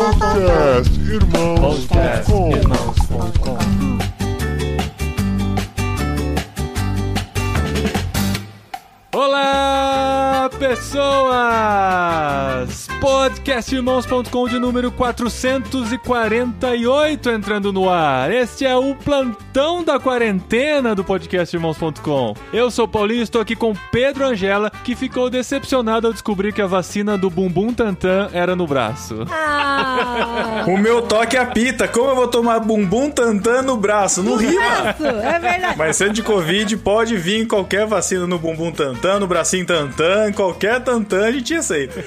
Podcast 0.00 0.98
Podcast 1.12 2.32
Irmãos.com 2.32 2.50
Olá, 9.12 10.48
pessoas! 10.58 11.90
Podcastirmãos.com 13.50 14.48
de 14.48 14.60
número 14.60 14.92
448 14.92 17.30
entrando 17.30 17.72
no 17.72 17.90
ar. 17.90 18.30
Este 18.30 18.64
é 18.64 18.76
o 18.76 18.94
plantão 18.94 19.82
da 19.82 19.98
quarentena 19.98 20.94
do 20.94 21.02
podcastirmãos.com. 21.02 22.36
Eu 22.52 22.70
sou 22.70 22.84
o 22.84 22.88
Paulinho 22.88 23.18
e 23.18 23.24
estou 23.24 23.42
aqui 23.42 23.56
com 23.56 23.74
Pedro 23.90 24.24
Angela, 24.24 24.70
que 24.84 24.94
ficou 24.94 25.28
decepcionado 25.28 26.06
ao 26.06 26.12
descobrir 26.12 26.52
que 26.52 26.62
a 26.62 26.66
vacina 26.68 27.18
do 27.18 27.28
bumbum 27.28 27.74
tantã 27.74 28.30
era 28.32 28.54
no 28.54 28.68
braço. 28.68 29.26
Ah, 29.28 30.64
O 30.68 30.78
meu 30.78 31.02
toque 31.02 31.36
apita. 31.36 31.88
Como 31.88 32.10
eu 32.10 32.14
vou 32.14 32.28
tomar 32.28 32.60
bumbum 32.60 33.10
tantã 33.10 33.62
no 33.62 33.76
braço? 33.76 34.22
Não 34.22 34.36
rima. 34.36 34.94
isso, 34.94 35.06
é 35.06 35.40
verdade. 35.40 35.74
Mas 35.76 35.96
sendo 35.96 36.12
de 36.12 36.22
Covid, 36.22 36.76
pode 36.76 37.16
vir 37.16 37.48
qualquer 37.48 37.84
vacina 37.84 38.28
no 38.28 38.38
bumbum 38.38 38.70
tantã, 38.70 39.18
no 39.18 39.26
bracinho 39.26 39.66
tantã, 39.66 40.30
qualquer 40.32 40.78
tantã 40.84 41.26
a 41.26 41.32
gente 41.32 41.52
aceita. 41.52 42.04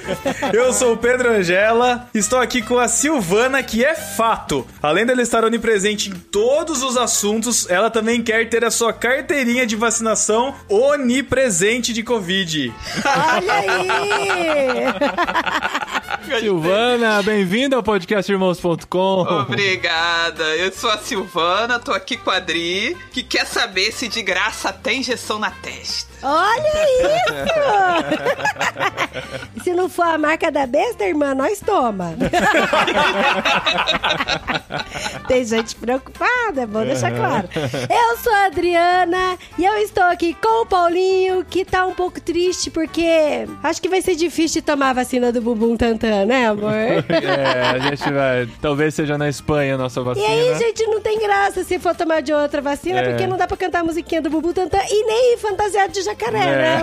Eu 0.50 0.72
sou 0.72 0.94
o 0.94 0.96
Pedro 0.96 1.33
Angela, 1.34 2.08
estou 2.14 2.38
aqui 2.38 2.62
com 2.62 2.78
a 2.78 2.86
Silvana, 2.86 3.62
que 3.62 3.84
é 3.84 3.94
fato. 3.94 4.66
Além 4.80 5.04
dela 5.04 5.20
estar 5.20 5.44
onipresente 5.44 6.08
em 6.08 6.12
todos 6.12 6.82
os 6.82 6.96
assuntos, 6.96 7.68
ela 7.68 7.90
também 7.90 8.22
quer 8.22 8.48
ter 8.48 8.64
a 8.64 8.70
sua 8.70 8.92
carteirinha 8.92 9.66
de 9.66 9.74
vacinação 9.74 10.54
onipresente 10.68 11.92
de 11.92 12.02
Covid. 12.02 12.72
Olha 13.04 13.54
aí. 13.54 13.68
Silvana, 16.40 17.22
bem-vinda 17.22 17.76
ao 17.76 17.82
podcastirmãos.com. 17.82 19.22
Obrigada. 19.42 20.44
Eu 20.56 20.72
sou 20.72 20.90
a 20.90 20.98
Silvana, 20.98 21.78
tô 21.78 21.92
aqui 21.92 22.16
com 22.16 22.30
a 22.30 22.36
Adri, 22.36 22.96
que 23.12 23.22
quer 23.22 23.46
saber 23.46 23.92
se 23.92 24.08
de 24.08 24.22
graça 24.22 24.72
tem 24.72 25.00
injeção 25.00 25.38
na 25.38 25.50
testa. 25.50 26.13
Olha 26.24 26.84
isso. 27.00 27.34
Se 29.62 29.72
não 29.72 29.88
for 29.88 30.06
a 30.06 30.18
marca 30.18 30.50
da 30.50 30.66
besta, 30.66 31.04
irmã, 31.04 31.34
nós 31.34 31.60
toma. 31.60 32.14
Tem 35.28 35.44
gente 35.44 35.74
preocupada, 35.76 36.62
é 36.62 36.66
bom 36.66 36.84
deixar 36.84 37.10
claro. 37.12 37.48
Eu 37.54 38.16
sou 38.18 38.32
a 38.32 38.46
Adriana 38.46 39.38
e 39.58 39.64
eu 39.64 39.74
estou 39.78 40.02
aqui 40.04 40.34
com 40.34 40.62
o 40.62 40.66
Paulinho, 40.66 41.44
que 41.48 41.64
tá 41.64 41.86
um 41.86 41.94
pouco 41.94 42.20
triste 42.20 42.70
porque 42.70 43.46
acho 43.62 43.80
que 43.80 43.88
vai 43.88 44.02
ser 44.02 44.14
difícil 44.16 44.60
de 44.60 44.66
tomar 44.66 44.90
a 44.90 44.94
vacina 44.94 45.32
do 45.32 45.40
bumbum 45.40 45.76
tantã, 45.76 46.24
né, 46.24 46.46
amor? 46.48 46.72
É, 47.34 47.62
a 47.70 47.78
gente 47.78 48.10
vai. 48.12 48.48
Talvez 48.60 48.94
seja 48.94 49.16
na 49.16 49.28
Espanha 49.28 49.74
a 49.74 49.78
nossa 49.78 50.00
E 50.00 50.04
vacina. 50.04 50.26
aí, 50.28 50.54
gente, 50.58 50.84
não 50.86 51.00
tem 51.00 51.18
graça 51.18 51.64
se 51.64 51.78
for 51.78 51.94
tomar 51.94 52.20
de 52.22 52.32
outra 52.32 52.60
vacina, 52.60 53.00
É. 53.00 53.08
porque 53.10 53.26
não 53.26 53.36
dá 53.36 53.46
pra 53.46 53.56
cantar 53.56 53.80
a 53.80 53.84
musiquinha 53.84 54.20
do 54.20 54.28
Bubu 54.30 54.52
Tantã 54.52 54.78
e 54.88 55.04
nem 55.06 55.36
fantasiado 55.38 55.92
de 55.92 56.02
jacaré, 56.02 56.13
É. 56.22 56.82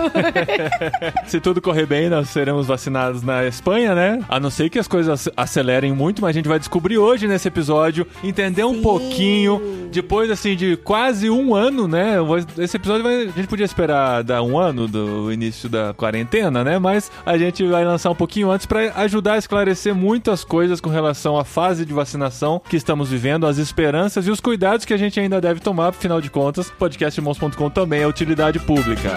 Se 1.26 1.40
tudo 1.40 1.60
correr 1.60 1.86
bem, 1.86 2.08
nós 2.08 2.28
seremos 2.28 2.66
vacinados 2.66 3.22
na 3.22 3.44
Espanha, 3.46 3.94
né? 3.94 4.20
A 4.28 4.38
não 4.38 4.50
ser 4.50 4.68
que 4.70 4.78
as 4.78 4.86
coisas 4.88 5.28
acelerem 5.36 5.92
muito, 5.92 6.20
mas 6.22 6.30
a 6.30 6.32
gente 6.32 6.48
vai 6.48 6.58
descobrir 6.58 6.98
hoje 6.98 7.26
nesse 7.26 7.48
episódio, 7.48 8.06
entender 8.22 8.64
um 8.64 8.74
Sim. 8.74 8.82
pouquinho, 8.82 9.88
depois 9.90 10.30
assim 10.30 10.54
de 10.56 10.76
quase 10.76 11.28
um 11.30 11.54
ano, 11.54 11.86
né? 11.88 12.16
Esse 12.58 12.76
episódio 12.76 13.02
vai- 13.02 13.22
a 13.22 13.30
gente 13.30 13.46
podia 13.48 13.64
esperar 13.64 14.22
dar 14.22 14.42
um 14.42 14.58
ano 14.58 14.86
do 14.88 15.32
início 15.32 15.68
da 15.68 15.92
quarentena, 15.94 16.62
né? 16.64 16.78
Mas 16.78 17.10
a 17.24 17.36
gente 17.38 17.64
vai 17.66 17.84
lançar 17.84 18.10
um 18.10 18.14
pouquinho 18.14 18.50
antes 18.50 18.66
para 18.66 18.92
ajudar 18.96 19.34
a 19.34 19.38
esclarecer 19.38 19.94
muitas 19.94 20.44
coisas 20.44 20.80
com 20.80 20.90
relação 20.90 21.38
à 21.38 21.44
fase 21.44 21.84
de 21.84 21.92
vacinação 21.92 22.60
que 22.68 22.76
estamos 22.76 23.08
vivendo, 23.10 23.46
as 23.46 23.58
esperanças 23.58 24.26
e 24.26 24.30
os 24.30 24.40
cuidados 24.40 24.84
que 24.84 24.94
a 24.94 24.96
gente 24.96 25.18
ainda 25.20 25.40
deve 25.40 25.60
tomar, 25.60 25.88
afinal 25.88 26.20
de 26.20 26.30
contas, 26.30 26.70
podcastirmãos.com 26.78 27.70
também 27.70 28.02
é 28.02 28.06
utilidade 28.06 28.58
pública. 28.58 29.10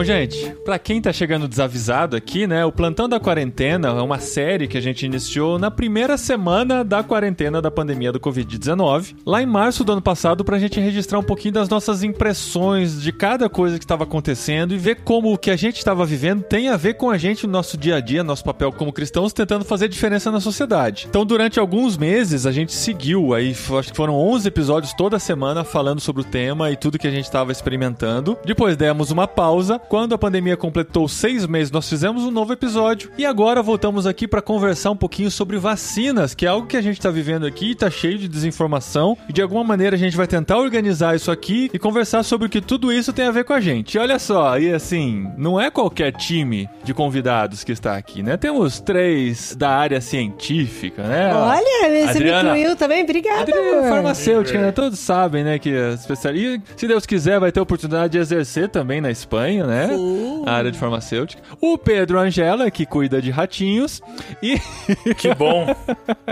bom, 0.00 0.04
gente. 0.04 0.54
Pra 0.64 0.78
quem 0.78 1.00
tá 1.00 1.12
chegando 1.12 1.46
desavisado 1.46 2.16
aqui, 2.16 2.46
né, 2.46 2.64
o 2.64 2.72
Plantão 2.72 3.06
da 3.06 3.20
Quarentena 3.20 3.88
é 3.88 4.00
uma 4.00 4.18
série 4.18 4.66
que 4.66 4.78
a 4.78 4.80
gente 4.80 5.04
iniciou 5.04 5.58
na 5.58 5.70
primeira 5.70 6.16
semana 6.16 6.82
da 6.82 7.02
quarentena 7.02 7.60
da 7.60 7.70
pandemia 7.70 8.10
do 8.10 8.18
Covid-19, 8.18 9.16
lá 9.26 9.42
em 9.42 9.46
março 9.46 9.84
do 9.84 9.92
ano 9.92 10.00
passado, 10.00 10.42
pra 10.42 10.58
gente 10.58 10.80
registrar 10.80 11.18
um 11.18 11.22
pouquinho 11.22 11.52
das 11.52 11.68
nossas 11.68 12.02
impressões 12.02 13.02
de 13.02 13.12
cada 13.12 13.48
coisa 13.50 13.78
que 13.78 13.84
estava 13.84 14.04
acontecendo 14.04 14.72
e 14.72 14.78
ver 14.78 15.02
como 15.04 15.34
o 15.34 15.38
que 15.38 15.50
a 15.50 15.56
gente 15.56 15.76
estava 15.76 16.06
vivendo 16.06 16.44
tem 16.44 16.68
a 16.68 16.78
ver 16.78 16.94
com 16.94 17.10
a 17.10 17.18
gente 17.18 17.46
no 17.46 17.52
nosso 17.52 17.76
dia 17.76 17.96
a 17.96 18.00
dia, 18.00 18.24
nosso 18.24 18.44
papel 18.44 18.72
como 18.72 18.94
cristãos, 18.94 19.34
tentando 19.34 19.66
fazer 19.66 19.88
diferença 19.88 20.30
na 20.30 20.40
sociedade. 20.40 21.06
Então, 21.10 21.26
durante 21.26 21.60
alguns 21.60 21.98
meses, 21.98 22.46
a 22.46 22.52
gente 22.52 22.72
seguiu 22.72 23.34
aí, 23.34 23.50
acho 23.78 23.90
que 23.90 23.96
foram 23.96 24.14
11 24.14 24.48
episódios 24.48 24.94
toda 24.94 25.18
semana 25.18 25.62
falando 25.62 26.00
sobre 26.00 26.22
o 26.22 26.24
tema 26.24 26.70
e 26.70 26.76
tudo 26.76 26.98
que 26.98 27.06
a 27.06 27.10
gente 27.10 27.26
estava 27.26 27.52
experimentando. 27.52 28.38
Depois 28.46 28.78
demos 28.78 29.10
uma 29.10 29.28
pausa. 29.28 29.78
Quando 29.90 30.14
a 30.14 30.18
pandemia 30.18 30.56
completou 30.56 31.08
seis 31.08 31.44
meses, 31.48 31.72
nós 31.72 31.88
fizemos 31.88 32.22
um 32.22 32.30
novo 32.30 32.52
episódio. 32.52 33.10
E 33.18 33.26
agora 33.26 33.60
voltamos 33.60 34.06
aqui 34.06 34.28
para 34.28 34.40
conversar 34.40 34.92
um 34.92 34.96
pouquinho 34.96 35.32
sobre 35.32 35.58
vacinas, 35.58 36.32
que 36.32 36.46
é 36.46 36.48
algo 36.48 36.68
que 36.68 36.76
a 36.76 36.80
gente 36.80 36.98
está 36.98 37.10
vivendo 37.10 37.44
aqui, 37.44 37.72
está 37.72 37.90
cheio 37.90 38.16
de 38.16 38.28
desinformação. 38.28 39.18
E 39.28 39.32
de 39.32 39.42
alguma 39.42 39.64
maneira 39.64 39.96
a 39.96 39.98
gente 39.98 40.16
vai 40.16 40.28
tentar 40.28 40.58
organizar 40.58 41.16
isso 41.16 41.28
aqui 41.28 41.68
e 41.74 41.76
conversar 41.76 42.22
sobre 42.22 42.46
o 42.46 42.48
que 42.48 42.60
tudo 42.60 42.92
isso 42.92 43.12
tem 43.12 43.26
a 43.26 43.32
ver 43.32 43.42
com 43.42 43.52
a 43.52 43.60
gente. 43.60 43.96
E 43.96 43.98
olha 43.98 44.20
só, 44.20 44.56
e 44.60 44.72
assim, 44.72 45.28
não 45.36 45.60
é 45.60 45.72
qualquer 45.72 46.12
time 46.12 46.70
de 46.84 46.94
convidados 46.94 47.64
que 47.64 47.72
está 47.72 47.96
aqui, 47.96 48.22
né? 48.22 48.36
Temos 48.36 48.78
três 48.78 49.56
da 49.56 49.70
área 49.70 50.00
científica, 50.00 51.02
né? 51.02 51.34
Olha, 51.34 52.06
você 52.06 52.10
Adriana. 52.10 52.42
me 52.44 52.60
incluiu 52.60 52.76
também? 52.76 53.02
Obrigada, 53.02 53.40
Adriana 53.40 53.86
é 53.86 53.88
farmacêutica, 53.88 54.60
né? 54.60 54.70
Todos 54.70 55.00
sabem, 55.00 55.42
né? 55.42 55.58
Que 55.58 55.76
a 55.76 55.94
especialista. 55.94 56.62
Se 56.76 56.86
Deus 56.86 57.04
quiser, 57.04 57.40
vai 57.40 57.50
ter 57.50 57.58
oportunidade 57.58 58.12
de 58.12 58.18
exercer 58.18 58.68
também 58.68 59.00
na 59.00 59.10
Espanha, 59.10 59.66
né? 59.66 59.79
Sim. 59.88 60.44
A 60.46 60.52
área 60.52 60.70
de 60.72 60.78
farmacêutica. 60.78 61.42
O 61.60 61.76
Pedro 61.78 62.18
Angela, 62.18 62.70
que 62.70 62.84
cuida 62.86 63.20
de 63.20 63.30
ratinhos. 63.30 64.00
E. 64.42 64.58
Que 65.16 65.34
bom. 65.34 65.74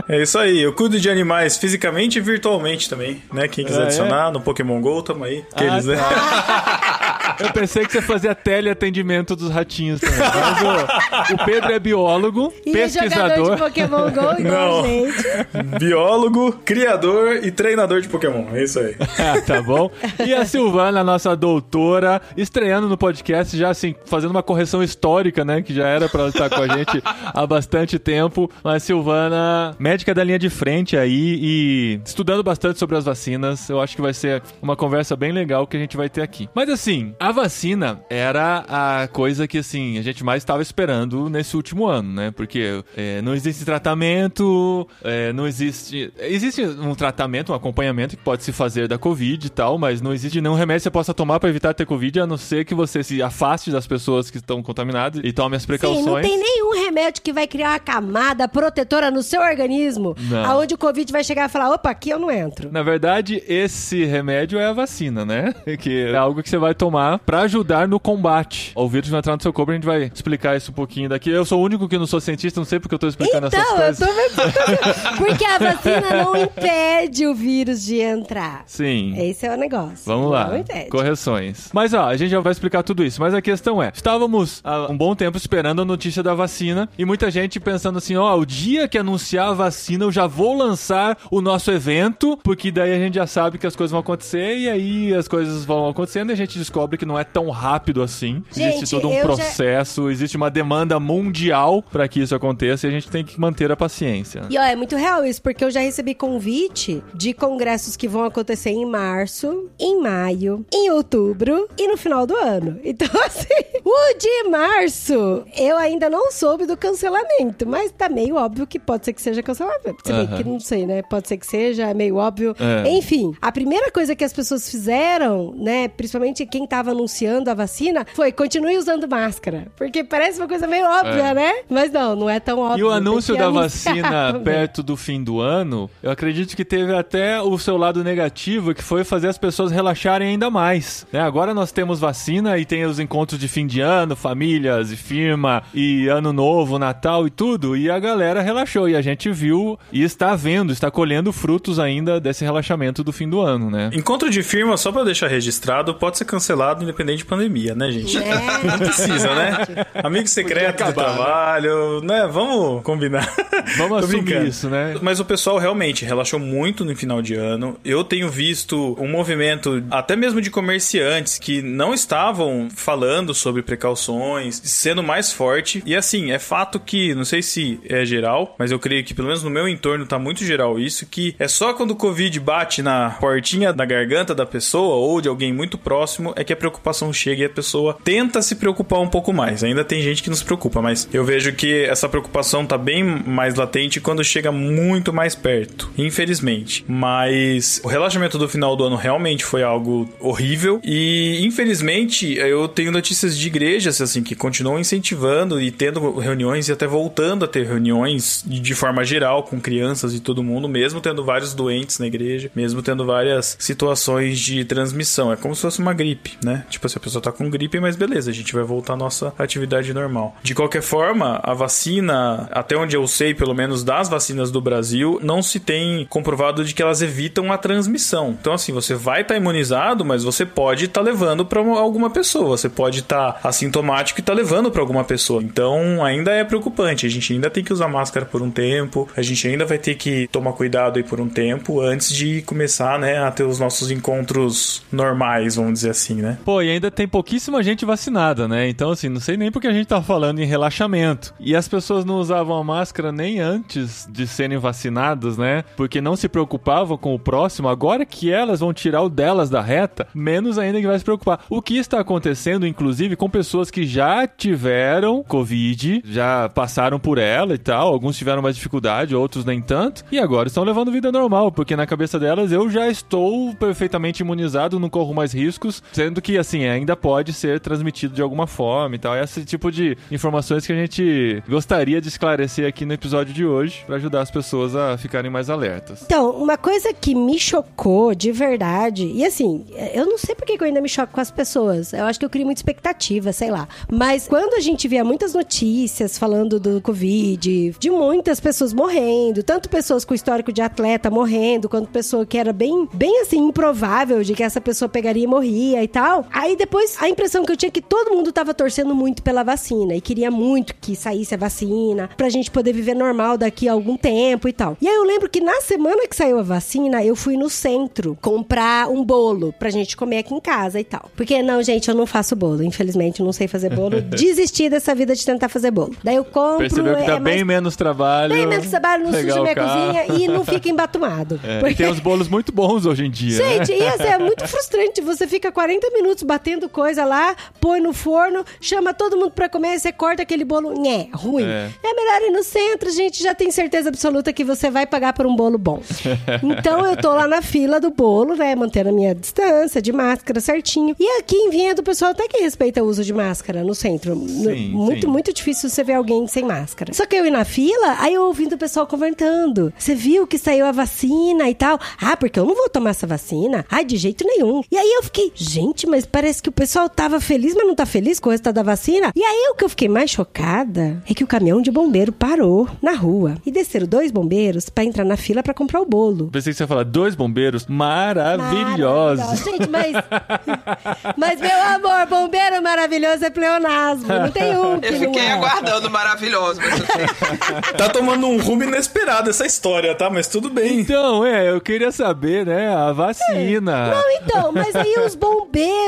É 0.09 0.23
isso 0.23 0.39
aí. 0.39 0.61
Eu 0.61 0.73
cuido 0.75 0.99
de 0.99 1.11
animais 1.11 1.57
fisicamente 1.57 2.19
e 2.19 2.21
virtualmente 2.21 2.89
também, 2.89 3.23
né? 3.33 3.49
Quem 3.49 3.65
quiser 3.65 3.81
Ah, 3.81 3.83
é? 3.83 3.87
adicionar 3.87 4.31
no 4.33 4.41
Pokémon 4.41 4.81
GO, 4.81 5.03
tamo 5.03 5.25
aí. 5.25 5.45
Aqueles, 5.53 5.89
Ah, 5.89 5.93
né? 5.93 5.99
Eu 7.41 7.53
pensei 7.53 7.85
que 7.87 7.93
você 7.93 8.03
fazia 8.03 8.35
teleatendimento 8.35 9.35
dos 9.37 9.51
ratinhos 9.51 10.01
também. 10.01 10.19
Mas 10.19 11.31
o, 11.31 11.35
o 11.35 11.45
Pedro 11.45 11.73
é 11.73 11.79
biólogo, 11.79 12.53
E 12.67 12.77
é 12.77 12.89
jogador 12.89 13.09
pesquisador. 13.09 13.51
de 13.57 13.63
Pokémon 13.63 14.11
GO 14.11 14.41
igual 14.41 14.41
Não. 14.41 14.81
a 14.81 14.87
gente. 14.87 15.79
Biólogo, 15.79 16.53
criador 16.65 17.37
e 17.45 17.51
treinador 17.51 18.01
de 18.01 18.09
Pokémon. 18.09 18.47
É 18.55 18.63
isso 18.65 18.79
aí. 18.81 18.97
Ah, 19.19 19.41
tá 19.41 19.61
bom. 19.61 19.91
E 20.25 20.33
a 20.33 20.45
Silvana, 20.45 21.03
nossa 21.05 21.37
doutora, 21.37 22.21
estreando 22.37 22.89
no 22.89 22.97
podcast, 22.97 23.57
já 23.57 23.69
assim, 23.69 23.95
fazendo 24.07 24.31
uma 24.31 24.43
correção 24.43 24.83
histórica, 24.83 25.45
né? 25.45 25.61
Que 25.61 25.75
já 25.75 25.87
era 25.87 26.09
pra 26.09 26.21
ela 26.21 26.29
estar 26.31 26.49
com 26.49 26.63
a 26.63 26.69
gente 26.69 27.03
há 27.05 27.47
bastante 27.47 27.99
tempo. 27.99 28.51
Mas 28.63 28.85
Silvana, 28.85 29.75
médica 29.79 30.15
da 30.15 30.23
linha 30.25 30.39
de 30.39 30.49
frente 30.49 30.97
aí 30.97 31.39
e 31.41 32.01
estudando 32.05 32.43
bastante 32.43 32.79
sobre 32.79 32.97
as 32.97 33.05
vacinas. 33.05 33.69
Eu 33.69 33.81
acho 33.81 33.97
que 33.97 34.03
vai 34.03 34.15
ser 34.15 34.43
uma 34.63 34.77
conversa 34.77 35.17
bem 35.17 35.33
legal 35.33 35.67
que 35.67 35.77
a 35.77 35.81
gente 35.81 35.97
vai 35.97 36.09
ter 36.09 36.23
aqui. 36.23 36.49
Mas 36.55 36.69
assim, 36.71 37.15
a 37.19 37.28
vacina 37.33 38.01
era 38.09 38.65
a 38.69 39.09
coisa 39.09 39.47
que 39.47 39.59
assim, 39.59 39.99
a 39.99 40.03
gente 40.03 40.25
mais 40.25 40.43
estava 40.43 40.63
esperando 40.63 41.29
nesse 41.29 41.57
último 41.57 41.87
ano, 41.87 42.13
né? 42.13 42.31
Porque 42.31 42.83
é, 42.97 43.21
não 43.23 43.35
existe 43.35 43.65
tratamento, 43.65 44.87
é, 45.03 45.33
não 45.33 45.47
existe. 45.47 46.13
Existe 46.19 46.63
um 46.63 46.95
tratamento, 46.95 47.53
um 47.53 47.55
acompanhamento 47.55 48.17
que 48.17 48.23
pode 48.23 48.45
se 48.45 48.53
fazer 48.53 48.89
da 48.89 48.99
Covid 48.99 49.47
e 49.47 49.51
tal, 49.51 49.79
mas 49.79 50.01
não 50.01 50.13
existe 50.13 50.41
nenhum 50.41 50.55
remédio 50.55 50.81
que 50.81 50.85
você 50.85 50.91
possa 50.91 51.15
tomar 51.15 51.41
para 51.41 51.49
evitar 51.49 51.75
ter 51.75 51.87
Covid, 51.87 52.21
a 52.21 52.27
não 52.27 52.37
ser 52.37 52.65
que 52.65 52.75
você 52.75 53.03
se 53.03 53.23
afaste 53.23 53.71
das 53.71 53.87
pessoas 53.87 54.31
que 54.31 54.39
estão 54.39 54.63
contaminadas 54.63 55.21
e 55.25 55.33
tome 55.33 55.57
as 55.57 55.65
precauções. 55.65 56.05
Sim, 56.05 56.11
não 56.11 56.21
tem 56.21 56.39
nenhum 56.39 56.85
remédio 56.85 57.23
que 57.23 57.33
vai 57.33 57.47
criar 57.47 57.71
uma 57.71 57.79
camada 57.79 58.47
protetora 58.49 59.11
no 59.11 59.23
seu 59.23 59.41
organismo, 59.41 60.15
Não. 60.31 60.45
aonde 60.45 60.75
o 60.75 60.79
Covid 60.79 61.11
vai 61.13 61.25
chegar 61.25 61.49
e 61.49 61.53
falar, 61.53 61.73
opa, 61.73 61.91
aqui 61.91 62.11
eu 62.11 62.19
não 62.19 62.31
entro. 62.31 62.71
Na 62.71 62.83
verdade, 62.83 63.43
esse 63.47 64.05
remédio 64.05 64.59
é 64.59 64.67
a 64.67 64.73
vacina, 64.73 65.25
né? 65.25 65.55
Que 65.79 66.07
é 66.07 66.17
algo 66.17 66.43
que 66.43 66.49
você 66.49 66.59
vai 66.59 66.75
tomar 66.75 67.18
Pra 67.25 67.41
ajudar 67.41 67.87
no 67.89 67.99
combate. 68.01 68.73
O 68.75 68.89
vírus 68.89 69.09
vai 69.11 69.19
entrar 69.19 69.37
no 69.37 69.43
seu 69.43 69.53
corpo, 69.53 69.71
a 69.73 69.75
gente 69.75 69.85
vai 69.87 70.11
explicar 70.15 70.57
isso 70.57 70.71
um 70.71 70.75
pouquinho 70.75 71.09
daqui. 71.09 71.31
Eu 71.31 71.45
sou 71.45 71.61
o 71.61 71.65
único 71.65 71.89
que 71.89 71.99
não 71.99 72.07
sou 72.07 72.21
cientista, 72.21 72.59
não 72.61 72.65
sei 72.65 72.79
porque 72.79 72.95
eu 72.95 72.99
tô 72.99 73.09
explicando 73.09 73.47
essas 73.47 73.61
Então, 73.61 73.77
eu 73.77 73.83
coisas. 73.83 73.99
tô 73.99 74.15
vendo. 74.15 75.19
Porque 75.19 75.45
a 75.45 75.59
vacina 75.59 76.25
não 76.25 76.37
impede 76.37 77.27
o 77.27 77.35
vírus 77.35 77.85
de 77.85 78.01
entrar. 78.01 78.63
Sim. 78.67 79.15
Esse 79.19 79.47
é 79.47 79.53
o 79.55 79.57
negócio. 79.57 80.05
Vamos 80.07 80.31
lá, 80.31 80.49
Não 80.49 80.59
impede. 80.59 80.89
correções. 80.91 81.71
Mas 81.73 81.93
ó, 81.95 82.05
a 82.09 82.17
gente 82.17 82.31
já 82.31 82.41
vai 82.41 82.53
explicar 82.53 82.83
tudo 82.83 83.05
isso. 83.05 83.21
Mas 83.21 83.35
a 83.35 83.43
questão 83.43 83.83
é: 83.83 83.91
estávamos 83.95 84.61
há 84.65 84.91
um 84.91 84.97
bom 84.97 85.15
tempo 85.15 85.37
esperando 85.37 85.83
a 85.83 85.85
notícia 85.85 86.23
da 86.23 86.35
vacina 86.35 86.89
e 86.99 87.05
muita 87.05 87.31
gente 87.31 87.59
pensando 87.61 87.99
assim: 87.99 88.17
ó, 88.17 88.37
o 88.37 88.47
dia 88.47 88.87
que 88.89 88.99
anunciar 88.99 89.49
a 89.49 89.53
vacina, 89.55 90.05
eu 90.05 90.13
já 90.13 90.27
vou 90.27 90.57
lançar 90.57 91.17
o 91.31 91.41
nosso 91.41 91.71
evento, 91.71 92.39
porque 92.43 92.71
daí 92.71 92.95
a 92.95 92.99
gente 92.99 93.15
já 93.15 93.27
sabe 93.27 93.59
que 93.59 93.67
as 93.67 93.75
coisas 93.77 93.91
vão 93.91 94.01
acontecer 94.01 94.57
e 94.59 94.69
aí 94.69 95.15
as 95.15 95.27
coisas 95.29 95.65
vão 95.65 95.89
acontecendo 95.89 96.31
e 96.31 96.33
a 96.33 96.37
gente 96.37 96.59
descobre 96.59 96.97
que 96.99 97.07
não 97.09 97.19
é 97.19 97.25
tão 97.25 97.49
rápido 97.51 98.03
assim. 98.03 98.43
existe 98.51 98.81
Gente, 98.81 98.91
todo 98.91 99.09
um 99.09 99.13
eu 99.13 99.17
já- 99.19 99.23
processo, 99.23 100.11
existe 100.11 100.37
uma 100.37 100.51
demanda 100.51 101.01
mundial 101.01 101.83
para 101.83 102.07
que 102.07 102.21
isso 102.21 102.35
aconteça 102.35 102.87
e 102.87 102.91
a 102.91 102.93
gente 102.93 103.09
tem 103.11 103.25
que 103.25 103.41
manter 103.41 103.71
a 103.73 103.77
paciência. 103.77 104.43
E 104.51 104.59
ó, 104.59 104.63
é 104.63 104.77
muito 104.77 104.95
real 104.97 105.25
isso, 105.25 105.43
porque 105.43 105.65
eu 105.65 105.71
já 105.71 105.81
recebi 105.81 106.15
convite 106.15 107.03
de 107.15 107.33
congressos 107.33 107.97
que 107.97 108.07
vão 108.07 108.25
acontecer 108.25 108.71
em 108.71 108.87
março, 108.87 109.69
em 109.79 110.01
maio, 110.01 110.65
em 110.73 110.91
outubro 110.91 111.69
e 111.79 111.89
no 111.89 111.97
final 111.97 112.27
do 112.27 112.35
ano. 112.37 112.79
Então, 112.89 113.09
assim, 113.25 113.47
o 113.85 114.19
de 114.19 114.49
março, 114.51 115.45
eu 115.57 115.77
ainda 115.77 116.09
não 116.11 116.31
soube 116.33 116.67
do 116.67 116.77
cancelamento, 116.77 117.67
mas 117.67 117.91
tá 117.93 118.09
meio 118.09 118.37
óbvio 118.37 118.67
que 118.67 118.79
pode 118.79 119.05
ser 119.05 119.13
que 119.13 119.23
seja 119.23 119.43
cancelamento. 119.43 119.97
Se 120.05 120.13
bem 120.13 120.23
Aham. 120.27 120.37
que 120.37 120.45
não 120.45 120.61
sei, 120.61 120.87
né? 120.87 121.03
Pode 121.03 121.29
ser 121.29 121.37
que 121.37 121.47
seja, 121.47 121.85
é 121.89 121.95
meio 121.95 122.17
óbvio. 122.17 122.55
É. 122.59 122.89
Enfim, 122.91 123.35
a 123.41 123.53
primeira 123.53 123.91
coisa 123.91 124.15
que 124.17 124.25
as 124.25 124.33
pessoas 124.33 124.69
fizeram, 124.71 125.55
né, 125.57 125.89
principalmente 125.89 126.45
quem 126.47 126.67
tava 126.67 126.88
anunciando 126.91 127.51
a 127.51 127.55
vacina, 127.55 128.07
foi 128.15 128.33
continue 128.33 128.77
usando 128.77 129.09
máscara. 129.09 129.67
Porque 129.77 130.03
parece 130.05 130.39
uma 130.39 130.49
coisa 130.49 130.67
meio 130.67 130.87
óbvia, 130.87 131.29
É. 131.31 131.35
né? 131.35 131.53
Mas 131.69 131.91
não, 131.93 132.15
não 132.17 132.31
é 132.31 132.41
tão 132.41 132.59
óbvio. 132.59 132.79
E 132.81 132.85
o 132.85 132.91
anúncio 132.91 133.35
que 133.35 133.41
da 133.41 133.47
anunciar 133.49 133.95
vacina 133.95 134.33
também. 134.33 134.45
perto 134.45 134.83
do 134.83 134.97
fim 134.97 135.23
do 135.23 135.41
ano, 135.41 135.91
eu 136.03 136.11
acredito 136.11 136.57
que 136.57 136.65
teve 136.65 136.95
até 136.95 137.41
o 137.41 137.59
seu 137.59 137.77
lado 137.77 138.03
negativo, 138.05 138.75
que 138.75 138.83
foi 138.83 139.05
fazer 139.05 139.29
as 139.29 139.39
pessoas 139.39 139.71
relaxarem 139.71 140.29
ainda 140.29 140.51
mais. 140.51 141.07
né? 141.13 141.21
Agora 141.21 141.53
nós 141.55 141.73
temos 141.73 141.99
vacina 142.01 142.59
e 142.59 142.65
tem 142.65 142.85
os 142.85 142.99
encontros 142.99 143.39
de 143.41 143.49
fim 143.49 143.67
de 143.67 143.81
ano, 143.81 144.15
famílias 144.17 144.91
e 144.93 144.97
firma, 144.97 145.63
e 145.75 146.09
ano 146.09 146.33
novo, 146.33 146.79
Natal 146.79 147.27
e 147.27 147.31
tudo, 147.31 147.77
e 147.77 147.91
a 147.91 147.99
galera 147.99 148.41
relaxou. 148.43 148.89
E 148.89 148.97
a 148.97 149.03
gente 149.03 149.31
viu 149.31 149.79
e 149.93 150.03
está 150.03 150.35
vendo, 150.37 150.73
está 150.73 150.91
colhendo 150.91 151.33
frutos 151.33 151.79
ainda 151.79 152.21
desse 152.21 152.45
relaxamento 152.45 153.03
do 153.05 153.13
fim 153.13 153.29
do 153.29 153.41
ano, 153.41 153.71
né? 153.71 153.91
Encontro 153.93 154.31
de 154.31 154.43
firma, 154.43 154.77
só 154.77 154.91
pra 154.93 155.05
deixar 155.05 155.29
registrado, 155.29 155.95
pode 155.95 156.19
ser 156.19 156.25
cancelado 156.25 156.78
independente 156.85 157.19
de 157.19 157.25
pandemia, 157.25 157.75
né, 157.75 157.91
gente? 157.91 158.17
É. 158.17 158.35
Não 158.65 158.79
precisa, 158.79 159.35
né? 159.35 159.87
Amigo 160.03 160.29
secreto 160.29 160.79
do 160.79 160.85
acabar, 160.85 161.11
né? 161.11 161.15
trabalho, 161.15 162.01
né? 162.03 162.29
Vamos 162.31 162.83
combinar. 162.83 163.29
Vamos 163.77 164.05
assumir 164.05 164.23
brincando. 164.23 164.47
isso, 164.49 164.69
né? 164.69 164.97
Mas 165.03 165.21
o 165.21 165.25
pessoal 165.25 165.59
realmente 165.59 166.05
relaxou 166.05 166.39
muito 166.39 166.85
no 166.85 166.95
final 166.97 167.21
de 167.21 167.35
ano. 167.35 167.79
Eu 167.85 168.05
tenho 168.05 168.29
visto 168.29 168.97
um 168.99 169.09
movimento, 169.09 169.83
até 169.91 170.17
mesmo 170.17 170.41
de 170.41 170.51
comerciantes, 170.51 171.39
que 171.39 171.63
não 171.63 171.93
estavam 171.93 172.69
falando 172.75 173.35
sobre 173.35 173.63
precauções, 173.63 174.61
sendo 174.65 175.03
mais 175.03 175.33
forte. 175.33 175.83
E 175.85 175.95
assim, 175.95 176.31
é 176.31 176.39
fato 176.39 176.79
que, 176.81 177.15
não 177.15 177.25
sei 177.25 177.43
se 177.43 177.81
é 177.89 178.05
geral, 178.05 178.55
mas 178.59 178.71
eu 178.71 178.79
creio 178.79 179.05
que 179.05 179.15
pelo 179.15 179.29
menos 179.29 179.43
no 179.43 179.51
meu 179.51 179.69
entorno 179.69 180.07
tá 180.07 180.19
muito 180.19 180.45
geral 180.45 180.79
isso, 180.79 181.07
que 181.07 181.35
é 181.39 181.49
só 181.49 181.73
quando 181.75 181.93
o 181.93 181.97
Covid 181.97 182.39
bate 182.41 182.83
na 182.83 183.11
portinha 183.21 183.73
da 183.73 183.85
garganta 183.85 184.35
da 184.35 184.47
pessoa 184.47 184.97
ou 184.97 185.21
de 185.21 185.29
alguém 185.29 185.53
muito 185.53 185.79
próximo 185.79 186.33
é 186.37 186.45
que 186.45 186.53
a 186.53 186.57
preocupação 186.71 187.13
chega 187.13 187.43
e 187.43 187.47
a 187.47 187.51
pessoa 187.51 187.97
tenta 188.05 188.43
se 188.43 188.57
preocupar 188.57 189.01
um 189.01 189.09
pouco 189.09 189.33
mais. 189.33 189.65
Ainda 189.65 189.85
tem 189.85 190.03
gente 190.03 190.23
que 190.23 190.29
não 190.29 190.37
se 190.37 190.45
preocupa, 190.45 190.81
mas 190.81 191.09
eu 191.13 191.25
vejo 191.25 191.53
que 191.53 191.85
essa 191.85 192.09
preocupação 192.09 192.65
tá 192.65 192.79
bem 192.79 193.03
mais 193.03 193.55
latente 193.55 194.01
quando 194.01 194.23
chega 194.23 194.53
muito 194.53 195.13
mais 195.13 195.35
perto, 195.35 195.91
infelizmente. 195.97 196.85
Mas 196.87 197.81
o 197.85 197.89
relaxamento 197.89 198.39
do 198.39 198.49
final 198.49 198.77
do 198.77 198.85
ano 198.85 198.97
realmente 198.97 199.45
foi 199.45 199.63
algo 199.63 200.09
horrível 200.21 200.81
e 200.85 201.45
infelizmente 201.45 202.37
eu 202.37 202.69
tenho 202.69 202.93
notícias 202.93 203.37
de 203.37 203.47
igrejas 203.47 204.01
assim 204.01 204.23
que 204.23 204.35
continuam 204.35 204.79
incentivando 204.79 205.61
e 205.61 205.71
tendo 205.71 206.19
reuniões 206.19 206.69
e 206.69 206.73
até 206.73 206.87
voltando 206.87 207.45
a 207.45 207.49
ter 207.49 207.67
reuniões 207.67 208.45
de 208.47 208.75
forma 208.75 209.05
geral 209.05 209.43
com 209.43 209.61
crianças 209.61 210.15
e 210.15 210.21
todo 210.21 210.43
mundo, 210.43 210.69
mesmo 210.69 211.01
tendo 211.01 211.25
vários 211.25 211.55
doentes 211.55 211.99
na 211.99 212.07
igreja, 212.07 212.51
mesmo 212.55 212.83
tendo 212.83 213.05
várias 213.05 213.57
situações 213.59 214.39
de 214.39 214.65
transmissão. 214.65 215.33
É 215.33 215.37
como 215.37 215.55
se 215.55 215.63
fosse 215.63 215.81
uma 215.81 215.93
gripe, 215.93 216.37
né? 216.45 216.58
Tipo, 216.69 216.89
se 216.89 216.99
a 216.99 217.01
pessoa 217.01 217.23
tá 217.23 217.33
com 217.33 217.49
gripe, 217.51 217.81
mas 217.81 217.97
beleza, 217.97 218.31
a 218.31 218.35
gente 218.35 218.53
vai 218.53 218.65
voltar 218.65 218.95
à 218.95 218.97
nossa 218.97 219.33
atividade 219.39 219.93
normal. 219.93 220.37
De 220.43 220.55
qualquer 220.55 220.83
forma, 220.83 221.41
a 221.43 221.55
vacina, 221.55 222.49
até 222.53 222.77
onde 222.77 222.97
eu 222.97 223.07
sei, 223.07 223.35
pelo 223.35 223.55
menos 223.55 223.85
das 223.85 224.09
vacinas 224.09 224.51
do 224.51 224.61
Brasil, 224.61 225.19
não 225.23 225.43
se 225.43 225.61
tem 225.61 226.07
comprovado 226.07 226.65
de 226.65 226.75
que 226.75 226.83
elas 226.83 227.03
evitam 227.03 227.53
a 227.53 227.59
transmissão. 227.59 228.37
Então, 228.41 228.53
assim, 228.53 228.73
você 228.73 228.95
vai 228.95 229.23
estar 229.23 229.37
imunizado, 229.37 230.05
mas 230.05 230.25
você 230.25 230.45
pode 230.45 230.87
estar 230.87 231.01
levando 231.01 231.45
para 231.45 231.61
alguma 231.61 232.11
pessoa. 232.11 232.57
Você 232.57 232.69
pode 232.69 233.01
estar 233.01 233.41
assintomático 233.43 234.21
e 234.21 234.23
estar 234.23 234.35
levando 234.35 234.71
para 234.71 234.81
alguma 234.81 235.05
pessoa. 235.05 235.43
Então, 235.43 236.05
ainda 236.05 236.33
é 236.33 236.45
preocupante. 236.45 237.07
A 237.07 237.11
gente 237.11 237.33
ainda 237.33 237.51
tem 237.51 237.65
que 237.65 237.73
usar 237.73 237.89
máscara 237.89 238.27
por 238.27 238.43
um 238.43 238.51
tempo. 238.51 239.09
A 239.17 239.23
gente 239.23 239.47
ainda 239.47 239.65
vai 239.65 239.79
ter 239.79 239.95
que 239.95 240.29
tomar 240.29 240.53
cuidado 240.53 240.99
aí 240.99 241.03
por 241.03 241.21
um 241.21 241.29
tempo 241.29 241.81
antes 241.81 242.13
de 242.13 242.43
começar, 242.43 242.99
né, 242.99 243.19
a 243.19 243.31
ter 243.31 243.45
os 243.45 243.59
nossos 243.59 243.91
encontros 243.91 244.83
normais, 244.91 245.57
vamos 245.57 245.75
dizer 245.75 245.91
assim, 245.91 246.15
né? 246.15 246.39
Pô, 246.49 246.63
e 246.63 246.71
ainda 246.71 246.91
tem 246.91 247.07
pouquíssima 247.07 247.63
gente 247.63 247.85
vacinada, 247.85 248.49
né? 248.49 248.71
Então, 248.71 248.93
assim, 248.93 249.11
não 249.11 249.21
sei 249.21 249.37
nem 249.37 249.53
porque 249.53 249.67
a 249.67 249.71
gente 249.71 249.87
tá 249.87 250.01
falando 250.01 250.39
em 250.39 250.47
relaxamento. 250.47 251.35
E 251.39 251.55
as 251.55 251.69
pessoas 251.69 252.07
não 252.07 252.21
usavam 252.21 252.57
a 252.57 252.65
máscara 252.65 253.13
nem 253.13 253.39
antes 253.39 254.09
de 254.11 254.27
serem 254.27 254.57
vacinadas, 254.57 255.37
né? 255.37 255.63
Porque 255.77 256.01
não 256.01 256.17
se 256.17 256.27
preocupavam 256.27 256.97
com 256.97 257.15
o 257.15 257.19
próximo. 257.19 257.69
Agora 257.69 258.07
que 258.07 258.33
elas 258.33 258.61
vão 258.61 258.73
tirar 258.73 259.03
o 259.03 259.11
delas 259.11 259.51
da 259.51 259.61
reta, 259.61 260.09
menos 260.15 260.59
ainda 260.59 260.81
que 260.81 260.87
vai 260.87 260.99
se 260.99 261.05
preocupar. 261.05 261.45
O 261.51 261.61
que 261.61 261.77
está 261.77 262.01
acontecendo, 262.01 262.67
inclusive, 262.67 263.15
com 263.15 263.29
pessoas 263.29 263.71
que 263.71 263.85
já 263.85 264.27
tiveram 264.27 265.23
Covid, 265.25 266.03
já 266.07 266.49
passaram 266.49 266.99
por 266.99 267.19
ela 267.19 267.53
e 267.53 267.59
tal. 267.59 267.93
Alguns 267.93 268.17
tiveram 268.17 268.41
mais 268.41 268.57
dificuldade, 268.57 269.15
outros 269.15 269.45
nem 269.45 269.61
tanto. 269.61 270.03
E 270.11 270.19
agora 270.19 270.49
estão 270.49 270.65
levando 270.65 270.91
vida 270.91 271.13
normal, 271.13 271.53
porque 271.53 271.77
na 271.77 271.87
cabeça 271.87 272.19
delas 272.19 272.53
eu 272.53 272.71
já 272.71 272.89
estou 272.89 273.55
perfeitamente 273.55 274.23
imunizado, 274.23 274.81
não 274.81 274.89
corro 274.89 275.13
mais 275.13 275.35
riscos, 275.35 275.83
sendo 275.93 276.23
que, 276.23 276.38
assim, 276.39 276.67
ainda 276.67 276.97
pode 276.97 277.33
ser 277.33 277.61
transmitido 277.61 278.15
de 278.15 278.23
alguma 278.23 278.47
forma 278.47 278.97
e 278.97 278.99
tal. 278.99 279.17
Esse 279.17 279.45
tipo 279.45 279.71
de 279.71 279.97
informações 280.11 280.67
que 280.67 280.73
a 280.73 280.77
gente 280.77 281.43
gostaria 281.49 282.01
de 282.01 282.09
esclarecer 282.09 282.67
aqui 282.67 282.85
no 282.85 282.93
episódio 282.93 283.33
de 283.33 283.45
hoje, 283.45 283.83
para 283.87 283.97
ajudar 283.97 284.21
as 284.23 284.31
pessoas 284.31 284.75
a 284.75 284.97
ficarem 284.97 285.31
mais 285.31 285.51
alertas. 285.51 286.03
Então, 286.03 286.31
uma 286.31 286.57
coisa 286.57 286.93
que 286.93 287.15
me 287.15 287.39
chocou 287.39 288.15
de 288.15 288.33
verdade, 288.33 289.07
e 289.07 289.25
assim, 289.25 289.65
eu 289.93 290.07
não 290.07 290.19
sei 290.19 290.35
por 290.35 290.47
que 290.47 290.57
eu 290.61 290.67
ainda 290.67 290.81
me 290.81 290.89
choco 290.89 291.13
com 291.13 291.21
as 291.21 291.31
pessoas. 291.31 291.93
Eu 291.93 292.05
acho 292.05 292.19
que 292.19 292.25
eu 292.25 292.31
crio 292.31 292.45
muita 292.45 292.61
expectativa, 292.61 293.33
sei 293.33 293.51
lá. 293.51 293.69
Mas 293.91 294.27
quando 294.27 294.55
a 294.55 294.61
gente 294.61 294.89
via 294.89 295.05
muitas 295.05 295.35
notícias 295.35 296.19
falando 296.19 296.59
do 296.61 296.81
Covid, 296.81 297.75
de 297.79 297.91
muitas 297.91 298.41
pessoas 298.41 298.73
morrendo, 298.73 299.43
tanto 299.43 299.69
pessoas 299.69 300.05
com 300.05 300.15
histórico 300.15 300.53
de 300.53 300.63
atleta 300.63 301.11
morrendo, 301.11 301.69
quanto 301.69 301.89
pessoa 301.89 302.27
que 302.27 302.39
era 302.39 302.53
bem, 302.53 302.89
bem 302.93 303.21
assim, 303.23 303.39
improvável 303.39 304.23
de 304.23 304.35
que 304.35 304.43
essa 304.43 304.61
pessoa 304.61 304.89
pegaria 304.89 305.25
e 305.25 305.27
morria 305.27 305.83
e 305.83 305.89
tal. 305.89 306.27
Aí 306.33 306.57
depois 306.57 306.97
a 307.01 307.09
impressão 307.09 307.45
que 307.45 307.53
eu 307.53 307.57
tinha 307.57 307.69
é 307.69 307.71
que 307.73 307.81
todo 307.83 308.11
mundo 308.15 308.33
tava 308.33 308.53
torcendo 308.55 308.95
muito 308.95 309.23
pela 309.23 309.43
vacina 309.43 309.95
e 309.95 310.01
queria 310.01 310.31
muito 310.31 310.75
que 310.81 310.95
saísse 310.97 311.35
a 311.35 311.39
vacina 311.39 312.09
pra 312.17 312.29
gente 312.29 312.51
poder 312.51 312.73
viver 312.73 312.95
normal 312.95 313.37
daqui 313.39 313.69
a 313.69 313.73
algum 313.73 313.97
tempo 313.97 314.49
e 314.49 314.53
tal. 314.53 314.77
E 314.81 314.89
aí 314.89 314.95
eu 314.95 315.05
lembro 315.05 315.29
que 315.29 315.41
na 315.41 315.61
semana 315.61 316.07
que 316.07 316.17
saiu 316.17 316.39
a 316.39 316.43
vacina, 316.43 317.05
eu 317.05 317.15
fui 317.17 317.37
no 317.37 317.49
centro 317.51 318.17
comprar 318.21 318.89
um 318.89 319.05
bolo 319.05 319.53
pra 319.59 319.71
gente 319.71 319.97
comer 319.97 320.19
aqui 320.19 320.35
em 320.35 320.41
casa 320.41 320.79
e 320.81 320.85
tal. 320.85 321.11
Porque 321.17 321.43
não, 321.43 321.63
gente, 321.63 321.89
eu 321.89 321.95
não 321.95 322.07
faço 322.07 322.35
bolo, 322.37 322.63
infelizmente, 322.63 323.21
eu 323.21 323.27
não 323.27 323.33
sei 323.33 323.49
fazer 323.49 323.75
bolo. 323.75 324.01
Desisti 324.09 324.69
dessa 324.69 324.95
vida 324.95 325.15
de 325.15 325.25
tentar 325.25 325.49
fazer 325.49 325.71
bolo. 325.71 325.95
Daí 326.03 326.17
eu 326.17 326.25
compro 326.25 326.59
Percebeu 326.59 326.97
que 326.97 327.01
dá 327.07 327.15
é 327.17 327.21
mais 327.21 327.23
bem 327.37 327.45
menos 327.45 327.77
trabalho. 327.77 328.33
bem 328.35 328.47
menos 328.47 328.69
trabalho, 328.69 329.05
não 329.05 329.13
suja 329.19 329.41
minha 329.43 329.55
carro. 329.55 329.87
cozinha 329.87 330.19
e 330.19 330.29
não 330.29 330.45
fica 330.47 330.69
embatumado. 330.69 331.41
É, 331.45 331.61
Porque- 331.61 331.75
tem 331.75 331.89
uns 331.89 332.01
bolos 332.01 332.29
muito 332.29 332.53
bons 332.53 332.87
hoje 332.87 333.05
em 333.05 333.11
dia. 333.11 333.39
né? 333.39 333.65
Gente, 333.67 333.73
e 333.73 333.87
assim, 333.87 334.03
é 334.05 334.19
muito 334.19 334.47
frustrante. 334.47 335.01
Você 335.01 335.27
fica 335.27 335.51
40 335.53 335.91
minutos 335.91 336.18
batendo 336.27 336.69
coisa 336.69 337.05
lá, 337.05 337.37
põe 337.61 337.81
no 337.81 337.93
forno, 337.93 338.45
chama 338.61 338.95
todo 338.95 339.17
mundo 339.17 339.31
pra 339.31 339.49
comer, 339.49 339.79
você 339.79 339.93
corta 339.93 340.23
aquele 340.23 340.45
bolo, 340.45 340.73
nhé, 340.73 341.09
ruim. 341.13 341.45
É. 341.45 341.71
É. 341.83 341.95
melhor 341.95 342.23
ir 342.23 342.31
no 342.31 342.43
centro, 342.43 342.91
gente 342.91 343.23
já 343.23 343.35
tem 343.35 343.51
certeza 343.51 343.89
absoluta 343.89 344.33
que 344.33 344.45
você 344.45 344.71
vai 344.71 344.87
pagar 344.87 345.13
por 345.13 345.27
um 345.27 345.35
bolo 345.35 345.59
bom. 345.59 345.81
então 346.43 346.87
eu 346.87 346.97
tô 346.97 347.11
lá 347.11 347.27
na 347.27 347.43
fila 347.43 347.81
do 347.81 347.91
bolo, 347.91 348.35
né, 348.35 348.55
mantendo 348.55 348.91
a 348.91 348.93
minha 348.93 349.15
distância 349.15 349.81
de 349.81 349.93
máscara 349.93 350.41
certinho. 350.41 350.95
E 350.99 351.19
aqui 351.19 351.37
em 351.37 351.51
Vinhedo 351.51 351.81
o 351.81 351.85
pessoal 351.85 352.13
até 352.13 352.29
que 352.29 352.39
respeita 352.39 352.83
o 352.83 352.87
uso 352.87 353.05
de 353.05 353.13
máscara 353.13 353.65
no 353.65 353.75
centro. 353.75 354.15
Sim, 354.15 354.71
muito, 354.71 355.07
sim. 355.07 355.13
muito 355.13 355.33
difícil 355.33 355.69
você 355.69 355.83
ver 355.83 355.95
alguém 355.95 356.27
sem 356.27 356.45
máscara. 356.45 356.93
Só 356.93 357.07
que 357.07 357.17
eu 357.17 357.27
ir 357.27 357.31
na 357.31 357.45
fila, 357.45 357.97
aí 357.99 358.15
eu 358.15 358.25
ouvindo 358.25 358.55
o 358.55 358.59
pessoal 358.59 358.87
comentando. 358.87 359.73
Você 359.79 359.95
viu 359.95 360.27
que 360.27 360.39
saiu 360.39 360.67
a 360.67 360.73
vacina 360.73 361.49
e 361.49 361.55
tal? 361.55 361.79
Ah, 362.01 362.17
porque 362.17 362.39
eu 362.39 362.45
não 362.45 362.55
vou 362.55 362.69
tomar 362.69 362.91
essa 362.91 363.07
vacina? 363.07 363.65
Ai, 363.71 363.85
de 363.85 363.97
jeito 363.97 364.25
nenhum. 364.25 364.63
E 364.71 364.77
aí 364.77 364.93
eu 364.97 365.03
fiquei, 365.03 365.33
gente, 365.35 365.87
mas 365.87 366.07
parece 366.09 366.43
que 366.43 366.49
o 366.49 366.53
pessoal 366.53 366.89
tava 366.89 367.21
feliz, 367.21 367.55
mas 367.55 367.67
não 367.67 367.75
tá 367.75 367.87
feliz 367.87 368.19
com 368.19 368.29
o 368.29 368.33
resultado 368.33 368.55
da 368.55 368.63
vacina. 368.63 369.13
E 369.15 369.23
aí 369.23 369.49
o 369.51 369.55
que 369.55 369.65
eu 369.65 369.69
fiquei 369.69 369.89
mais 369.89 370.11
chocada 370.11 371.03
é 371.09 371.15
que 371.15 371.25
o 371.25 371.27
caminhão 371.27 371.61
de 371.63 371.71
bombeiro 371.71 372.13
parou 372.13 372.69
na 372.83 372.93
rua 372.93 373.35
e 373.45 373.51
desceram 373.51 373.87
dois 373.87 374.11
bombeiros 374.11 374.69
pra 374.69 374.85
entrar 374.85 375.05
na 375.05 375.17
fila 375.17 375.43
pra 375.43 375.55
comprar 375.55 375.81
o 375.81 375.87
bolo. 375.87 376.29
Pensei 376.33 376.53
que 376.53 376.57
você 376.57 376.63
ia 376.65 376.69
falar 376.69 376.85
dois 376.85 377.15
bombeiros 377.15 377.67
maravilhosos. 377.67 379.25
Maravilhoso. 379.25 379.45
Gente, 379.45 379.69
mas. 379.69 379.93
mas, 381.17 381.41
meu 381.41 381.63
amor, 381.63 382.07
bombeiro 382.07 382.63
maravilhoso 382.63 383.25
é 383.25 383.31
pleonasmo. 383.31 384.09
Não 384.09 384.31
tem 384.31 384.57
um. 384.57 384.81
Que 384.81 384.89
Eu 384.89 384.93
fiquei 384.95 385.23
não 385.23 385.29
é. 385.29 385.33
aguardando 385.33 385.91
maravilhoso. 385.91 386.61
Mas. 386.61 386.79
Tá 387.79 387.89
tomando 387.89 388.27
um 388.27 388.41
rumo 388.41 388.65
inesperado 388.65 389.31
essa 389.31 389.47
história, 389.47 389.95
tá? 389.95 390.11
Mas 390.11 390.27
tudo 390.27 390.51
bem. 390.51 390.81
Então, 390.81 391.25
é, 391.25 391.51
eu 391.51 391.61
queria 391.61 391.93
saber, 391.93 392.47
né, 392.47 392.75
a 392.75 392.93
vacina. 392.93 393.91
Não, 393.91 394.11
então, 394.23 394.53
mas 394.53 394.75
aí 394.75 394.95
os 395.05 395.15
bombeiros. 395.15 395.88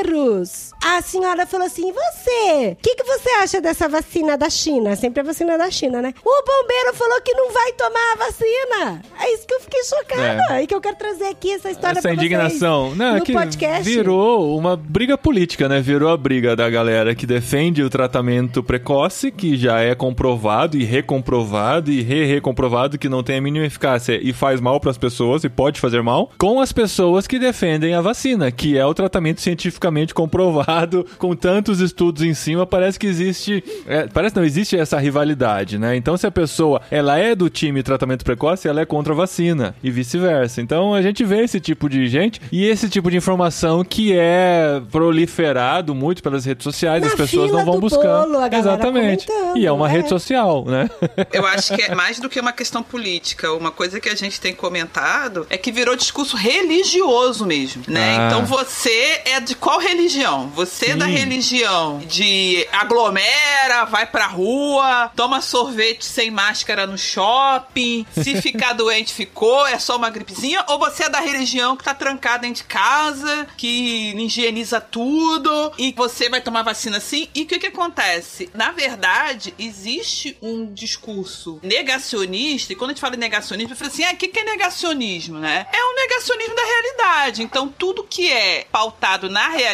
A 0.83 1.01
senhora 1.01 1.45
falou 1.45 1.67
assim: 1.67 1.91
você? 1.91 2.71
O 2.71 2.75
que, 2.81 2.95
que 2.95 3.03
você 3.03 3.29
acha 3.41 3.61
dessa 3.61 3.87
vacina 3.87 4.35
da 4.35 4.49
China? 4.49 4.95
Sempre 4.95 5.21
a 5.21 5.23
vacina 5.23 5.57
da 5.57 5.69
China, 5.69 6.01
né? 6.01 6.11
O 6.25 6.43
bombeiro 6.43 6.95
falou 6.95 7.21
que 7.21 7.33
não 7.33 7.51
vai 7.51 7.71
tomar 7.73 8.13
a 8.13 8.17
vacina. 8.17 9.01
É 9.19 9.33
isso 9.33 9.45
que 9.45 9.53
eu 9.53 9.61
fiquei 9.61 9.83
chocada. 9.83 10.61
E 10.61 10.65
que 10.65 10.73
eu 10.73 10.81
quero 10.81 10.95
trazer 10.95 11.25
aqui 11.25 11.51
essa 11.51 11.69
história 11.69 11.99
Essa 11.99 12.01
pra 12.01 12.09
vocês 12.09 12.17
indignação. 12.17 12.95
Não, 12.95 13.15
é 13.15 13.19
no 13.19 13.23
que 13.23 13.33
podcast. 13.33 13.83
virou 13.83 14.57
uma 14.57 14.75
briga 14.75 15.17
política, 15.17 15.69
né? 15.69 15.79
Virou 15.81 16.09
a 16.09 16.17
briga 16.17 16.55
da 16.55 16.67
galera 16.69 17.13
que 17.13 17.27
defende 17.27 17.83
o 17.83 17.89
tratamento 17.89 18.63
precoce, 18.63 19.31
que 19.31 19.55
já 19.55 19.81
é 19.81 19.93
comprovado 19.93 20.77
e 20.77 20.83
recomprovado 20.83 21.91
e 21.91 22.01
re-recomprovado 22.01 22.97
que 22.97 23.07
não 23.07 23.21
tem 23.21 23.37
a 23.37 23.41
mínima 23.41 23.65
eficácia 23.65 24.19
e 24.21 24.33
faz 24.33 24.59
mal 24.59 24.79
pras 24.79 24.97
pessoas 24.97 25.43
e 25.43 25.49
pode 25.49 25.79
fazer 25.79 26.01
mal, 26.01 26.31
com 26.39 26.59
as 26.59 26.71
pessoas 26.71 27.27
que 27.27 27.37
defendem 27.37 27.93
a 27.93 28.01
vacina, 28.01 28.51
que 28.51 28.77
é 28.77 28.85
o 28.85 28.93
tratamento 28.93 29.41
cientificamente 29.41 29.90
comprovado, 30.13 31.05
com 31.17 31.35
tantos 31.35 31.79
estudos 31.79 32.23
em 32.23 32.33
cima, 32.33 32.65
parece 32.65 32.99
que 32.99 33.07
existe, 33.07 33.63
é, 33.87 34.07
parece 34.07 34.35
não 34.35 34.43
existe 34.43 34.77
essa 34.77 34.97
rivalidade, 34.97 35.77
né? 35.77 35.95
Então 35.95 36.15
se 36.17 36.25
a 36.25 36.31
pessoa, 36.31 36.81
ela 36.89 37.17
é 37.17 37.35
do 37.35 37.49
time 37.49 37.83
tratamento 37.83 38.23
precoce, 38.23 38.67
ela 38.67 38.81
é 38.81 38.85
contra 38.85 39.13
a 39.13 39.15
vacina 39.15 39.75
e 39.83 39.91
vice-versa. 39.91 40.61
Então 40.61 40.93
a 40.93 41.01
gente 41.01 41.23
vê 41.23 41.41
esse 41.43 41.59
tipo 41.59 41.89
de 41.89 42.07
gente 42.07 42.41
e 42.51 42.65
esse 42.65 42.89
tipo 42.89 43.09
de 43.09 43.17
informação 43.17 43.83
que 43.83 44.13
é 44.13 44.81
proliferado 44.91 45.93
muito 45.93 46.23
pelas 46.23 46.45
redes 46.45 46.63
sociais, 46.63 47.01
Na 47.01 47.07
as 47.07 47.15
pessoas 47.15 47.49
fila 47.49 47.59
não 47.59 47.65
vão 47.65 47.75
do 47.75 47.81
buscar. 47.81 48.25
bolo, 48.25 48.37
Exatamente. 48.45 49.27
E 49.55 49.65
é 49.65 49.71
uma 49.71 49.87
é. 49.89 49.91
rede 49.91 50.09
social, 50.09 50.65
né? 50.65 50.89
Eu 51.31 51.45
acho 51.45 51.75
que 51.75 51.81
é 51.81 51.95
mais 51.95 52.19
do 52.19 52.29
que 52.29 52.39
uma 52.39 52.53
questão 52.53 52.83
política. 52.83 53.51
Uma 53.53 53.71
coisa 53.71 53.99
que 53.99 54.09
a 54.09 54.15
gente 54.15 54.39
tem 54.39 54.53
comentado 54.53 55.45
é 55.49 55.57
que 55.57 55.71
virou 55.71 55.95
discurso 55.95 56.35
religioso 56.35 57.45
mesmo, 57.45 57.83
né? 57.87 58.17
Ah. 58.17 58.27
Então 58.27 58.45
você 58.45 59.21
é 59.25 59.39
de 59.39 59.55
qual 59.55 59.79
religião? 59.81 60.49
Você 60.49 60.91
é 60.91 60.95
da 60.95 61.05
Sim. 61.05 61.11
religião 61.11 61.99
de 61.99 62.67
aglomera, 62.71 63.85
vai 63.85 64.05
pra 64.05 64.27
rua, 64.27 65.11
toma 65.15 65.41
sorvete 65.41 66.05
sem 66.05 66.31
máscara 66.31 66.87
no 66.87 66.97
shopping, 66.97 68.05
se 68.11 68.39
ficar 68.41 68.73
doente 68.73 69.13
ficou, 69.13 69.65
é 69.67 69.77
só 69.79 69.97
uma 69.97 70.09
gripezinha? 70.09 70.63
Ou 70.69 70.79
você 70.79 71.03
é 71.03 71.09
da 71.09 71.19
religião 71.19 71.75
que 71.75 71.83
tá 71.83 71.93
trancada 71.93 72.39
dentro 72.39 72.61
de 72.61 72.63
casa, 72.63 73.47
que 73.57 74.13
higieniza 74.15 74.79
tudo 74.79 75.73
e 75.77 75.93
você 75.93 76.29
vai 76.29 76.41
tomar 76.41 76.63
vacina 76.63 76.97
assim? 76.97 77.27
E 77.33 77.43
o 77.43 77.45
que 77.45 77.59
que 77.59 77.67
acontece? 77.67 78.49
Na 78.53 78.71
verdade, 78.71 79.53
existe 79.57 80.37
um 80.41 80.71
discurso 80.71 81.59
negacionista, 81.63 82.73
e 82.73 82.75
quando 82.75 82.91
a 82.91 82.93
gente 82.93 83.01
fala 83.01 83.15
em 83.15 83.19
negacionismo, 83.19 83.73
eu 83.73 83.77
falo 83.77 83.91
assim, 83.91 84.03
ah, 84.03 84.13
o 84.13 84.17
que 84.17 84.27
que 84.27 84.39
é 84.39 84.43
negacionismo, 84.43 85.39
né? 85.39 85.65
É 85.71 85.83
um 85.83 85.95
negacionismo 85.95 86.55
da 86.55 86.63
realidade. 86.63 87.43
Então, 87.43 87.67
tudo 87.67 88.03
que 88.03 88.31
é 88.31 88.65
pautado 88.71 89.29
na 89.29 89.49
realidade 89.49 89.70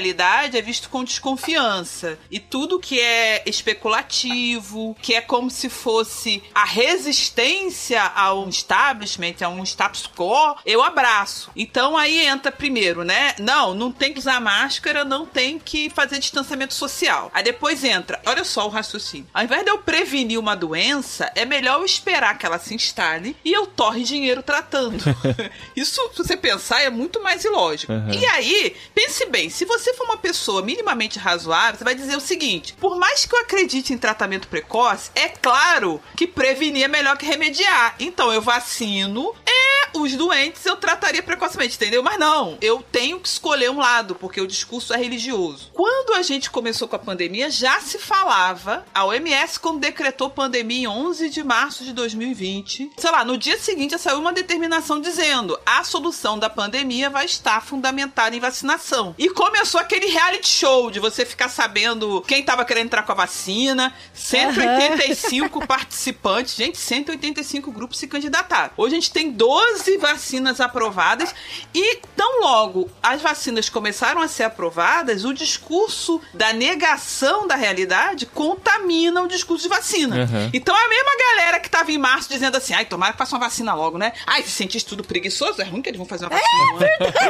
é 0.54 0.62
visto 0.62 0.90
com 0.90 1.04
desconfiança. 1.04 2.18
E 2.30 2.40
tudo 2.40 2.80
que 2.80 3.00
é 3.00 3.44
especulativo, 3.46 4.96
que 5.02 5.14
é 5.14 5.22
como 5.22 5.50
se 5.50 5.70
fosse 5.70 6.44
a 6.54 6.66
resistência 6.66 8.02
ao 8.04 8.48
establishment, 8.48 9.36
a 9.42 9.50
um 9.50 9.64
status 9.64 10.08
quo, 10.08 10.56
eu 10.66 10.84
abraço. 10.84 11.52
Então 11.56 11.98
aí 11.98 12.26
entra 12.26 12.52
primeiro, 12.52 13.04
né? 13.04 13.36
Não, 13.40 13.74
não 13.74 13.92
tem 13.92 14.14
que 14.14 14.20
usar 14.20 14.40
máscara, 14.40 15.04
não 15.04 15.26
tem 15.26 15.60
que 15.60 15.90
fazer 15.90 16.20
distanciamento 16.20 16.74
social. 16.74 17.32
Aí 17.34 17.44
depois 17.44 17.84
entra, 17.84 18.22
olha 18.26 18.44
só 18.44 18.66
o 18.66 18.70
raciocínio. 18.70 19.28
Ao 19.34 19.44
invés 19.44 19.64
de 19.64 19.72
eu 19.72 19.80
prevenir 19.80 20.40
uma 20.40 20.56
doença, 20.56 21.32
é 21.36 21.46
melhor 21.46 21.80
eu 21.80 21.86
esperar 21.86 22.38
que 22.38 22.46
ela 22.46 22.60
se 22.60 22.74
instale 22.74 23.36
e 23.44 23.52
eu 23.52 23.66
torre 23.66 24.04
dinheiro 24.04 24.44
tratando. 24.44 25.04
Isso, 25.76 26.02
se 26.12 26.18
você 26.18 26.38
pensar, 26.38 26.82
é 26.82 26.90
muito 26.90 27.22
mais 27.22 27.44
ilógico. 27.44 27.92
Uhum. 27.92 28.12
E 28.12 28.26
aí, 28.28 28.76
pense 28.94 29.26
bem, 29.28 29.50
se 29.50 29.66
você 29.66 29.87
for 29.94 30.06
uma 30.06 30.18
pessoa 30.18 30.62
minimamente 30.62 31.20
razoável, 31.20 31.78
você 31.78 31.84
vai 31.84 31.96
dizer 31.96 32.16
o 32.16 32.22
seguinte: 32.22 32.74
por 32.74 32.98
mais 32.98 33.26
que 33.26 33.36
eu 33.36 33.40
acredite 33.40 33.94
em 33.94 33.98
tratamento 33.98 34.48
precoce, 34.48 35.12
é 35.16 35.30
claro 35.30 36.02
que 36.16 36.28
prevenir 36.28 36.86
é 36.86 36.88
melhor 36.88 37.18
que 37.18 37.26
remediar. 37.26 37.96
Então 38.00 38.32
eu 38.32 38.42
vacino 38.42 39.34
e 39.46 39.68
os 39.98 40.16
doentes 40.16 40.66
eu 40.66 40.76
trataria 40.76 41.24
precocemente, 41.24 41.76
entendeu? 41.76 42.04
Mas 42.04 42.20
não, 42.20 42.58
eu 42.62 42.84
tenho 42.92 43.20
que 43.20 43.28
escolher 43.28 43.70
um 43.70 43.78
lado, 43.78 44.16
porque 44.16 44.42
o 44.42 44.48
discurso 44.48 44.94
é 44.94 44.98
religioso. 44.98 45.72
Quando 45.74 46.14
a 46.16 46.22
gente 46.22 46.50
começou 46.50 46.88
com 46.88 46.96
a 46.96 47.00
pandemia, 47.00 47.50
já 47.50 47.80
se 47.80 47.98
falava, 47.98 48.86
a 48.94 49.06
OMS, 49.06 49.60
quando 49.60 49.80
decretou 49.80 50.30
pandemia 50.30 50.78
em 50.84 50.88
11 50.88 51.30
de 51.30 51.44
março 51.44 51.84
de 51.84 51.94
2020, 51.94 52.92
sei 52.98 53.12
lá, 53.12 53.24
no 53.26 53.38
dia 53.38 53.58
seguinte 53.58 53.98
saiu 53.98 54.20
uma 54.20 54.34
determinação 54.34 55.00
dizendo 55.00 55.60
a 55.66 55.84
solução 55.84 56.38
da 56.38 56.50
pandemia 56.50 57.10
vai 57.10 57.26
estar 57.26 57.62
fundamentada 57.62 58.36
em 58.36 58.40
vacinação. 58.40 59.16
E 59.18 59.30
começou 59.30 59.77
aquele 59.78 60.08
reality 60.08 60.48
show 60.48 60.90
de 60.90 61.00
você 61.00 61.26
ficar 61.26 61.50
sabendo 61.50 62.22
quem 62.28 62.44
tava 62.44 62.66
querendo 62.66 62.86
entrar 62.86 63.04
com 63.04 63.12
a 63.12 63.16
vacina, 63.16 63.94
185 64.14 65.66
participantes, 65.68 66.56
gente, 66.56 66.78
185 66.78 67.72
grupos 67.72 67.98
se 67.98 68.08
candidataram. 68.08 68.72
Hoje 68.78 68.96
a 68.96 69.00
gente 69.00 69.12
tem 69.12 69.32
12 69.32 69.98
vacinas 69.98 70.60
aprovadas 70.60 71.34
e 71.74 71.98
tão 72.16 72.42
logo 72.42 72.90
as 73.02 73.22
vacinas 73.22 73.70
começaram 73.70 74.22
a 74.22 74.28
ser 74.28 74.44
aprovadas, 74.44 75.26
o 75.26 75.34
discurso 75.34 76.22
da 76.34 76.54
negação 76.54 77.48
da 77.48 77.56
realidade 77.56 78.26
contamina 78.26 79.22
o 79.22 79.28
discurso 79.28 79.64
de 79.64 79.70
vacina. 79.70 80.18
Uhum. 80.18 80.50
Então 80.54 80.76
a 80.76 80.88
mesma 80.88 81.12
galera 81.18 81.60
que 81.60 81.70
tava 81.70 81.92
em 81.92 81.98
março 81.98 82.30
dizendo 82.30 82.58
assim, 82.58 82.74
ai, 82.74 82.86
tomara 82.86 83.14
que 83.14 83.18
faça 83.18 83.36
uma 83.36 83.46
vacina 83.46 83.74
logo, 83.74 83.98
né? 83.98 84.14
Ai, 84.26 84.44
se 84.44 84.52
cientista 84.52 84.90
tudo 84.90 85.04
preguiçoso, 85.04 85.62
é 85.62 85.66
ruim 85.66 85.82
que 85.82 85.90
eles 85.90 85.98
vão 85.98 86.08
fazer 86.08 86.26
uma 86.26 86.38
vacina. 86.38 86.86
É 86.86 87.28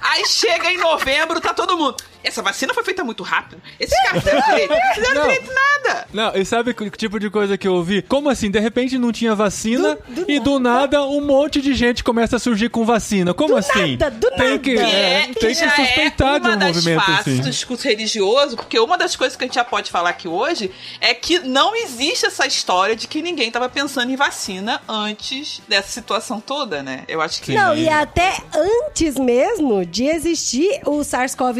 Aí 0.00 0.26
chega 0.26 0.70
em 0.70 0.78
novembro, 0.78 1.40
tá 1.40 1.52
todo 1.52 1.73
mundo. 1.78 1.96
Essa 2.22 2.40
vacina 2.42 2.72
foi 2.72 2.82
feita 2.84 3.04
muito 3.04 3.22
rápido. 3.22 3.60
Esses 3.78 3.94
caras 4.04 4.22
fizeram 4.22 4.40
direito. 4.46 4.70
Não 4.70 4.94
fizeram 4.94 5.14
Não. 5.14 5.22
direito 5.28 5.50
nada. 5.52 6.06
Não, 6.12 6.34
e 6.36 6.44
sabe 6.44 6.72
que 6.72 6.90
tipo 6.90 7.20
de 7.20 7.28
coisa 7.28 7.58
que 7.58 7.68
eu 7.68 7.74
ouvi? 7.74 8.00
Como 8.00 8.30
assim? 8.30 8.50
De 8.50 8.58
repente 8.58 8.96
não 8.98 9.12
tinha 9.12 9.34
vacina 9.34 9.98
Do- 10.08 10.24
do 10.24 10.30
e 10.30 10.40
do 10.40 10.58
nada 10.58 11.02
um 11.04 11.20
monte 11.20 11.60
de 11.60 11.74
gente 11.74 12.02
começa 12.02 12.36
a 12.36 12.38
surgir 12.38 12.70
com 12.70 12.84
vacina. 12.84 13.34
Como 13.34 13.50
Do 13.54 13.56
assim? 13.58 13.96
nada, 13.96 14.10
do 14.10 14.30
tem 14.30 14.38
nada. 14.38 14.58
que, 14.58 14.74
Que 14.74 14.80
é, 14.80 14.84
é, 14.84 15.26
tem 15.34 15.48
que 15.50 15.54
suspeitar 15.54 16.36
é 16.36 16.40
de 16.40 16.46
uma 16.48 16.54
um 16.54 16.58
das 16.58 16.76
movimento 16.76 17.10
assim. 17.10 17.36
do 17.36 17.50
discurso 17.50 17.86
religioso, 17.86 18.56
porque 18.56 18.78
uma 18.78 18.96
das 18.96 19.14
coisas 19.16 19.36
que 19.36 19.44
a 19.44 19.46
gente 19.46 19.54
já 19.56 19.64
pode 19.64 19.90
falar 19.90 20.10
aqui 20.10 20.26
hoje 20.28 20.70
é 21.00 21.12
que 21.12 21.40
não 21.40 21.76
existe 21.76 22.24
essa 22.26 22.46
história 22.46 22.96
de 22.96 23.06
que 23.06 23.20
ninguém 23.20 23.50
tava 23.50 23.68
pensando 23.68 24.10
em 24.10 24.16
vacina 24.16 24.80
antes 24.88 25.60
dessa 25.68 25.88
situação 25.88 26.40
toda, 26.40 26.82
né? 26.82 27.04
Eu 27.06 27.20
acho 27.20 27.42
que 27.42 27.52
Não, 27.52 27.76
e 27.76 27.88
até 27.88 28.38
antes 28.54 29.16
mesmo 29.16 29.84
de 29.84 30.04
existir 30.04 30.80
o 30.86 31.04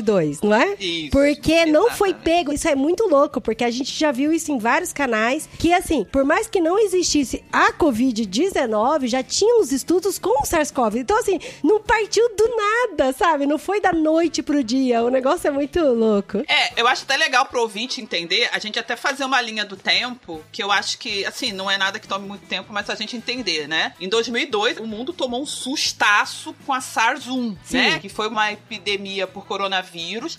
SARS-CoV-2, 0.05 0.39
não 0.43 0.55
é? 0.55 0.75
Isso, 0.79 1.11
Porque 1.11 1.67
não 1.67 1.91
foi 1.91 2.11
exatamente. 2.11 2.25
pego. 2.25 2.53
Isso 2.53 2.69
é 2.69 2.75
muito 2.75 3.07
louco, 3.09 3.41
porque 3.41 3.65
a 3.65 3.71
gente 3.71 3.93
já 3.93 4.13
viu 4.13 4.33
isso 4.33 4.53
em 4.53 4.59
vários 4.59 4.93
canais. 4.93 5.49
Que 5.59 5.73
assim, 5.73 6.05
por 6.05 6.25
mais 6.25 6.47
que 6.47 6.61
não 6.61 6.79
existisse 6.79 7.45
a 7.53 7.73
Covid-19, 7.73 9.07
já 9.07 9.23
tinha 9.23 9.61
os 9.61 9.73
estudos 9.73 10.19
com 10.19 10.43
o 10.43 10.47
SARS-CoV. 10.47 10.99
Então, 10.99 11.19
assim, 11.19 11.39
não 11.63 11.81
partiu 11.81 12.29
do 12.37 12.49
nada, 12.57 13.13
sabe? 13.13 13.47
Não 13.47 13.59
foi 13.59 13.81
da 13.81 13.93
noite 13.93 14.43
pro 14.43 14.63
dia. 14.63 15.03
O 15.03 15.09
negócio 15.09 15.49
é 15.49 15.51
muito 15.51 15.81
louco. 15.81 16.39
É, 16.49 16.81
eu 16.81 16.87
acho 16.87 17.05
até 17.05 17.17
legal 17.17 17.47
pro 17.47 17.61
ouvinte 17.61 18.01
entender, 18.01 18.49
a 18.53 18.59
gente 18.59 18.79
até 18.79 18.97
fazer 18.97 19.25
uma 19.25 19.41
linha 19.41 19.65
do 19.65 19.77
tempo, 19.77 20.43
que 20.53 20.63
eu 20.63 20.71
acho 20.71 20.99
que, 20.99 21.25
assim, 21.25 21.53
não 21.53 21.71
é 21.71 21.77
nada 21.79 21.99
que 21.99 22.07
tome 22.07 22.27
muito 22.27 22.47
tempo, 22.47 22.73
mas 22.73 22.89
a 22.91 22.95
gente 22.95 23.17
entender, 23.17 23.67
né? 23.69 23.95
Em 24.01 24.09
2002, 24.09 24.79
o 24.79 24.87
mundo 24.87 25.13
tomou 25.13 25.43
um 25.43 25.47
sustaço 25.47 26.55
com 26.67 26.73
a 26.73 26.81
SARS-1, 26.81 27.57
Sim. 27.65 27.77
né? 27.77 27.99
Que 27.99 28.09
foi 28.09 28.29
uma 28.29 28.53
epidemia 28.53 29.27
por 29.27 29.47
coronavírus. 29.47 29.84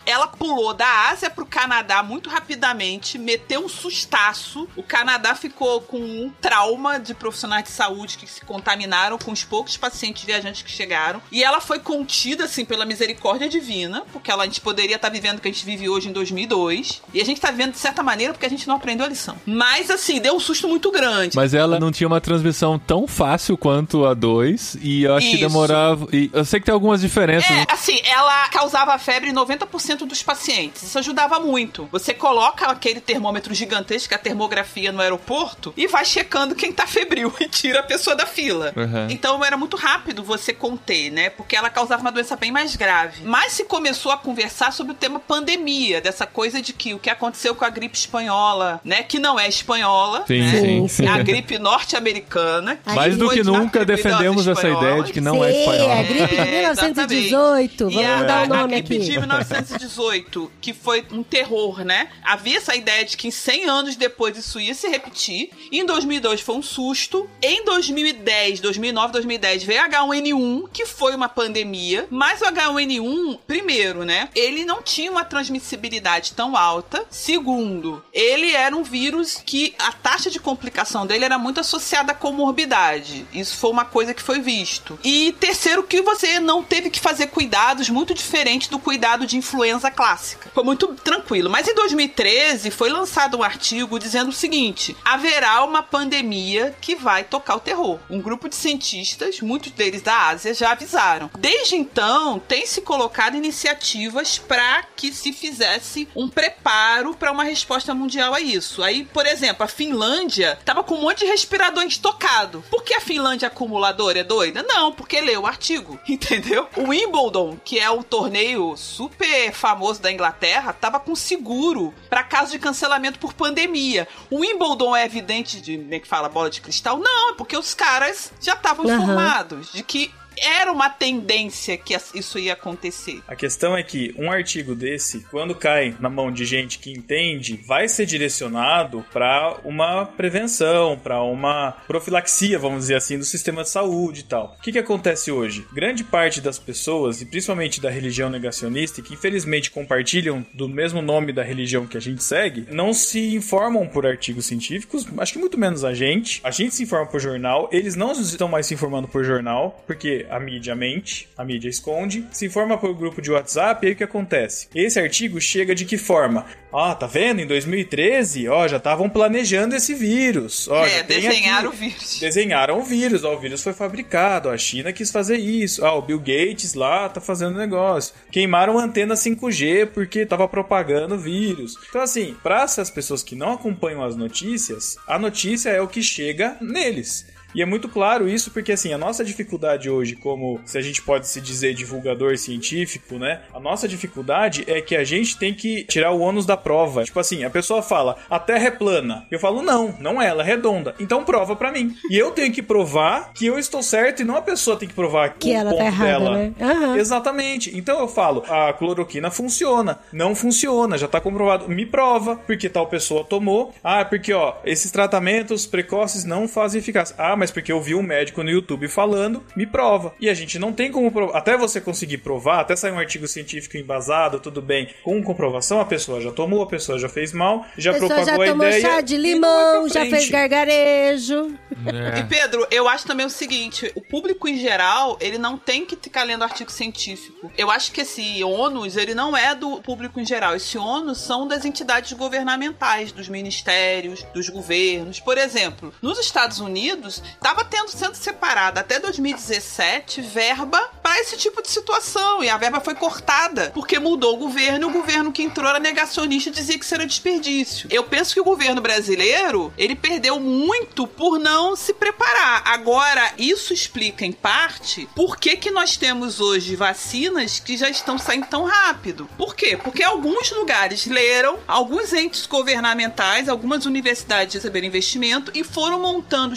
Ela 0.05 0.27
pulou 0.27 0.73
da 0.73 1.09
Ásia 1.09 1.29
pro 1.29 1.45
Canadá 1.45 2.03
muito 2.03 2.29
rapidamente, 2.29 3.17
meteu 3.17 3.63
um 3.63 3.69
sustaço. 3.69 4.67
O 4.75 4.83
Canadá 4.83 5.35
ficou 5.35 5.81
com 5.81 5.99
um 5.99 6.31
trauma 6.41 6.99
de 6.99 7.13
profissionais 7.13 7.63
de 7.63 7.69
saúde 7.69 8.17
que 8.17 8.27
se 8.27 8.41
contaminaram 8.43 9.17
com 9.17 9.33
poucos 9.45 9.77
pacientes 9.77 10.23
viajantes 10.23 10.61
que 10.61 10.71
chegaram. 10.71 11.21
E 11.31 11.43
ela 11.43 11.59
foi 11.59 11.79
contida, 11.79 12.45
assim, 12.45 12.65
pela 12.65 12.85
misericórdia 12.85 13.47
divina, 13.47 14.03
porque 14.11 14.31
ela, 14.31 14.43
a 14.43 14.45
gente 14.45 14.61
poderia 14.61 14.95
estar 14.95 15.09
vivendo 15.09 15.37
o 15.37 15.41
que 15.41 15.47
a 15.47 15.51
gente 15.51 15.65
vive 15.65 15.89
hoje 15.89 16.09
em 16.09 16.11
2002. 16.11 17.01
E 17.13 17.21
a 17.21 17.25
gente 17.25 17.39
tá 17.39 17.51
vivendo 17.51 17.73
de 17.73 17.79
certa 17.79 18.01
maneira 18.01 18.33
porque 18.33 18.45
a 18.45 18.49
gente 18.49 18.67
não 18.67 18.75
aprendeu 18.75 19.05
a 19.05 19.09
lição. 19.09 19.35
Mas, 19.45 19.89
assim, 19.89 20.19
deu 20.19 20.35
um 20.35 20.39
susto 20.39 20.67
muito 20.67 20.91
grande. 20.91 21.35
Mas 21.35 21.53
ela 21.53 21.79
não 21.79 21.91
tinha 21.91 22.07
uma 22.07 22.21
transmissão 22.21 22.79
tão 22.79 23.07
fácil 23.07 23.57
quanto 23.57 24.05
a 24.05 24.13
2. 24.13 24.77
E 24.81 25.03
eu 25.03 25.15
acho 25.15 25.27
que 25.27 25.33
Isso. 25.35 25.47
demorava. 25.47 26.07
E 26.11 26.29
eu 26.33 26.45
sei 26.45 26.59
que 26.59 26.65
tem 26.65 26.73
algumas 26.73 27.01
diferenças. 27.01 27.49
É, 27.49 27.65
assim, 27.69 27.99
ela 28.03 28.49
causava 28.49 28.97
febre 28.97 29.31
90% 29.35 29.99
dos 30.05 30.23
pacientes. 30.23 30.83
Isso 30.83 30.97
ajudava 30.99 31.39
muito. 31.39 31.87
Você 31.91 32.13
coloca 32.13 32.65
aquele 32.67 32.99
termômetro 32.99 33.53
gigantesco, 33.53 34.13
a 34.15 34.17
termografia 34.17 34.91
no 34.91 35.01
aeroporto, 35.01 35.73
e 35.77 35.87
vai 35.87 36.05
checando 36.05 36.55
quem 36.55 36.71
tá 36.71 36.87
febril 36.87 37.33
e 37.39 37.47
tira 37.47 37.79
a 37.81 37.83
pessoa 37.83 38.15
da 38.15 38.25
fila. 38.25 38.73
Uhum. 38.75 39.07
Então 39.09 39.43
era 39.43 39.57
muito 39.57 39.75
rápido 39.77 40.23
você 40.23 40.53
conter, 40.53 41.11
né? 41.11 41.29
Porque 41.29 41.55
ela 41.55 41.69
causava 41.69 42.01
uma 42.01 42.11
doença 42.11 42.35
bem 42.35 42.51
mais 42.51 42.75
grave. 42.75 43.23
Mas 43.23 43.51
se 43.53 43.65
começou 43.65 44.11
a 44.11 44.17
conversar 44.17 44.71
sobre 44.71 44.93
o 44.93 44.95
tema 44.95 45.19
pandemia, 45.19 45.99
dessa 46.01 46.25
coisa 46.25 46.61
de 46.61 46.73
que 46.73 46.93
o 46.93 46.99
que 46.99 47.09
aconteceu 47.09 47.53
com 47.55 47.65
a 47.65 47.69
gripe 47.69 47.97
espanhola, 47.97 48.79
né? 48.83 49.03
Que 49.03 49.19
não 49.19 49.39
é 49.39 49.47
espanhola, 49.47 50.23
Sim, 50.27 50.39
né? 50.41 50.61
sim. 50.61 50.87
Sim, 50.87 51.05
É 51.05 51.09
a 51.09 51.17
gripe 51.23 51.57
norte-americana. 51.59 52.79
Mais 52.85 53.17
do 53.17 53.29
que 53.29 53.43
nunca 53.43 53.83
defendemos 53.85 54.47
essa 54.47 54.67
ideia 54.69 55.03
de 55.03 55.11
que 55.13 55.21
não 55.21 55.43
é 55.43 55.51
Sim, 55.51 55.59
espanhol. 55.59 55.91
a 55.91 56.03
gripe 56.03 56.27
de 56.35 56.41
É, 56.41 56.45
1918. 56.59 57.89
E 57.91 57.93
Vamos 57.95 58.09
a, 58.11 58.23
dar 58.23 58.39
o 58.41 58.43
a 58.43 58.47
nome 58.57 58.73
gripe 58.81 58.95
aqui. 58.97 59.05
de 59.05 59.19
1918, 59.25 60.51
que 60.61 60.73
foi 60.73 61.05
um 61.11 61.23
terror, 61.23 61.83
né? 61.83 62.09
Havia 62.23 62.57
essa 62.57 62.75
ideia 62.75 63.05
de 63.05 63.17
que 63.17 63.27
em 63.27 63.31
100 63.31 63.69
anos 63.69 63.95
depois 63.95 64.37
isso 64.37 64.59
ia 64.59 64.73
se 64.73 64.87
repetir. 64.87 65.49
Em 65.71 65.85
2002 65.85 66.41
foi 66.41 66.55
um 66.55 66.61
susto. 66.61 67.29
Em 67.41 67.63
2010, 67.65 68.59
2009, 68.59 69.13
2010 69.13 69.63
veio 69.63 69.81
H1N1, 69.83 70.69
que 70.71 70.85
foi 70.85 71.15
uma 71.15 71.29
pandemia. 71.29 72.07
Mas 72.09 72.41
o 72.41 72.45
H1N1, 72.45 73.39
primeiro, 73.45 74.03
né? 74.03 74.29
Ele 74.35 74.65
não 74.65 74.81
tinha 74.81 75.11
uma 75.11 75.25
transmissibilidade 75.25 76.33
tão 76.33 76.55
alta. 76.55 77.05
Segundo, 77.09 78.03
ele 78.13 78.51
era 78.51 78.75
um 78.75 78.83
vírus 78.83 79.41
que 79.45 79.73
a 79.79 79.91
taxa 79.91 80.29
de 80.29 80.39
complicação 80.39 81.05
dele 81.05 81.25
era 81.25 81.37
muito 81.37 81.59
associada 81.59 82.11
à 82.11 82.15
comorbidade. 82.15 83.25
Isso 83.33 83.57
foi 83.57 83.69
uma 83.71 83.85
coisa 83.85 84.13
que 84.13 84.21
foi 84.21 84.39
visto. 84.39 84.99
E 85.03 85.33
terceiro, 85.39 85.83
que 85.83 86.01
você 86.01 86.39
não 86.39 86.63
teve 86.63 86.89
que 86.89 86.99
fazer 86.99 87.27
cuidados 87.27 87.89
muito 87.89 88.13
diferentes 88.13 88.67
do 88.67 88.79
cuidado 88.79 89.14
de 89.23 89.37
influenza 89.37 89.91
clássica. 89.91 90.49
Foi 90.53 90.63
muito 90.63 90.87
tranquilo. 90.95 91.49
Mas 91.49 91.67
em 91.67 91.75
2013 91.75 92.71
foi 92.71 92.89
lançado 92.89 93.37
um 93.37 93.43
artigo 93.43 93.99
dizendo 93.99 94.29
o 94.29 94.33
seguinte: 94.33 94.97
haverá 95.05 95.63
uma 95.63 95.83
pandemia 95.83 96.75
que 96.81 96.95
vai 96.95 97.23
tocar 97.23 97.55
o 97.55 97.59
terror. 97.59 97.99
Um 98.09 98.19
grupo 98.19 98.49
de 98.49 98.55
cientistas, 98.55 99.41
muitos 99.41 99.71
deles 99.71 100.01
da 100.01 100.29
Ásia, 100.29 100.53
já 100.53 100.71
avisaram. 100.71 101.29
Desde 101.37 101.75
então, 101.75 102.39
tem 102.39 102.65
se 102.65 102.81
colocado 102.81 103.37
iniciativas 103.37 104.39
para 104.39 104.83
que 104.95 105.11
se 105.11 105.31
fizesse 105.31 106.07
um 106.15 106.27
preparo 106.27 107.13
para 107.13 107.31
uma 107.31 107.43
resposta 107.43 107.93
mundial 107.93 108.33
a 108.33 108.41
isso. 108.41 108.81
Aí, 108.81 109.05
por 109.05 109.25
exemplo, 109.25 109.63
a 109.63 109.67
Finlândia 109.67 110.57
tava 110.65 110.83
com 110.83 110.95
um 110.95 111.01
monte 111.01 111.19
de 111.19 111.25
respirador 111.25 111.83
estocado. 111.83 112.63
Por 112.69 112.83
que 112.83 112.95
a 112.95 113.01
Finlândia 113.01 113.47
acumuladora 113.47 114.19
é 114.19 114.23
doida? 114.23 114.63
Não, 114.63 114.91
porque 114.91 115.21
leu 115.21 115.41
o 115.41 115.47
artigo, 115.47 115.99
entendeu? 116.07 116.67
O 116.75 116.89
Wimbledon, 116.89 117.57
que 117.63 117.79
é 117.79 117.89
o 117.89 118.03
torneio 118.03 118.75
super 118.77 119.04
famoso 119.53 120.01
da 120.01 120.11
Inglaterra, 120.11 120.73
tava 120.73 120.99
com 120.99 121.15
seguro 121.15 121.93
para 122.09 122.23
caso 122.23 122.51
de 122.51 122.59
cancelamento 122.59 123.19
por 123.19 123.33
pandemia. 123.33 124.07
O 124.29 124.39
Wimbledon 124.39 124.95
é 124.95 125.05
evidente 125.05 125.59
de, 125.61 125.77
como 125.77 125.93
é 125.93 125.99
que 125.99 126.07
fala, 126.07 126.29
bola 126.29 126.49
de 126.49 126.61
cristal? 126.61 126.97
Não, 126.99 127.31
é 127.31 127.35
porque 127.35 127.57
os 127.57 127.73
caras 127.73 128.31
já 128.41 128.53
estavam 128.53 128.85
Aham. 128.85 128.95
informados 128.95 129.71
de 129.71 129.83
que 129.83 130.11
era 130.37 130.71
uma 130.71 130.89
tendência 130.89 131.77
que 131.77 131.95
isso 132.13 132.39
ia 132.39 132.53
acontecer. 132.53 133.21
A 133.27 133.35
questão 133.35 133.75
é 133.75 133.83
que 133.83 134.13
um 134.17 134.31
artigo 134.31 134.75
desse, 134.75 135.25
quando 135.31 135.55
cai 135.55 135.95
na 135.99 136.09
mão 136.09 136.31
de 136.31 136.45
gente 136.45 136.79
que 136.79 136.91
entende, 136.91 137.59
vai 137.65 137.87
ser 137.87 138.05
direcionado 138.05 139.05
para 139.11 139.57
uma 139.63 140.05
prevenção, 140.05 140.97
para 140.97 141.21
uma 141.21 141.71
profilaxia, 141.87 142.59
vamos 142.59 142.81
dizer 142.81 142.95
assim, 142.95 143.17
do 143.17 143.25
sistema 143.25 143.63
de 143.63 143.69
saúde 143.69 144.21
e 144.21 144.23
tal. 144.23 144.55
O 144.59 144.61
que, 144.61 144.71
que 144.71 144.79
acontece 144.79 145.31
hoje? 145.31 145.65
Grande 145.73 146.03
parte 146.03 146.41
das 146.41 146.59
pessoas, 146.59 147.21
e 147.21 147.25
principalmente 147.25 147.81
da 147.81 147.89
religião 147.89 148.29
negacionista, 148.29 149.01
que 149.01 149.13
infelizmente 149.13 149.71
compartilham 149.71 150.45
do 150.53 150.67
mesmo 150.67 151.01
nome 151.01 151.31
da 151.31 151.43
religião 151.43 151.85
que 151.85 151.97
a 151.97 152.01
gente 152.01 152.23
segue, 152.23 152.67
não 152.71 152.93
se 152.93 153.35
informam 153.35 153.87
por 153.87 154.05
artigos 154.05 154.45
científicos, 154.45 155.05
acho 155.17 155.33
que 155.33 155.39
muito 155.39 155.57
menos 155.57 155.83
a 155.83 155.93
gente. 155.93 156.41
A 156.43 156.51
gente 156.51 156.75
se 156.75 156.83
informa 156.83 157.07
por 157.07 157.19
jornal, 157.19 157.69
eles 157.71 157.95
não 157.95 158.11
estão 158.11 158.47
mais 158.47 158.65
se 158.67 158.73
informando 158.73 159.07
por 159.07 159.23
jornal, 159.23 159.83
porque 159.87 160.24
a 160.29 160.39
mídia 160.39 160.75
mente, 160.75 161.27
a 161.37 161.43
mídia 161.43 161.69
esconde, 161.69 162.25
se 162.31 162.45
informa 162.45 162.77
por 162.77 162.93
grupo 162.95 163.21
de 163.21 163.31
WhatsApp, 163.31 163.85
e 163.85 163.87
aí 163.89 163.93
o 163.93 163.97
que 163.97 164.03
acontece? 164.03 164.67
Esse 164.73 164.99
artigo 164.99 165.39
chega 165.39 165.73
de 165.75 165.85
que 165.85 165.97
forma? 165.97 166.45
Ah, 166.73 166.93
tá 166.93 167.07
vendo? 167.07 167.39
Em 167.41 167.47
2013, 167.47 168.49
ó, 168.49 168.67
já 168.67 168.77
estavam 168.77 169.09
planejando 169.09 169.75
esse 169.75 169.93
vírus. 169.93 170.67
Ó, 170.67 170.85
é, 170.85 171.03
desenharam 171.03 171.69
o 171.69 171.73
aqui- 171.73 171.77
vírus. 171.87 172.19
Desenharam 172.19 172.79
o 172.79 172.83
vírus, 172.83 173.23
ó, 173.23 173.33
o 173.33 173.39
vírus 173.39 173.63
foi 173.63 173.71
fabricado, 173.73 174.49
ó, 174.49 174.51
a 174.51 174.57
China 174.57 174.91
quis 174.91 175.09
fazer 175.11 175.37
isso, 175.37 175.83
ó, 175.85 175.97
o 175.97 176.01
Bill 176.01 176.19
Gates 176.19 176.73
lá 176.73 177.07
tá 177.07 177.21
fazendo 177.21 177.57
negócio. 177.57 178.13
Queimaram 178.31 178.77
a 178.77 178.83
antena 178.83 179.15
5G 179.15 179.85
porque 179.87 180.25
tava 180.25 180.47
propagando 180.47 181.15
o 181.15 181.19
vírus. 181.19 181.75
Então, 181.89 182.01
assim, 182.01 182.35
para 182.43 182.63
essas 182.63 182.89
pessoas 182.89 183.23
que 183.23 183.35
não 183.35 183.53
acompanham 183.53 184.03
as 184.03 184.15
notícias, 184.15 184.97
a 185.07 185.17
notícia 185.17 185.69
é 185.69 185.79
o 185.81 185.87
que 185.87 186.01
chega 186.03 186.57
neles. 186.59 187.25
E 187.55 187.61
é 187.61 187.65
muito 187.65 187.87
claro 187.87 188.27
isso 188.27 188.51
porque, 188.51 188.73
assim, 188.73 188.91
a 188.93 188.97
nossa 188.97 189.23
dificuldade 189.23 189.89
hoje, 189.89 190.15
como 190.15 190.59
se 190.65 190.77
a 190.77 190.81
gente 190.81 191.01
pode 191.01 191.27
se 191.27 191.39
dizer 191.39 191.73
divulgador 191.73 192.37
científico, 192.37 193.17
né? 193.17 193.41
A 193.53 193.59
nossa 193.59 193.87
dificuldade 193.87 194.63
é 194.67 194.81
que 194.81 194.95
a 194.95 195.03
gente 195.03 195.37
tem 195.37 195.53
que 195.53 195.83
tirar 195.85 196.11
o 196.11 196.19
ônus 196.19 196.45
da 196.45 196.57
prova. 196.57 197.03
Tipo 197.03 197.19
assim, 197.19 197.43
a 197.43 197.49
pessoa 197.49 197.81
fala, 197.81 198.17
a 198.29 198.37
Terra 198.39 198.67
é 198.67 198.71
plana. 198.71 199.25
Eu 199.31 199.39
falo, 199.39 199.61
não, 199.61 199.95
não 199.99 200.21
é, 200.21 200.27
ela 200.27 200.43
é 200.43 200.45
redonda. 200.45 200.93
Então 200.99 201.23
prova 201.23 201.55
pra 201.55 201.71
mim. 201.71 201.95
E 202.09 202.17
eu 202.17 202.31
tenho 202.31 202.51
que 202.51 202.61
provar 202.61 203.31
que 203.33 203.45
eu 203.45 203.57
estou 203.57 203.81
certo 203.81 204.21
e 204.21 204.25
não 204.25 204.35
a 204.35 204.41
pessoa 204.41 204.77
tem 204.77 204.87
que 204.87 204.93
provar 204.93 205.29
Que 205.39 205.51
o 205.51 205.53
ela 205.53 205.69
ponto 205.71 205.79
tá 205.79 205.85
errada, 205.85 206.07
dela. 206.19 206.37
né? 206.37 206.53
Aham. 206.59 206.97
Exatamente. 206.97 207.75
Então 207.77 207.99
eu 207.99 208.07
falo, 208.07 208.43
a 208.49 208.73
cloroquina 208.73 209.31
funciona. 209.31 209.99
Não 210.11 210.35
funciona, 210.35 210.97
já 210.97 211.07
tá 211.07 211.21
comprovado. 211.21 211.69
Me 211.69 211.85
prova, 211.85 212.35
porque 212.35 212.67
tal 212.69 212.87
pessoa 212.87 213.23
tomou. 213.23 213.73
Ah, 213.83 214.03
porque 214.03 214.33
ó, 214.33 214.55
esses 214.65 214.91
tratamentos 214.91 215.65
precoces 215.65 216.25
não 216.25 216.47
fazem 216.47 216.79
eficácia. 216.79 217.15
Ah, 217.17 217.35
mas 217.35 217.44
porque 217.51 217.71
eu 217.71 217.81
vi 217.81 217.95
um 217.95 218.01
médico 218.01 218.43
no 218.43 218.49
YouTube 218.49 218.87
falando, 218.87 219.43
me 219.55 219.65
prova. 219.65 220.13
E 220.19 220.29
a 220.29 220.33
gente 220.33 220.57
não 220.59 220.73
tem 220.73 220.91
como 220.91 221.11
provar. 221.11 221.37
Até 221.37 221.57
você 221.57 221.81
conseguir 221.81 222.19
provar, 222.19 222.61
até 222.61 222.75
sair 222.75 222.91
um 222.91 222.99
artigo 222.99 223.27
científico 223.27 223.77
embasado, 223.77 224.39
tudo 224.39 224.61
bem, 224.61 224.89
com 225.03 225.21
comprovação, 225.23 225.79
a 225.79 225.85
pessoa 225.85 226.21
já 226.21 226.31
tomou, 226.31 226.61
a 226.61 226.67
pessoa 226.67 226.97
já 226.99 227.09
fez 227.09 227.31
mal, 227.33 227.65
já 227.77 227.93
propagou 227.93 228.25
já 228.25 228.33
a 228.33 228.45
tomou 228.45 228.67
ideia. 228.67 228.81
chá 228.81 229.01
de 229.01 229.15
e 229.15 229.35
não 229.35 229.49
vai 229.49 229.75
limão, 229.75 229.89
já 229.89 230.05
fez 230.05 230.29
gargarejo. 230.29 231.55
É. 231.85 232.19
E 232.19 232.23
Pedro, 232.23 232.65
eu 232.71 232.87
acho 232.87 233.05
também 233.05 233.25
o 233.25 233.29
seguinte: 233.29 233.91
o 233.95 234.01
público 234.01 234.47
em 234.47 234.57
geral, 234.57 235.17
ele 235.19 235.37
não 235.37 235.57
tem 235.57 235.85
que 235.85 235.95
ficar 235.95 236.23
lendo 236.23 236.43
artigo 236.43 236.71
científico. 236.71 237.51
Eu 237.57 237.69
acho 237.69 237.91
que 237.91 238.01
esse 238.01 238.43
ônus, 238.43 238.97
ele 238.97 239.13
não 239.13 239.35
é 239.35 239.55
do 239.55 239.81
público 239.81 240.19
em 240.19 240.25
geral. 240.25 240.55
Esse 240.55 240.77
ônus 240.77 241.19
são 241.19 241.47
das 241.47 241.65
entidades 241.65 242.13
governamentais, 242.13 243.11
dos 243.11 243.27
ministérios, 243.27 244.23
dos 244.33 244.49
governos. 244.49 245.19
Por 245.19 245.37
exemplo, 245.37 245.93
nos 246.01 246.19
Estados 246.19 246.59
Unidos, 246.59 247.21
estava 247.35 247.63
tendo 247.63 247.89
sendo 247.89 248.15
separada 248.15 248.81
até 248.81 248.99
2017 248.99 250.21
verba 250.21 250.89
para 251.01 251.19
esse 251.19 251.37
tipo 251.37 251.61
de 251.61 251.69
situação. 251.69 252.43
E 252.43 252.49
a 252.49 252.57
verba 252.57 252.79
foi 252.79 252.95
cortada 252.95 253.71
porque 253.73 253.99
mudou 253.99 254.35
o 254.35 254.37
governo 254.37 254.87
e 254.87 254.89
o 254.89 254.93
governo 254.93 255.31
que 255.31 255.43
entrou 255.43 255.69
era 255.69 255.79
negacionista 255.79 256.49
e 256.49 256.53
dizia 256.53 256.77
que 256.77 256.85
isso 256.85 256.95
era 256.95 257.05
desperdício. 257.05 257.87
Eu 257.91 258.03
penso 258.03 258.33
que 258.33 258.39
o 258.39 258.43
governo 258.43 258.81
brasileiro, 258.81 259.73
ele 259.77 259.95
perdeu 259.95 260.39
muito 260.39 261.07
por 261.07 261.39
não 261.39 261.75
se 261.75 261.93
preparar. 261.93 262.63
Agora, 262.65 263.33
isso 263.37 263.73
explica 263.73 264.25
em 264.25 264.31
parte 264.31 265.07
por 265.15 265.37
que, 265.37 265.57
que 265.57 265.71
nós 265.71 265.97
temos 265.97 266.39
hoje 266.39 266.75
vacinas 266.75 267.59
que 267.59 267.77
já 267.77 267.89
estão 267.89 268.17
saindo 268.17 268.47
tão 268.47 268.63
rápido. 268.63 269.29
Por 269.37 269.55
quê? 269.55 269.77
Porque 269.77 270.03
alguns 270.03 270.51
lugares 270.51 271.05
leram, 271.05 271.59
alguns 271.67 272.13
entes 272.13 272.45
governamentais, 272.45 273.49
algumas 273.49 273.85
universidades 273.85 274.55
receberam 274.55 274.87
investimento 274.87 275.51
e 275.53 275.63
foram 275.63 275.99
montando 275.99 276.55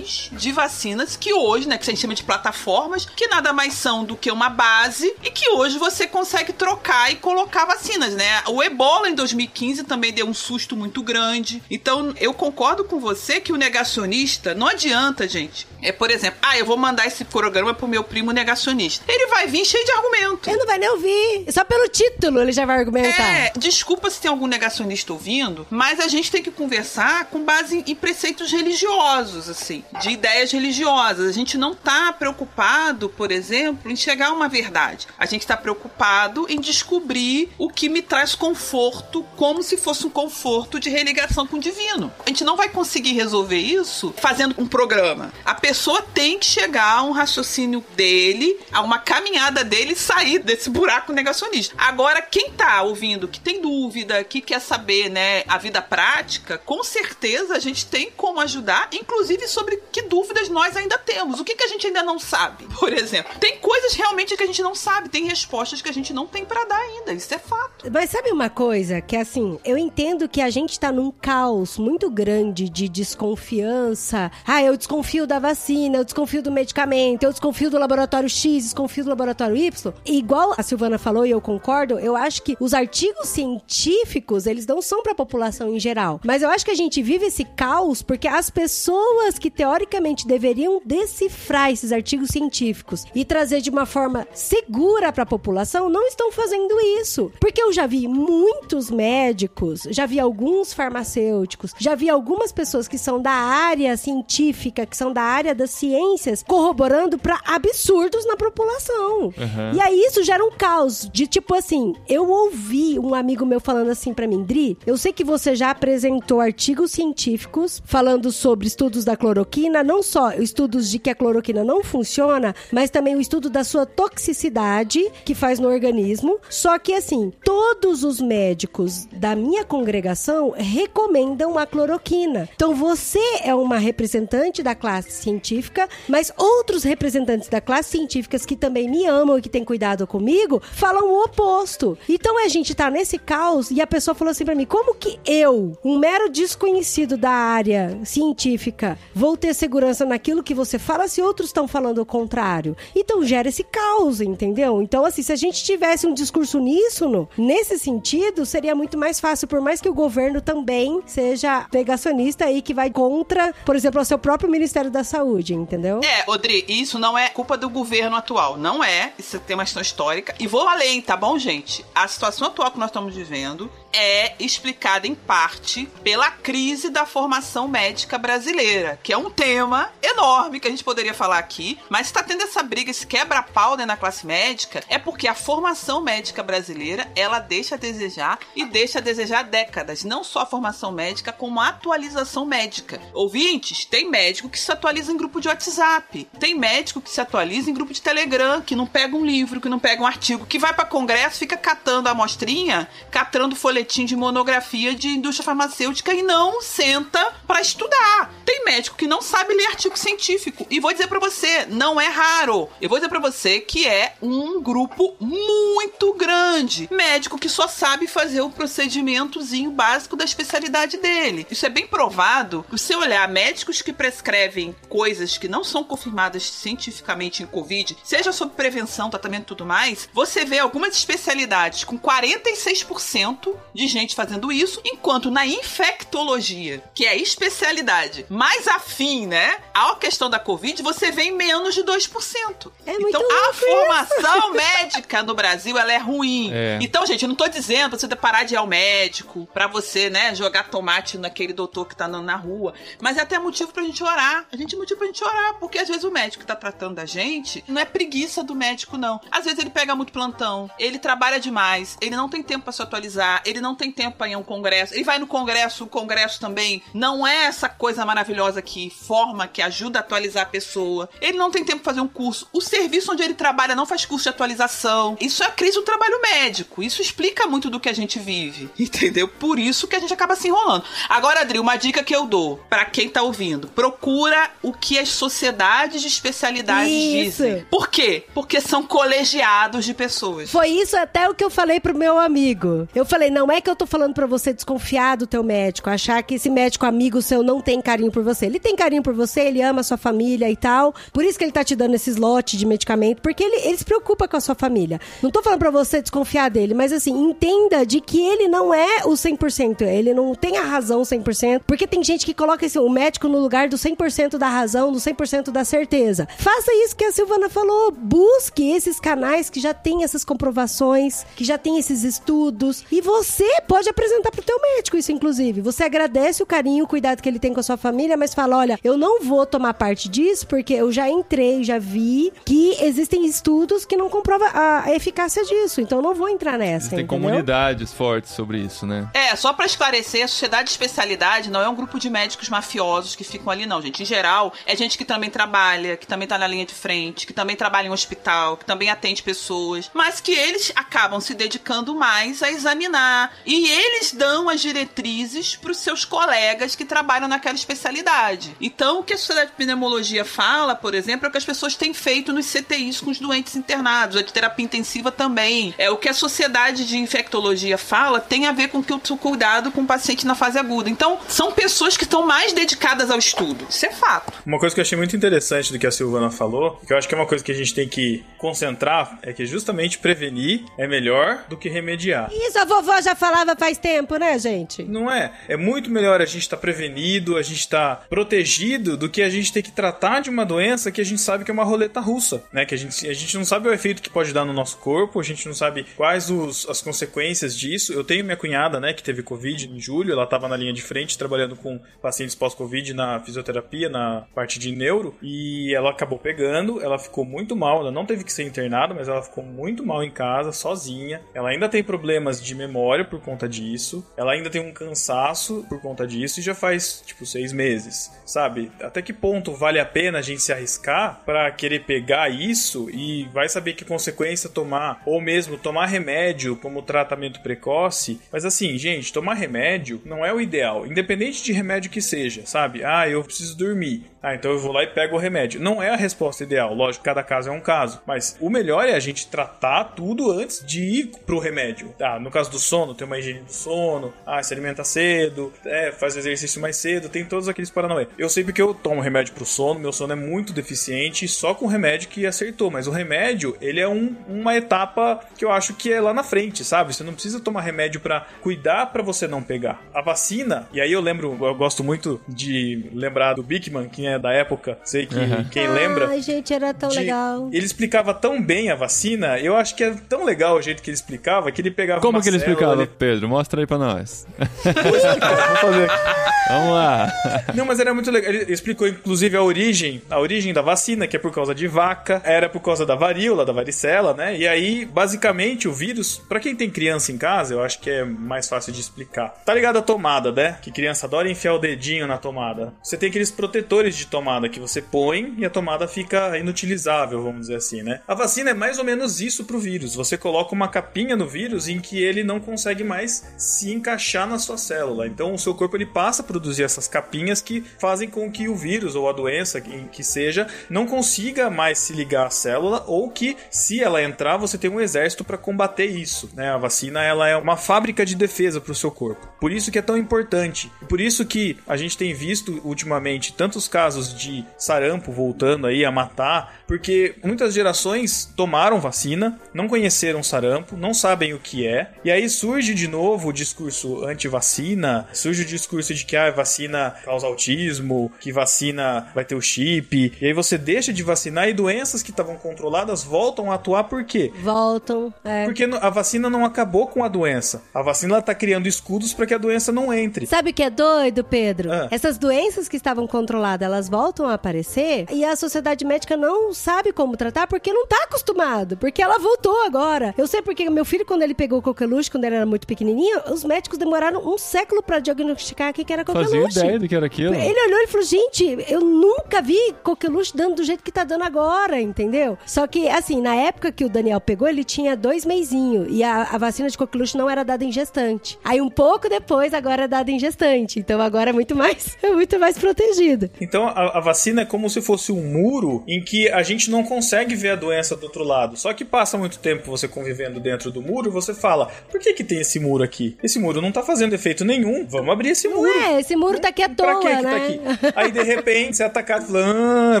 chassis 0.02 0.30
de 0.32 0.52
vacinas 0.52 1.16
que 1.16 1.32
hoje, 1.32 1.68
né, 1.68 1.76
que 1.76 1.84
a 1.84 1.92
gente 1.92 2.00
chama 2.00 2.14
de 2.14 2.22
plataformas, 2.22 3.04
que 3.04 3.28
nada 3.28 3.52
mais 3.52 3.74
são 3.74 4.04
do 4.04 4.16
que 4.16 4.30
uma 4.30 4.48
base 4.48 5.14
e 5.22 5.30
que 5.30 5.50
hoje 5.50 5.78
você 5.78 6.06
consegue 6.06 6.52
trocar 6.52 7.12
e 7.12 7.16
colocar 7.16 7.64
vacinas, 7.64 8.14
né? 8.14 8.42
O 8.48 8.62
Ebola 8.62 9.08
em 9.08 9.14
2015 9.14 9.84
também 9.84 10.12
deu 10.12 10.26
um 10.26 10.34
susto 10.34 10.76
muito 10.76 11.02
grande. 11.02 11.62
Então, 11.70 12.14
eu 12.20 12.32
concordo 12.32 12.84
com 12.84 12.98
você 12.98 13.40
que 13.40 13.52
o 13.52 13.56
negacionista 13.56 14.54
não 14.54 14.66
adianta, 14.66 15.28
gente. 15.28 15.66
É, 15.82 15.92
por 15.92 16.10
exemplo, 16.10 16.38
ah, 16.42 16.58
eu 16.58 16.64
vou 16.64 16.76
mandar 16.76 17.06
esse 17.06 17.24
programa 17.24 17.74
pro 17.74 17.86
meu 17.86 18.02
primo 18.02 18.32
negacionista. 18.32 19.04
Ele 19.06 19.26
vai 19.26 19.46
vir 19.46 19.64
cheio 19.66 19.84
de 19.84 19.92
argumento. 19.92 20.48
Ele 20.48 20.56
não 20.56 20.66
vai 20.66 20.78
nem 20.78 20.88
ouvir. 20.88 21.52
Só 21.52 21.62
pelo 21.62 21.88
título 21.88 22.40
ele 22.40 22.52
já 22.52 22.64
vai 22.64 22.78
argumentar. 22.78 23.22
É, 23.22 23.52
desculpa 23.56 24.10
se 24.10 24.20
tem 24.20 24.30
algum 24.30 24.46
negacionista 24.46 25.12
ouvindo, 25.12 25.66
mas 25.70 26.00
a 26.00 26.08
gente 26.08 26.30
tem 26.30 26.42
que 26.42 26.50
conversar 26.50 27.26
com 27.26 27.44
base 27.44 27.76
em, 27.76 27.84
em 27.86 27.94
preceitos 27.94 28.50
religiosos, 28.50 29.48
assim. 29.48 29.83
De 30.00 30.10
ideias 30.10 30.50
religiosas. 30.52 31.28
A 31.28 31.32
gente 31.32 31.56
não 31.56 31.72
está 31.72 32.12
preocupado, 32.12 33.08
por 33.08 33.30
exemplo, 33.30 33.90
em 33.90 33.96
chegar 33.96 34.28
a 34.28 34.32
uma 34.32 34.48
verdade. 34.48 35.06
A 35.18 35.26
gente 35.26 35.42
está 35.42 35.56
preocupado 35.56 36.46
em 36.48 36.60
descobrir 36.60 37.50
o 37.58 37.68
que 37.68 37.88
me 37.88 38.02
traz 38.02 38.34
conforto, 38.34 39.24
como 39.36 39.62
se 39.62 39.76
fosse 39.76 40.06
um 40.06 40.10
conforto 40.10 40.80
de 40.80 40.90
religação 40.90 41.46
com 41.46 41.56
o 41.56 41.60
divino. 41.60 42.12
A 42.24 42.28
gente 42.28 42.44
não 42.44 42.56
vai 42.56 42.68
conseguir 42.68 43.12
resolver 43.12 43.58
isso 43.58 44.14
fazendo 44.16 44.54
um 44.58 44.66
programa. 44.66 45.32
A 45.44 45.54
pessoa 45.54 46.02
tem 46.02 46.38
que 46.38 46.46
chegar 46.46 46.98
a 46.98 47.02
um 47.02 47.12
raciocínio 47.12 47.84
dele, 47.96 48.58
a 48.72 48.80
uma 48.80 48.98
caminhada 48.98 49.64
dele 49.64 49.94
sair 49.94 50.38
desse 50.38 50.70
buraco 50.70 51.12
negacionista. 51.12 51.74
Agora, 51.78 52.20
quem 52.22 52.50
tá 52.50 52.82
ouvindo, 52.82 53.28
que 53.28 53.40
tem 53.40 53.60
dúvida, 53.60 54.22
que 54.24 54.40
quer 54.40 54.60
saber, 54.60 55.08
né, 55.08 55.44
a 55.46 55.58
vida 55.58 55.80
prática, 55.80 56.58
com 56.58 56.82
certeza 56.82 57.54
a 57.54 57.58
gente 57.58 57.86
tem 57.86 58.10
como 58.16 58.40
ajudar, 58.40 58.88
inclusive 58.92 59.46
sobre 59.48 59.73
que 59.92 60.02
dúvidas 60.02 60.48
nós 60.48 60.76
ainda 60.76 60.98
temos. 60.98 61.40
O 61.40 61.44
que, 61.44 61.54
que 61.54 61.64
a 61.64 61.68
gente 61.68 61.86
ainda 61.86 62.02
não 62.02 62.18
sabe, 62.18 62.66
por 62.78 62.92
exemplo. 62.92 63.32
Tem 63.38 63.58
coisas 63.58 63.94
realmente 63.94 64.36
que 64.36 64.42
a 64.42 64.46
gente 64.46 64.62
não 64.62 64.74
sabe, 64.74 65.08
tem 65.08 65.26
respostas 65.26 65.80
que 65.82 65.88
a 65.88 65.92
gente 65.92 66.12
não 66.12 66.26
tem 66.26 66.44
para 66.44 66.64
dar 66.64 66.78
ainda. 66.78 67.12
Isso 67.12 67.32
é 67.34 67.38
fato. 67.38 67.90
Mas 67.90 68.10
sabe 68.10 68.30
uma 68.30 68.50
coisa 68.50 69.00
que 69.00 69.16
assim, 69.16 69.58
eu 69.64 69.76
entendo 69.76 70.28
que 70.28 70.40
a 70.40 70.50
gente 70.50 70.78
tá 70.78 70.90
num 70.90 71.10
caos 71.10 71.78
muito 71.78 72.10
grande 72.10 72.68
de 72.68 72.88
desconfiança. 72.88 74.30
Ah, 74.46 74.62
eu 74.62 74.76
desconfio 74.76 75.26
da 75.26 75.38
vacina, 75.38 75.98
eu 75.98 76.04
desconfio 76.04 76.42
do 76.42 76.50
medicamento, 76.50 77.24
eu 77.24 77.30
desconfio 77.30 77.70
do 77.70 77.78
laboratório 77.78 78.28
X, 78.28 78.64
desconfio 78.64 79.04
do 79.04 79.10
laboratório 79.10 79.56
Y. 79.56 79.92
E 80.04 80.18
igual 80.18 80.54
a 80.56 80.62
Silvana 80.62 80.98
falou 80.98 81.26
e 81.26 81.30
eu 81.30 81.40
concordo, 81.40 81.98
eu 81.98 82.16
acho 82.16 82.42
que 82.42 82.56
os 82.60 82.74
artigos 82.74 83.28
científicos, 83.28 84.46
eles 84.46 84.66
não 84.66 84.80
são 84.80 85.02
pra 85.02 85.14
população 85.14 85.74
em 85.74 85.80
geral. 85.80 86.20
Mas 86.24 86.42
eu 86.42 86.50
acho 86.50 86.64
que 86.64 86.70
a 86.70 86.76
gente 86.76 87.02
vive 87.02 87.26
esse 87.26 87.44
caos 87.44 88.02
porque 88.02 88.28
as 88.28 88.50
pessoas 88.50 89.38
que 89.38 89.50
teoricamente 89.64 90.26
deveriam 90.26 90.78
decifrar 90.84 91.70
esses 91.70 91.90
artigos 91.90 92.28
científicos 92.28 93.06
e 93.14 93.24
trazer 93.24 93.62
de 93.62 93.70
uma 93.70 93.86
forma 93.86 94.28
segura 94.34 95.10
para 95.10 95.22
a 95.22 95.26
população 95.26 95.88
não 95.88 96.06
estão 96.06 96.30
fazendo 96.30 96.78
isso. 97.00 97.32
Porque 97.40 97.62
eu 97.62 97.72
já 97.72 97.86
vi 97.86 98.06
muitos 98.06 98.90
médicos, 98.90 99.84
já 99.88 100.04
vi 100.04 100.20
alguns 100.20 100.74
farmacêuticos, 100.74 101.72
já 101.78 101.94
vi 101.94 102.10
algumas 102.10 102.52
pessoas 102.52 102.86
que 102.86 102.98
são 102.98 103.22
da 103.22 103.30
área 103.30 103.96
científica, 103.96 104.84
que 104.84 104.94
são 104.94 105.10
da 105.10 105.22
área 105.22 105.54
das 105.54 105.70
ciências, 105.70 106.44
corroborando 106.46 107.16
para 107.16 107.40
absurdos 107.46 108.26
na 108.26 108.36
população. 108.36 109.32
E 109.74 109.80
aí 109.80 109.98
isso 110.00 110.22
gera 110.22 110.44
um 110.44 110.50
caos 110.50 111.08
de 111.10 111.26
tipo 111.26 111.54
assim, 111.54 111.94
eu 112.06 112.28
ouvi 112.28 112.98
um 112.98 113.14
amigo 113.14 113.46
meu 113.46 113.60
falando 113.60 113.88
assim 113.88 114.12
para 114.12 114.26
mim, 114.26 114.42
Dri, 114.42 114.76
eu 114.86 114.98
sei 114.98 115.10
que 115.10 115.24
você 115.24 115.56
já 115.56 115.70
apresentou 115.70 116.38
artigos 116.38 116.90
científicos 116.90 117.82
falando 117.86 118.30
sobre 118.30 118.66
estudos 118.66 119.06
da 119.06 119.16
cloroquina, 119.16 119.53
não 119.84 120.02
só 120.02 120.32
estudos 120.32 120.90
de 120.90 120.98
que 120.98 121.10
a 121.10 121.14
cloroquina 121.14 121.64
não 121.64 121.82
funciona, 121.82 122.54
mas 122.72 122.90
também 122.90 123.14
o 123.14 123.20
estudo 123.20 123.50
da 123.50 123.64
sua 123.64 123.86
toxicidade 123.86 125.00
que 125.24 125.34
faz 125.34 125.58
no 125.58 125.68
organismo. 125.68 126.38
Só 126.48 126.78
que 126.78 126.94
assim, 126.94 127.32
todos 127.44 128.04
os 128.04 128.20
médicos 128.20 129.06
da 129.12 129.34
minha 129.34 129.64
congregação 129.64 130.54
recomendam 130.56 131.58
a 131.58 131.66
cloroquina. 131.66 132.48
Então 132.54 132.74
você 132.74 133.20
é 133.42 133.54
uma 133.54 133.78
representante 133.78 134.62
da 134.62 134.74
classe 134.74 135.10
científica, 135.12 135.88
mas 136.08 136.32
outros 136.36 136.82
representantes 136.82 137.48
da 137.48 137.60
classe 137.60 137.90
científicas 137.90 138.44
que 138.46 138.56
também 138.56 138.88
me 138.88 139.06
amam 139.06 139.38
e 139.38 139.42
que 139.42 139.48
têm 139.48 139.64
cuidado 139.64 140.06
comigo 140.06 140.60
falam 140.72 141.12
o 141.12 141.24
oposto. 141.24 141.96
Então 142.08 142.44
a 142.44 142.48
gente 142.48 142.74
tá 142.74 142.90
nesse 142.90 143.18
caos 143.18 143.70
e 143.70 143.80
a 143.80 143.86
pessoa 143.86 144.14
falou 144.14 144.32
assim 144.32 144.44
pra 144.44 144.54
mim: 144.54 144.66
como 144.66 144.94
que 144.94 145.18
eu, 145.24 145.76
um 145.84 145.98
mero 145.98 146.28
desconhecido 146.28 147.16
da 147.16 147.30
área 147.30 147.98
científica, 148.04 148.98
vou 149.14 149.36
ter 149.44 149.52
segurança 149.52 150.06
naquilo 150.06 150.42
que 150.42 150.54
você 150.54 150.78
fala 150.78 151.06
se 151.06 151.20
outros 151.20 151.50
estão 151.50 151.68
falando 151.68 151.98
o 151.98 152.06
contrário? 152.06 152.74
Então 152.96 153.22
gera 153.22 153.50
esse 153.50 153.62
caos, 153.62 154.22
entendeu? 154.22 154.80
Então, 154.80 155.04
assim, 155.04 155.20
se 155.20 155.32
a 155.32 155.36
gente 155.36 155.62
tivesse 155.62 156.06
um 156.06 156.14
discurso 156.14 156.56
uníssono, 156.56 157.28
nesse 157.36 157.78
sentido, 157.78 158.46
seria 158.46 158.74
muito 158.74 158.96
mais 158.96 159.20
fácil, 159.20 159.46
por 159.46 159.60
mais 159.60 159.82
que 159.82 159.88
o 159.88 159.92
governo 159.92 160.40
também 160.40 161.02
seja 161.04 161.66
negacionista 161.70 162.46
aí 162.46 162.62
que 162.62 162.72
vai 162.72 162.90
contra, 162.90 163.52
por 163.66 163.76
exemplo, 163.76 164.00
o 164.00 164.04
seu 164.06 164.18
próprio 164.18 164.50
Ministério 164.50 164.90
da 164.90 165.04
Saúde, 165.04 165.52
entendeu? 165.52 166.00
É, 166.02 166.24
Odri, 166.26 166.64
isso 166.66 166.98
não 166.98 167.18
é 167.18 167.28
culpa 167.28 167.58
do 167.58 167.68
governo 167.68 168.16
atual. 168.16 168.56
Não 168.56 168.82
é. 168.82 169.12
Isso 169.18 169.38
tem 169.40 169.54
uma 169.54 169.64
questão 169.64 169.82
histórica. 169.82 170.34
E 170.40 170.46
vou 170.46 170.66
além, 170.66 171.02
tá 171.02 171.18
bom, 171.18 171.38
gente? 171.38 171.84
A 171.94 172.08
situação 172.08 172.48
atual 172.48 172.70
que 172.70 172.78
nós 172.78 172.88
estamos 172.88 173.14
vivendo 173.14 173.70
é 173.92 174.34
explicada 174.40 175.06
em 175.06 175.14
parte 175.14 175.86
pela 176.02 176.30
crise 176.30 176.90
da 176.90 177.06
formação 177.06 177.68
médica 177.68 178.18
brasileira, 178.18 178.98
que 179.02 179.12
é 179.12 179.18
um 179.18 179.33
tema 179.34 179.90
enorme 180.02 180.60
que 180.60 180.68
a 180.68 180.70
gente 180.70 180.84
poderia 180.84 181.14
falar 181.14 181.38
aqui, 181.38 181.78
mas 181.88 182.06
está 182.06 182.22
tendo 182.22 182.42
essa 182.42 182.62
briga, 182.62 182.90
esse 182.90 183.06
quebra-pau 183.06 183.76
né, 183.76 183.84
na 183.84 183.96
classe 183.96 184.26
médica, 184.26 184.82
é 184.88 184.98
porque 184.98 185.28
a 185.28 185.34
formação 185.34 186.00
médica 186.00 186.42
brasileira, 186.42 187.10
ela 187.14 187.38
deixa 187.38 187.74
a 187.74 187.78
desejar 187.78 188.38
e 188.54 188.64
deixa 188.64 188.98
a 188.98 189.02
desejar 189.02 189.44
décadas, 189.44 190.04
não 190.04 190.22
só 190.22 190.40
a 190.40 190.46
formação 190.46 190.92
médica, 190.92 191.32
como 191.32 191.60
a 191.60 191.68
atualização 191.68 192.46
médica. 192.46 193.00
Ouvintes, 193.12 193.84
tem 193.84 194.08
médico 194.08 194.48
que 194.48 194.58
se 194.58 194.70
atualiza 194.70 195.12
em 195.12 195.16
grupo 195.16 195.40
de 195.40 195.48
WhatsApp, 195.48 196.28
tem 196.38 196.54
médico 196.54 197.00
que 197.00 197.10
se 197.10 197.20
atualiza 197.20 197.70
em 197.70 197.74
grupo 197.74 197.92
de 197.92 198.00
Telegram, 198.00 198.60
que 198.60 198.76
não 198.76 198.86
pega 198.86 199.16
um 199.16 199.24
livro, 199.24 199.60
que 199.60 199.68
não 199.68 199.78
pega 199.78 200.02
um 200.02 200.06
artigo, 200.06 200.46
que 200.46 200.58
vai 200.58 200.72
para 200.72 200.84
congresso, 200.84 201.38
fica 201.38 201.56
catando 201.56 202.08
a 202.08 202.12
amostrinha, 202.12 202.88
catando 203.10 203.56
folhetim 203.56 204.04
de 204.04 204.16
monografia 204.16 204.94
de 204.94 205.08
indústria 205.08 205.44
farmacêutica 205.44 206.12
e 206.12 206.22
não 206.22 206.62
senta 206.62 207.34
para 207.46 207.60
estudar. 207.60 208.32
Tem 208.44 208.64
médico 208.64 208.96
que 208.96 209.06
não 209.06 209.20
sabe 209.24 209.54
ler 209.54 209.66
artigo 209.66 209.98
científico. 209.98 210.66
E 210.70 210.78
vou 210.78 210.92
dizer 210.92 211.08
para 211.08 211.18
você, 211.18 211.66
não 211.66 212.00
é 212.00 212.08
raro. 212.08 212.68
Eu 212.80 212.88
vou 212.88 212.98
dizer 212.98 213.08
para 213.08 213.18
você 213.18 213.60
que 213.60 213.86
é 213.86 214.14
um 214.22 214.62
grupo 214.62 215.16
muito 215.18 216.12
grande. 216.14 216.88
Médico 216.90 217.38
que 217.38 217.48
só 217.48 217.66
sabe 217.66 218.06
fazer 218.06 218.40
o 218.42 218.50
procedimentozinho 218.50 219.70
básico 219.70 220.16
da 220.16 220.24
especialidade 220.24 220.98
dele. 220.98 221.46
Isso 221.50 221.66
é 221.66 221.68
bem 221.68 221.86
provado. 221.86 222.64
Se 222.70 222.84
você 222.84 222.96
olhar 222.96 223.28
médicos 223.28 223.82
que 223.82 223.92
prescrevem 223.92 224.74
coisas 224.88 225.38
que 225.38 225.48
não 225.48 225.64
são 225.64 225.82
confirmadas 225.82 226.42
cientificamente 226.42 227.42
em 227.42 227.46
Covid, 227.46 227.96
seja 228.04 228.32
sobre 228.32 228.54
prevenção, 228.54 229.10
tratamento 229.10 229.44
e 229.44 229.46
tudo 229.46 229.66
mais, 229.66 230.08
você 230.12 230.44
vê 230.44 230.58
algumas 230.58 230.96
especialidades 230.96 231.84
com 231.84 231.98
46% 231.98 233.54
de 233.74 233.86
gente 233.88 234.14
fazendo 234.14 234.52
isso, 234.52 234.80
enquanto 234.84 235.30
na 235.30 235.46
infectologia, 235.46 236.82
que 236.94 237.06
é 237.06 237.10
a 237.10 237.16
especialidade 237.16 238.26
mais 238.28 238.68
afim, 238.68 239.03
né, 239.26 239.58
à 239.72 239.94
questão 239.96 240.30
da 240.30 240.38
Covid, 240.38 240.82
você 240.82 241.10
vê 241.10 241.24
em 241.24 241.32
menos 241.32 241.74
de 241.74 241.82
2%. 241.82 242.72
É 242.86 242.92
muito 242.98 243.08
então, 243.08 243.22
a 243.22 243.52
formação 243.52 244.52
médica 244.54 245.22
no 245.22 245.34
Brasil, 245.34 245.76
ela 245.78 245.92
é 245.92 245.98
ruim. 245.98 246.50
É. 246.52 246.78
Então, 246.80 247.04
gente, 247.06 247.22
eu 247.22 247.28
não 247.28 247.36
tô 247.36 247.46
dizendo 247.48 247.90
pra 247.90 247.98
você 247.98 248.08
parar 248.16 248.44
de 248.44 248.54
ir 248.54 248.56
ao 248.56 248.66
médico, 248.66 249.48
pra 249.52 249.66
você, 249.66 250.08
né, 250.08 250.34
jogar 250.34 250.70
tomate 250.70 251.18
naquele 251.18 251.52
doutor 251.52 251.86
que 251.86 251.96
tá 251.96 252.06
andando 252.06 252.24
na 252.24 252.36
rua, 252.36 252.74
mas 253.00 253.16
é 253.16 253.20
até 253.20 253.38
motivo 253.38 253.72
pra 253.72 253.82
gente 253.82 254.02
orar. 254.02 254.46
A 254.52 254.56
gente 254.56 254.74
é 254.74 254.78
motivo 254.78 254.98
pra 254.98 255.06
gente 255.06 255.22
orar, 255.22 255.54
porque 255.54 255.78
às 255.78 255.88
vezes 255.88 256.04
o 256.04 256.10
médico 256.10 256.40
que 256.40 256.46
tá 256.46 256.56
tratando 256.56 256.94
da 256.94 257.04
gente, 257.04 257.64
não 257.68 257.80
é 257.80 257.84
preguiça 257.84 258.42
do 258.42 258.54
médico, 258.54 258.96
não. 258.96 259.20
Às 259.30 259.44
vezes 259.44 259.58
ele 259.58 259.70
pega 259.70 259.94
muito 259.94 260.12
plantão, 260.12 260.70
ele 260.78 260.98
trabalha 260.98 261.38
demais, 261.38 261.96
ele 262.00 262.16
não 262.16 262.28
tem 262.28 262.42
tempo 262.42 262.64
pra 262.64 262.72
se 262.72 262.82
atualizar, 262.82 263.42
ele 263.44 263.60
não 263.60 263.74
tem 263.74 263.90
tempo 263.90 264.16
pra 264.16 264.28
ir 264.28 264.34
a 264.34 264.38
um 264.38 264.42
congresso, 264.42 264.94
ele 264.94 265.04
vai 265.04 265.18
no 265.18 265.26
congresso, 265.26 265.84
o 265.84 265.88
congresso 265.88 266.40
também 266.40 266.82
não 266.92 267.26
é 267.26 267.44
essa 267.44 267.68
coisa 267.68 268.04
maravilhosa 268.04 268.62
que 268.62 268.86
forma, 268.94 269.46
que 269.46 269.60
ajuda 269.60 269.98
a 269.98 270.00
atualizar 270.00 270.44
a 270.44 270.46
pessoa. 270.46 271.08
Ele 271.20 271.36
não 271.36 271.50
tem 271.50 271.64
tempo 271.64 271.82
pra 271.82 271.92
fazer 271.92 272.00
um 272.00 272.08
curso. 272.08 272.48
O 272.52 272.60
serviço 272.60 273.12
onde 273.12 273.22
ele 273.22 273.34
trabalha 273.34 273.74
não 273.74 273.86
faz 273.86 274.04
curso 274.04 274.24
de 274.24 274.28
atualização. 274.30 275.16
Isso 275.20 275.42
é 275.42 275.46
a 275.46 275.50
crise 275.50 275.74
do 275.74 275.82
trabalho 275.82 276.20
médico. 276.22 276.82
Isso 276.82 277.02
explica 277.02 277.46
muito 277.46 277.68
do 277.68 277.80
que 277.80 277.88
a 277.88 277.92
gente 277.92 278.18
vive, 278.18 278.70
entendeu? 278.78 279.28
Por 279.28 279.58
isso 279.58 279.86
que 279.86 279.96
a 279.96 280.00
gente 280.00 280.12
acaba 280.12 280.36
se 280.36 280.48
enrolando. 280.48 280.84
Agora, 281.08 281.40
Adri, 281.40 281.58
uma 281.58 281.76
dica 281.76 282.02
que 282.02 282.14
eu 282.14 282.26
dou 282.26 282.58
pra 282.70 282.84
quem 282.84 283.08
tá 283.08 283.22
ouvindo: 283.22 283.68
procura 283.68 284.50
o 284.62 284.72
que 284.72 284.98
as 284.98 285.10
sociedades 285.10 286.00
de 286.00 286.08
especialidades 286.08 286.90
Isso. 286.90 287.42
dizem. 287.42 287.66
Por 287.70 287.88
quê? 287.88 288.24
Porque 288.32 288.60
são 288.60 288.82
colegiados 288.82 289.84
de 289.84 289.92
pessoas. 289.92 290.50
Foi 290.50 290.68
isso 290.68 290.96
até 290.96 291.28
o 291.28 291.34
que 291.34 291.44
eu 291.44 291.50
falei 291.50 291.80
pro 291.80 291.96
meu 291.96 292.18
amigo. 292.18 292.88
Eu 292.94 293.04
falei, 293.04 293.30
não 293.30 293.50
é 293.50 293.60
que 293.60 293.68
eu 293.68 293.76
tô 293.76 293.86
falando 293.86 294.14
pra 294.14 294.26
você 294.26 294.52
desconfiar 294.52 295.16
do 295.16 295.26
teu 295.26 295.42
médico, 295.42 295.90
achar 295.90 296.22
que 296.22 296.34
esse 296.34 296.48
médico 296.48 296.86
amigo 296.86 297.20
seu 297.20 297.42
não 297.42 297.60
tem 297.60 297.80
carinho 297.80 298.10
por 298.10 298.22
você. 298.22 298.46
Ele 298.46 298.58
tem 298.58 298.74
carinho 298.74 298.83
por 299.02 299.14
você, 299.14 299.42
ele 299.42 299.62
ama 299.62 299.80
a 299.80 299.84
sua 299.84 299.96
família 299.96 300.50
e 300.50 300.56
tal. 300.56 300.94
Por 301.12 301.24
isso 301.24 301.38
que 301.38 301.44
ele 301.44 301.52
tá 301.52 301.64
te 301.64 301.74
dando 301.74 301.94
esses 301.94 302.16
lotes 302.16 302.58
de 302.58 302.66
medicamento, 302.66 303.22
porque 303.22 303.42
ele, 303.42 303.56
ele 303.66 303.76
se 303.76 303.84
preocupa 303.84 304.28
com 304.28 304.36
a 304.36 304.40
sua 304.40 304.54
família. 304.54 305.00
Não 305.22 305.30
tô 305.30 305.42
falando 305.42 305.58
pra 305.58 305.70
você 305.70 306.00
desconfiar 306.02 306.50
dele, 306.50 306.74
mas 306.74 306.92
assim, 306.92 307.12
entenda 307.12 307.84
de 307.84 308.00
que 308.00 308.20
ele 308.20 308.48
não 308.48 308.72
é 308.74 309.04
o 309.04 309.10
100%, 309.10 309.82
ele 309.82 310.12
não 310.12 310.34
tem 310.34 310.56
a 310.56 310.62
razão 310.62 311.02
100%, 311.02 311.62
porque 311.66 311.86
tem 311.86 312.02
gente 312.02 312.26
que 312.26 312.34
coloca 312.34 312.66
esse, 312.66 312.78
o 312.78 312.88
médico 312.88 313.28
no 313.28 313.38
lugar 313.38 313.68
do 313.68 313.76
100% 313.76 314.36
da 314.36 314.48
razão, 314.48 314.92
do 314.92 314.98
100% 314.98 315.50
da 315.50 315.64
certeza. 315.64 316.28
Faça 316.38 316.72
isso 316.84 316.96
que 316.96 317.04
a 317.04 317.12
Silvana 317.12 317.48
falou, 317.48 317.90
busque 317.90 318.70
esses 318.70 319.00
canais 319.00 319.48
que 319.48 319.60
já 319.60 319.72
têm 319.72 320.04
essas 320.04 320.24
comprovações, 320.24 321.24
que 321.36 321.44
já 321.44 321.56
têm 321.56 321.78
esses 321.78 322.04
estudos, 322.04 322.84
e 322.90 323.00
você 323.00 323.60
pode 323.66 323.88
apresentar 323.88 324.30
pro 324.30 324.42
teu 324.42 324.60
médico 324.60 324.96
isso, 324.96 325.12
inclusive. 325.12 325.60
Você 325.60 325.84
agradece 325.84 326.42
o 326.42 326.46
carinho, 326.46 326.84
o 326.84 326.88
cuidado 326.88 327.22
que 327.22 327.28
ele 327.28 327.38
tem 327.38 327.52
com 327.52 327.60
a 327.60 327.62
sua 327.62 327.76
família, 327.76 328.16
mas 328.16 328.34
fala, 328.34 328.58
olha, 328.58 328.73
olha, 328.74 328.78
eu 328.82 328.96
não 328.96 329.22
vou 329.22 329.46
tomar 329.46 329.74
parte 329.74 330.08
disso 330.08 330.46
porque 330.46 330.74
eu 330.74 330.90
já 330.92 331.08
entrei, 331.08 331.62
já 331.64 331.78
vi 331.78 332.32
que 332.44 332.76
existem 332.80 333.26
estudos 333.26 333.84
que 333.84 333.96
não 333.96 334.08
comprovam 334.08 334.48
a, 334.52 334.92
eficácia 334.94 335.44
disso. 335.44 335.80
Então 335.80 335.98
eu 335.98 336.02
não 336.02 336.14
vou 336.14 336.28
entrar 336.28 336.58
nessa. 336.58 336.88
Entendeu? 336.88 337.06
comunidades 337.06 337.92
fortes 337.92 338.32
sobre 338.32 338.58
isso, 338.58 338.86
né? 338.86 339.08
É, 339.14 339.34
só 339.36 339.52
pra 339.52 339.66
esclarecer, 339.66 340.24
a 340.24 340.28
sociedade 340.28 340.64
de 340.64 340.70
especialidade 340.70 341.50
não 341.50 341.60
é 341.60 341.68
um 341.68 341.74
grupo 341.74 341.98
de 341.98 342.10
médicos 342.10 342.48
mafiosos 342.48 343.14
que 343.14 343.24
ficam 343.24 343.50
ali, 343.50 343.66
não, 343.66 343.80
gente. 343.80 344.02
Em 344.02 344.06
geral, 344.06 344.52
é 344.66 344.76
gente 344.76 344.98
que 344.98 345.04
também 345.04 345.30
trabalha, 345.30 345.96
que 345.96 346.06
também 346.06 346.26
tá 346.26 346.38
na 346.38 346.46
linha 346.46 346.66
de 346.66 346.74
frente, 346.74 347.26
que 347.26 347.32
também 347.32 347.56
trabalha 347.56 347.86
em 347.86 347.90
hospital, 347.90 348.56
que 348.56 348.64
também 348.64 348.90
atende 348.90 349.22
pessoas, 349.22 349.90
mas 349.94 350.20
que 350.20 350.32
eles 350.32 350.72
acabam 350.74 351.20
se 351.20 351.34
dedicando 351.34 351.94
mais 351.94 352.42
a 352.42 352.50
examinar. 352.50 353.32
E 353.46 353.68
eles 353.70 354.12
dão 354.12 354.48
as 354.48 354.60
diretrizes 354.60 355.56
pros 355.56 355.78
seus 355.78 356.04
colegas 356.04 356.74
que 356.74 356.84
trabalham 356.84 357.28
naquela 357.28 357.54
especialidade. 357.54 358.56
Então, 358.64 359.00
o 359.00 359.02
que 359.02 359.12
a 359.12 359.18
sociedade 359.18 359.50
de 359.50 359.56
pneumologia 359.56 360.24
fala, 360.24 360.74
por 360.74 360.94
exemplo, 360.94 361.26
é 361.26 361.28
o 361.28 361.30
que 361.30 361.36
as 361.36 361.44
pessoas 361.44 361.76
têm 361.76 361.92
feito 361.92 362.32
nos 362.32 362.50
CTIs 362.50 362.98
com 362.98 363.10
os 363.10 363.20
doentes 363.20 363.54
internados, 363.54 364.16
a 364.16 364.22
de 364.22 364.32
terapia 364.32 364.64
intensiva 364.64 365.12
também. 365.12 365.74
É 365.76 365.90
o 365.90 365.98
que 365.98 366.08
a 366.08 366.14
sociedade 366.14 366.86
de 366.86 366.96
infectologia 366.96 367.76
fala 367.76 368.20
tem 368.20 368.46
a 368.46 368.52
ver 368.52 368.68
com 368.68 368.82
que 368.82 368.94
o 368.94 369.00
seu 369.04 369.18
cuidado 369.18 369.70
com 369.70 369.82
o 369.82 369.86
paciente 369.86 370.26
na 370.26 370.34
fase 370.34 370.58
aguda. 370.58 370.88
Então, 370.88 371.18
são 371.28 371.52
pessoas 371.52 371.94
que 371.94 372.04
estão 372.04 372.26
mais 372.26 372.54
dedicadas 372.54 373.10
ao 373.10 373.18
estudo. 373.18 373.66
Isso 373.68 373.84
é 373.84 373.92
fato. 373.92 374.32
Uma 374.46 374.58
coisa 374.58 374.74
que 374.74 374.80
eu 374.80 374.82
achei 374.82 374.96
muito 374.96 375.14
interessante 375.14 375.70
do 375.70 375.78
que 375.78 375.86
a 375.86 375.90
Silvana 375.90 376.30
falou, 376.30 376.80
que 376.86 376.92
eu 376.94 376.96
acho 376.96 377.06
que 377.06 377.14
é 377.14 377.18
uma 377.18 377.26
coisa 377.26 377.44
que 377.44 377.52
a 377.52 377.54
gente 377.54 377.74
tem 377.74 377.86
que 377.86 378.24
concentrar, 378.38 379.18
é 379.20 379.34
que 379.34 379.44
justamente 379.44 379.98
prevenir 379.98 380.64
é 380.78 380.86
melhor 380.86 381.44
do 381.50 381.56
que 381.58 381.68
remediar. 381.68 382.30
Isso 382.32 382.58
a 382.58 382.64
vovó 382.64 382.98
já 383.02 383.14
falava 383.14 383.54
faz 383.54 383.76
tempo, 383.76 384.16
né, 384.16 384.38
gente? 384.38 384.82
Não 384.84 385.10
é? 385.10 385.32
É 385.48 385.56
muito 385.56 385.90
melhor 385.90 386.22
a 386.22 386.24
gente 386.24 386.42
estar 386.42 386.56
prevenido, 386.56 387.36
a 387.36 387.42
gente 387.42 387.60
estar 387.60 388.06
protegido 388.08 388.53
do 388.96 389.08
que 389.08 389.22
a 389.22 389.28
gente 389.28 389.52
ter 389.52 389.62
que 389.62 389.72
tratar 389.72 390.20
de 390.20 390.30
uma 390.30 390.44
doença 390.44 390.90
que 390.92 391.00
a 391.00 391.04
gente 391.04 391.20
sabe 391.20 391.44
que 391.44 391.50
é 391.50 391.54
uma 391.54 391.64
roleta 391.64 392.00
russa, 392.00 392.44
né? 392.52 392.64
Que 392.64 392.74
a 392.74 392.78
gente, 392.78 393.08
a 393.08 393.12
gente 393.12 393.36
não 393.36 393.44
sabe 393.44 393.68
o 393.68 393.72
efeito 393.72 394.00
que 394.00 394.10
pode 394.10 394.32
dar 394.32 394.44
no 394.44 394.52
nosso 394.52 394.78
corpo, 394.78 395.18
a 395.18 395.22
gente 395.22 395.46
não 395.46 395.54
sabe 395.54 395.84
quais 395.96 396.30
os, 396.30 396.68
as 396.68 396.80
consequências 396.80 397.56
disso. 397.56 397.92
Eu 397.92 398.04
tenho 398.04 398.24
minha 398.24 398.36
cunhada, 398.36 398.78
né, 398.78 398.92
que 398.92 399.02
teve 399.02 399.22
Covid 399.22 399.68
em 399.68 399.80
julho, 399.80 400.12
ela 400.12 400.24
estava 400.24 400.48
na 400.48 400.56
linha 400.56 400.72
de 400.72 400.82
frente 400.82 401.18
trabalhando 401.18 401.56
com 401.56 401.80
pacientes 402.00 402.34
pós-Covid 402.34 402.94
na 402.94 403.20
fisioterapia, 403.20 403.88
na 403.88 404.26
parte 404.34 404.58
de 404.58 404.70
neuro, 404.74 405.14
e 405.22 405.74
ela 405.74 405.90
acabou 405.90 406.18
pegando, 406.18 406.80
ela 406.80 406.98
ficou 406.98 407.24
muito 407.24 407.56
mal, 407.56 407.80
ela 407.80 407.90
não 407.90 408.06
teve 408.06 408.24
que 408.24 408.32
ser 408.32 408.44
internada, 408.44 408.94
mas 408.94 409.08
ela 409.08 409.22
ficou 409.22 409.42
muito 409.42 409.84
mal 409.84 410.02
em 410.02 410.10
casa, 410.10 410.52
sozinha. 410.52 411.20
Ela 411.34 411.50
ainda 411.50 411.68
tem 411.68 411.82
problemas 411.82 412.42
de 412.42 412.54
memória 412.54 413.04
por 413.04 413.20
conta 413.20 413.48
disso, 413.48 414.04
ela 414.16 414.32
ainda 414.32 414.50
tem 414.50 414.60
um 414.60 414.72
cansaço 414.72 415.64
por 415.68 415.80
conta 415.80 416.06
disso, 416.06 416.40
e 416.40 416.42
já 416.42 416.54
faz, 416.54 417.02
tipo, 417.04 417.24
seis 417.24 417.52
meses, 417.52 418.10
sabe? 418.24 418.43
Até 418.80 419.02
que 419.02 419.12
ponto 419.12 419.52
vale 419.52 419.78
a 419.78 419.84
pena 419.84 420.18
a 420.18 420.22
gente 420.22 420.42
se 420.42 420.52
arriscar 420.52 421.20
para 421.24 421.50
querer 421.50 421.80
pegar 421.80 422.28
isso 422.28 422.88
e 422.90 423.28
vai 423.32 423.48
saber 423.48 423.74
que 423.74 423.84
consequência 423.84 424.48
tomar, 424.48 425.02
ou 425.06 425.20
mesmo 425.20 425.58
tomar 425.58 425.86
remédio 425.86 426.56
como 426.56 426.82
tratamento 426.82 427.40
precoce. 427.40 428.20
Mas 428.32 428.44
assim, 428.44 428.76
gente, 428.76 429.12
tomar 429.12 429.34
remédio 429.34 430.00
não 430.04 430.24
é 430.24 430.32
o 430.32 430.40
ideal, 430.40 430.86
independente 430.86 431.42
de 431.42 431.52
remédio 431.52 431.90
que 431.90 432.00
seja, 432.00 432.42
sabe? 432.46 432.84
Ah, 432.84 433.08
eu 433.08 433.22
preciso 433.22 433.56
dormir. 433.56 434.04
Ah, 434.22 434.34
então 434.34 434.50
eu 434.50 434.58
vou 434.58 434.72
lá 434.72 434.82
e 434.82 434.86
pego 434.86 435.16
o 435.16 435.18
remédio. 435.18 435.60
Não 435.60 435.82
é 435.82 435.90
a 435.90 435.96
resposta 435.96 436.44
ideal, 436.44 436.72
lógico, 436.74 437.04
cada 437.04 437.22
caso 437.22 437.50
é 437.50 437.52
um 437.52 437.60
caso. 437.60 438.00
Mas 438.06 438.36
o 438.40 438.48
melhor 438.48 438.88
é 438.88 438.94
a 438.94 439.00
gente 439.00 439.26
tratar 439.26 439.84
tudo 439.84 440.30
antes 440.32 440.64
de 440.64 440.82
ir 440.82 441.10
pro 441.26 441.38
remédio. 441.38 441.94
Ah, 442.00 442.18
no 442.18 442.30
caso 442.30 442.50
do 442.50 442.58
sono, 442.58 442.94
tem 442.94 443.06
uma 443.06 443.18
higiene 443.18 443.40
do 443.40 443.52
sono, 443.52 444.14
ah, 444.26 444.42
se 444.42 444.54
alimenta 444.54 444.82
cedo, 444.82 445.52
é, 445.66 445.92
faz 445.92 446.16
exercício 446.16 446.60
mais 446.60 446.76
cedo, 446.76 447.08
tem 447.08 447.24
todos 447.24 447.48
aqueles 447.48 447.70
paranauê. 447.70 448.06
Eu 448.16 448.28
sei 448.34 448.44
porque 448.44 448.60
eu 448.60 448.74
tomo 448.74 449.00
remédio 449.00 449.32
pro 449.34 449.44
sono, 449.46 449.78
meu 449.80 449.92
sono 449.92 450.12
é 450.12 450.16
muito 450.16 450.52
deficiente, 450.52 451.26
só 451.28 451.54
com 451.54 451.66
remédio 451.66 452.08
que 452.08 452.26
acertou. 452.26 452.70
Mas 452.70 452.86
o 452.86 452.90
remédio, 452.90 453.56
ele 453.60 453.80
é 453.80 453.88
um, 453.88 454.14
uma 454.28 454.56
etapa 454.56 455.20
que 455.38 455.44
eu 455.44 455.50
acho 455.52 455.74
que 455.74 455.92
é 455.92 456.00
lá 456.00 456.12
na 456.12 456.22
frente, 456.22 456.64
sabe? 456.64 456.94
Você 456.94 457.04
não 457.04 457.12
precisa 457.12 457.40
tomar 457.40 457.60
remédio 457.62 458.00
para 458.00 458.26
cuidar 458.42 458.86
para 458.86 459.02
você 459.02 459.26
não 459.28 459.42
pegar. 459.42 459.80
A 459.94 460.00
vacina, 460.02 460.68
e 460.72 460.80
aí 460.80 460.92
eu 460.92 461.00
lembro, 461.00 461.36
eu 461.40 461.54
gosto 461.54 461.82
muito 461.84 462.20
de 462.28 462.90
lembrar 462.92 463.34
do 463.34 463.42
Bigman, 463.42 463.88
que 463.88 464.06
é 464.06 464.18
da 464.18 464.32
época, 464.32 464.78
sei 464.84 465.06
que 465.06 465.14
Uhum. 465.14 465.44
quem 465.50 465.68
lembra. 465.68 466.08
Ai, 466.08 466.20
gente, 466.20 466.52
era 466.52 466.74
tão 466.74 466.88
de- 466.88 466.98
legal. 466.98 467.48
Ele 467.52 467.64
explicava 467.64 468.12
tão 468.12 468.42
bem 468.42 468.70
a 468.70 468.74
vacina, 468.74 469.38
eu 469.38 469.56
acho 469.56 469.74
que 469.74 469.84
é 469.84 469.90
tão 470.08 470.24
legal 470.24 470.56
o 470.56 470.62
jeito 470.62 470.82
que 470.82 470.90
ele 470.90 470.96
explicava, 470.96 471.50
que 471.52 471.60
ele 471.60 471.70
pegava 471.70 472.00
Como 472.00 472.20
que 472.20 472.28
ele 472.28 472.38
célula, 472.38 472.52
explicava, 472.54 472.82
ele- 472.82 472.90
Pedro? 472.98 473.28
Mostra 473.28 473.60
aí 473.60 473.66
pra 473.66 473.78
nós. 473.78 474.26
Vou 474.64 474.74
fazer 475.00 475.84
aqui. 475.84 476.14
Vamos 476.48 476.72
lá. 476.74 477.12
Não, 477.54 477.64
mas 477.64 477.80
era 477.80 477.94
muito 477.94 478.10
legal. 478.14 478.32
Ele 478.32 478.52
explicou, 478.52 478.88
inclusive, 478.88 479.36
a 479.36 479.42
origem, 479.42 480.02
a 480.08 480.18
origem 480.18 480.52
da 480.52 480.62
vacina, 480.62 481.06
que 481.06 481.16
é 481.16 481.18
por 481.18 481.32
causa 481.32 481.54
de 481.54 481.66
vaca, 481.66 482.22
era 482.24 482.48
por 482.48 482.60
causa 482.60 482.86
da 482.86 482.94
varíola, 482.94 483.44
da 483.44 483.52
varicela, 483.52 484.14
né? 484.14 484.36
E 484.36 484.46
aí, 484.48 484.84
basicamente, 484.84 485.68
o 485.68 485.72
vírus, 485.72 486.22
pra 486.28 486.40
quem 486.40 486.56
tem 486.56 486.70
criança 486.70 487.12
em 487.12 487.18
casa, 487.18 487.54
eu 487.54 487.62
acho 487.62 487.80
que 487.80 487.90
é 487.90 488.04
mais 488.04 488.48
fácil 488.48 488.72
de 488.72 488.80
explicar. 488.80 489.34
Tá 489.44 489.54
ligado 489.54 489.78
a 489.78 489.82
tomada, 489.82 490.32
né? 490.32 490.58
Que 490.62 490.70
criança 490.70 491.06
adora 491.06 491.30
enfiar 491.30 491.54
o 491.54 491.58
dedinho 491.58 492.06
na 492.06 492.18
tomada. 492.18 492.72
Você 492.82 492.96
tem 492.96 493.08
aqueles 493.08 493.30
protetores 493.30 493.96
de 493.96 494.06
tomada 494.06 494.48
que 494.48 494.60
você 494.60 494.80
põe 494.80 495.34
e 495.38 495.44
a 495.44 495.50
tomada 495.50 495.86
fica 495.86 496.38
inutilizável, 496.38 497.22
vamos 497.22 497.42
dizer 497.42 497.56
assim, 497.56 497.82
né? 497.82 498.00
A 498.06 498.14
vacina 498.14 498.50
é 498.50 498.54
mais 498.54 498.78
ou 498.78 498.84
menos 498.84 499.20
isso 499.20 499.44
pro 499.44 499.58
vírus. 499.58 499.94
Você 499.94 500.16
coloca 500.16 500.54
uma 500.54 500.68
capinha 500.68 501.16
no 501.16 501.26
vírus 501.26 501.68
em 501.68 501.80
que 501.80 502.02
ele 502.02 502.22
não 502.22 502.40
consegue 502.40 502.84
mais 502.84 503.24
se 503.36 503.72
encaixar 503.72 504.26
na 504.28 504.38
sua 504.38 504.56
célula. 504.56 505.06
Então, 505.06 505.34
o 505.34 505.38
seu 505.38 505.54
corpo 505.54 505.76
ele 505.76 505.86
passa 505.86 506.22
a 506.22 506.24
produzir 506.24 506.62
essas 506.62 506.88
capinhas 506.88 507.40
que 507.40 507.64
fazem 507.78 508.03
com 508.08 508.30
que 508.30 508.48
o 508.48 508.54
vírus 508.54 508.94
ou 508.94 509.08
a 509.08 509.12
doença 509.12 509.58
em 509.58 509.86
que 509.86 510.02
seja 510.02 510.46
não 510.68 510.86
consiga 510.86 511.50
mais 511.50 511.78
se 511.78 511.92
ligar 511.92 512.26
à 512.26 512.30
célula 512.30 512.84
ou 512.86 513.10
que 513.10 513.36
se 513.50 513.82
ela 513.82 514.02
entrar 514.02 514.36
você 514.36 514.58
tem 514.58 514.70
um 514.70 514.80
exército 514.80 515.24
para 515.24 515.38
combater 515.38 515.86
isso, 515.86 516.30
né? 516.34 516.50
A 516.50 516.58
vacina 516.58 517.02
ela 517.02 517.28
é 517.28 517.36
uma 517.36 517.56
fábrica 517.56 518.04
de 518.04 518.14
defesa 518.14 518.60
para 518.60 518.72
o 518.72 518.74
seu 518.74 518.90
corpo. 518.90 519.26
Por 519.40 519.52
isso 519.52 519.70
que 519.70 519.78
é 519.78 519.82
tão 519.82 519.96
importante. 519.96 520.70
Por 520.88 521.00
isso 521.00 521.24
que 521.24 521.56
a 521.66 521.76
gente 521.76 521.96
tem 521.96 522.14
visto 522.14 522.60
ultimamente 522.64 523.32
tantos 523.32 523.68
casos 523.68 524.14
de 524.14 524.44
sarampo 524.56 525.12
voltando 525.12 525.66
aí 525.66 525.84
a 525.84 525.90
matar, 525.90 526.63
porque 526.66 527.14
muitas 527.22 527.54
gerações 527.54 528.32
tomaram 528.36 528.80
vacina, 528.80 529.38
não 529.52 529.68
conheceram 529.68 530.22
sarampo, 530.22 530.76
não 530.76 530.94
sabem 530.94 531.34
o 531.34 531.38
que 531.38 531.66
é, 531.66 531.92
e 532.04 532.10
aí 532.10 532.28
surge 532.28 532.74
de 532.74 532.88
novo 532.88 533.28
o 533.28 533.32
discurso 533.32 534.04
anti-vacina, 534.04 535.06
surge 535.12 535.42
o 535.42 535.46
discurso 535.46 535.94
de 535.94 536.04
que 536.04 536.16
a 536.16 536.30
vacina 536.30 536.94
causa 537.04 537.26
autismo, 537.26 538.10
que 538.20 538.32
vacina 538.32 539.08
vai 539.14 539.24
ter 539.24 539.34
o 539.34 539.40
chip, 539.40 540.12
e 540.20 540.26
aí 540.26 540.32
você 540.32 540.56
deixa 540.56 540.92
de 540.92 541.02
vacinar 541.02 541.48
e 541.48 541.52
doenças 541.52 542.02
que 542.02 542.10
estavam 542.10 542.36
controladas 542.36 543.02
voltam 543.02 543.50
a 543.50 543.54
atuar 543.54 543.84
por 543.84 544.04
quê? 544.04 544.32
Voltam. 544.42 545.12
É. 545.24 545.44
Porque 545.44 545.64
a 545.64 545.90
vacina 545.90 546.30
não 546.30 546.44
acabou 546.44 546.86
com 546.86 547.04
a 547.04 547.08
doença. 547.08 547.62
A 547.74 547.82
vacina 547.82 548.14
ela 548.14 548.22
tá 548.22 548.34
criando 548.34 548.66
escudos 548.66 549.12
para 549.12 549.26
que 549.26 549.34
a 549.34 549.38
doença 549.38 549.72
não 549.72 549.92
entre. 549.92 550.26
Sabe 550.26 550.50
o 550.50 550.54
que 550.54 550.62
é 550.62 550.70
doido, 550.70 551.24
Pedro? 551.24 551.72
Ah. 551.72 551.88
Essas 551.90 552.18
doenças 552.18 552.68
que 552.68 552.76
estavam 552.76 553.06
controladas, 553.06 553.66
elas 553.66 553.88
voltam 553.88 554.26
a 554.26 554.34
aparecer 554.34 555.06
e 555.10 555.24
a 555.24 555.36
sociedade 555.36 555.84
médica 555.84 556.16
não 556.16 556.53
sabe 556.54 556.92
como 556.92 557.16
tratar 557.16 557.46
porque 557.46 557.72
não 557.72 557.86
tá 557.86 558.04
acostumado, 558.04 558.76
porque 558.76 559.02
ela 559.02 559.18
voltou 559.18 559.62
agora. 559.62 560.14
Eu 560.16 560.26
sei 560.26 560.42
porque 560.42 560.68
meu 560.70 560.84
filho, 560.84 561.04
quando 561.04 561.22
ele 561.22 561.34
pegou 561.34 561.60
coqueluche, 561.60 562.10
quando 562.10 562.24
ele 562.24 562.36
era 562.36 562.46
muito 562.46 562.66
pequenininho, 562.66 563.20
os 563.32 563.44
médicos 563.44 563.78
demoraram 563.78 564.26
um 564.26 564.38
século 564.38 564.82
pra 564.82 564.98
diagnosticar 564.98 565.70
o 565.70 565.74
que 565.74 565.92
era 565.92 566.04
Fazia 566.04 566.24
coqueluche. 566.24 566.58
ideia 566.58 566.78
do 566.78 566.88
que 566.88 566.94
era 566.94 567.06
aquilo. 567.06 567.34
Ele 567.34 567.66
olhou 567.66 567.80
e 567.80 567.86
falou: 567.86 568.06
gente, 568.06 568.64
eu 568.68 568.80
nunca 568.80 569.42
vi 569.42 569.58
coqueluche 569.82 570.32
dando 570.34 570.56
do 570.56 570.64
jeito 570.64 570.82
que 570.82 570.92
tá 570.92 571.04
dando 571.04 571.24
agora, 571.24 571.80
entendeu? 571.80 572.38
Só 572.46 572.66
que, 572.66 572.88
assim, 572.88 573.20
na 573.20 573.34
época 573.34 573.72
que 573.72 573.84
o 573.84 573.88
Daniel 573.88 574.20
pegou, 574.20 574.48
ele 574.48 574.64
tinha 574.64 574.96
dois 574.96 575.24
meizinhos 575.24 575.88
e 575.90 576.02
a, 576.02 576.22
a 576.22 576.38
vacina 576.38 576.68
de 576.68 576.78
coqueluche 576.78 577.16
não 577.16 577.28
era 577.28 577.42
dada 577.42 577.64
em 577.64 577.72
gestante. 577.72 578.38
Aí, 578.44 578.60
um 578.60 578.70
pouco 578.70 579.08
depois, 579.08 579.52
agora 579.52 579.84
é 579.84 579.88
dada 579.88 580.10
em 580.10 580.18
gestante. 580.18 580.78
Então, 580.78 581.00
agora 581.00 581.30
é 581.30 581.32
muito 581.32 581.56
mais, 581.56 581.96
é 582.02 582.10
muito 582.10 582.38
mais 582.38 582.56
protegido. 582.58 583.30
Então 583.40 583.66
a, 583.66 583.98
a 583.98 584.00
vacina 584.00 584.42
é 584.42 584.44
como 584.44 584.68
se 584.70 584.80
fosse 584.80 585.10
um 585.12 585.22
muro 585.22 585.82
em 585.86 586.02
que 586.02 586.28
a 586.30 586.42
gente 586.44 586.70
não 586.70 586.84
consegue 586.84 587.34
ver 587.34 587.50
a 587.50 587.56
doença 587.56 587.96
do 587.96 588.04
outro 588.04 588.22
lado. 588.22 588.56
Só 588.56 588.72
que 588.72 588.84
passa 588.84 589.18
muito 589.18 589.38
tempo 589.40 589.68
você 589.68 589.88
convivendo 589.88 590.38
dentro 590.38 590.70
do 590.70 590.80
muro, 590.80 591.10
você 591.10 591.34
fala: 591.34 591.66
por 591.90 591.98
que, 591.98 592.12
que 592.12 592.22
tem 592.22 592.40
esse 592.40 592.60
muro 592.60 592.84
aqui? 592.84 593.16
Esse 593.22 593.38
muro 593.38 593.60
não 593.60 593.72
tá 593.72 593.82
fazendo 593.82 594.14
efeito 594.14 594.44
nenhum. 594.44 594.86
Vamos 594.86 595.10
abrir 595.12 595.30
esse 595.30 595.48
muro. 595.48 595.62
Ué, 595.68 595.98
esse 596.00 596.14
muro 596.14 596.38
tá 596.38 596.48
aqui 596.48 596.62
à 596.62 596.68
Pra 596.68 596.94
toa, 596.96 597.00
que 597.00 597.16
que 597.16 597.22
né? 597.22 597.30
tá 597.30 597.36
aqui? 597.36 597.92
Aí 597.96 598.12
de 598.12 598.22
repente 598.22 598.76
você 598.76 598.82
é 598.82 598.86
atacado 598.86 599.24
e 599.24 599.26
fala: 599.26 599.44
ah, 599.44 599.96
é 599.96 600.00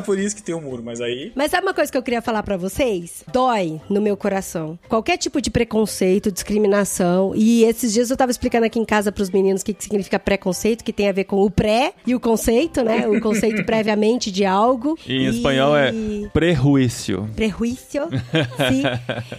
por 0.00 0.18
isso 0.18 0.36
que 0.36 0.42
tem 0.42 0.54
um 0.54 0.60
muro. 0.60 0.82
Mas 0.84 1.00
aí. 1.00 1.32
Mas 1.34 1.50
sabe 1.50 1.66
uma 1.66 1.74
coisa 1.74 1.90
que 1.90 1.98
eu 1.98 2.02
queria 2.02 2.22
falar 2.22 2.42
pra 2.42 2.56
vocês? 2.56 3.24
Dói 3.32 3.80
no 3.88 4.00
meu 4.00 4.16
coração. 4.16 4.78
Qualquer 4.88 5.16
tipo 5.16 5.40
de 5.40 5.50
preconceito, 5.50 6.30
discriminação. 6.30 7.32
E 7.34 7.64
esses 7.64 7.92
dias 7.92 8.10
eu 8.10 8.16
tava 8.16 8.30
explicando 8.30 8.66
aqui 8.66 8.78
em 8.78 8.84
casa 8.84 9.12
pros 9.12 9.30
meninos 9.30 9.62
o 9.62 9.64
que, 9.64 9.74
que 9.74 9.84
significa 9.84 10.18
preconceito, 10.18 10.82
que 10.84 10.92
tem 10.92 11.08
a 11.08 11.12
ver 11.12 11.24
com 11.24 11.42
o 11.42 11.50
pré 11.50 11.92
e 12.06 12.14
o 12.14 12.20
conceito, 12.20 12.82
né? 12.82 13.06
O 13.08 13.20
conceito 13.20 13.64
previamente 13.66 14.30
de 14.30 14.44
algo. 14.44 14.98
E 15.06 15.14
em 15.14 15.26
espanhol 15.28 15.76
é 15.76 15.92
prejuízo. 16.34 17.28
Prejuízo. 17.36 17.78
Sim. 18.68 18.82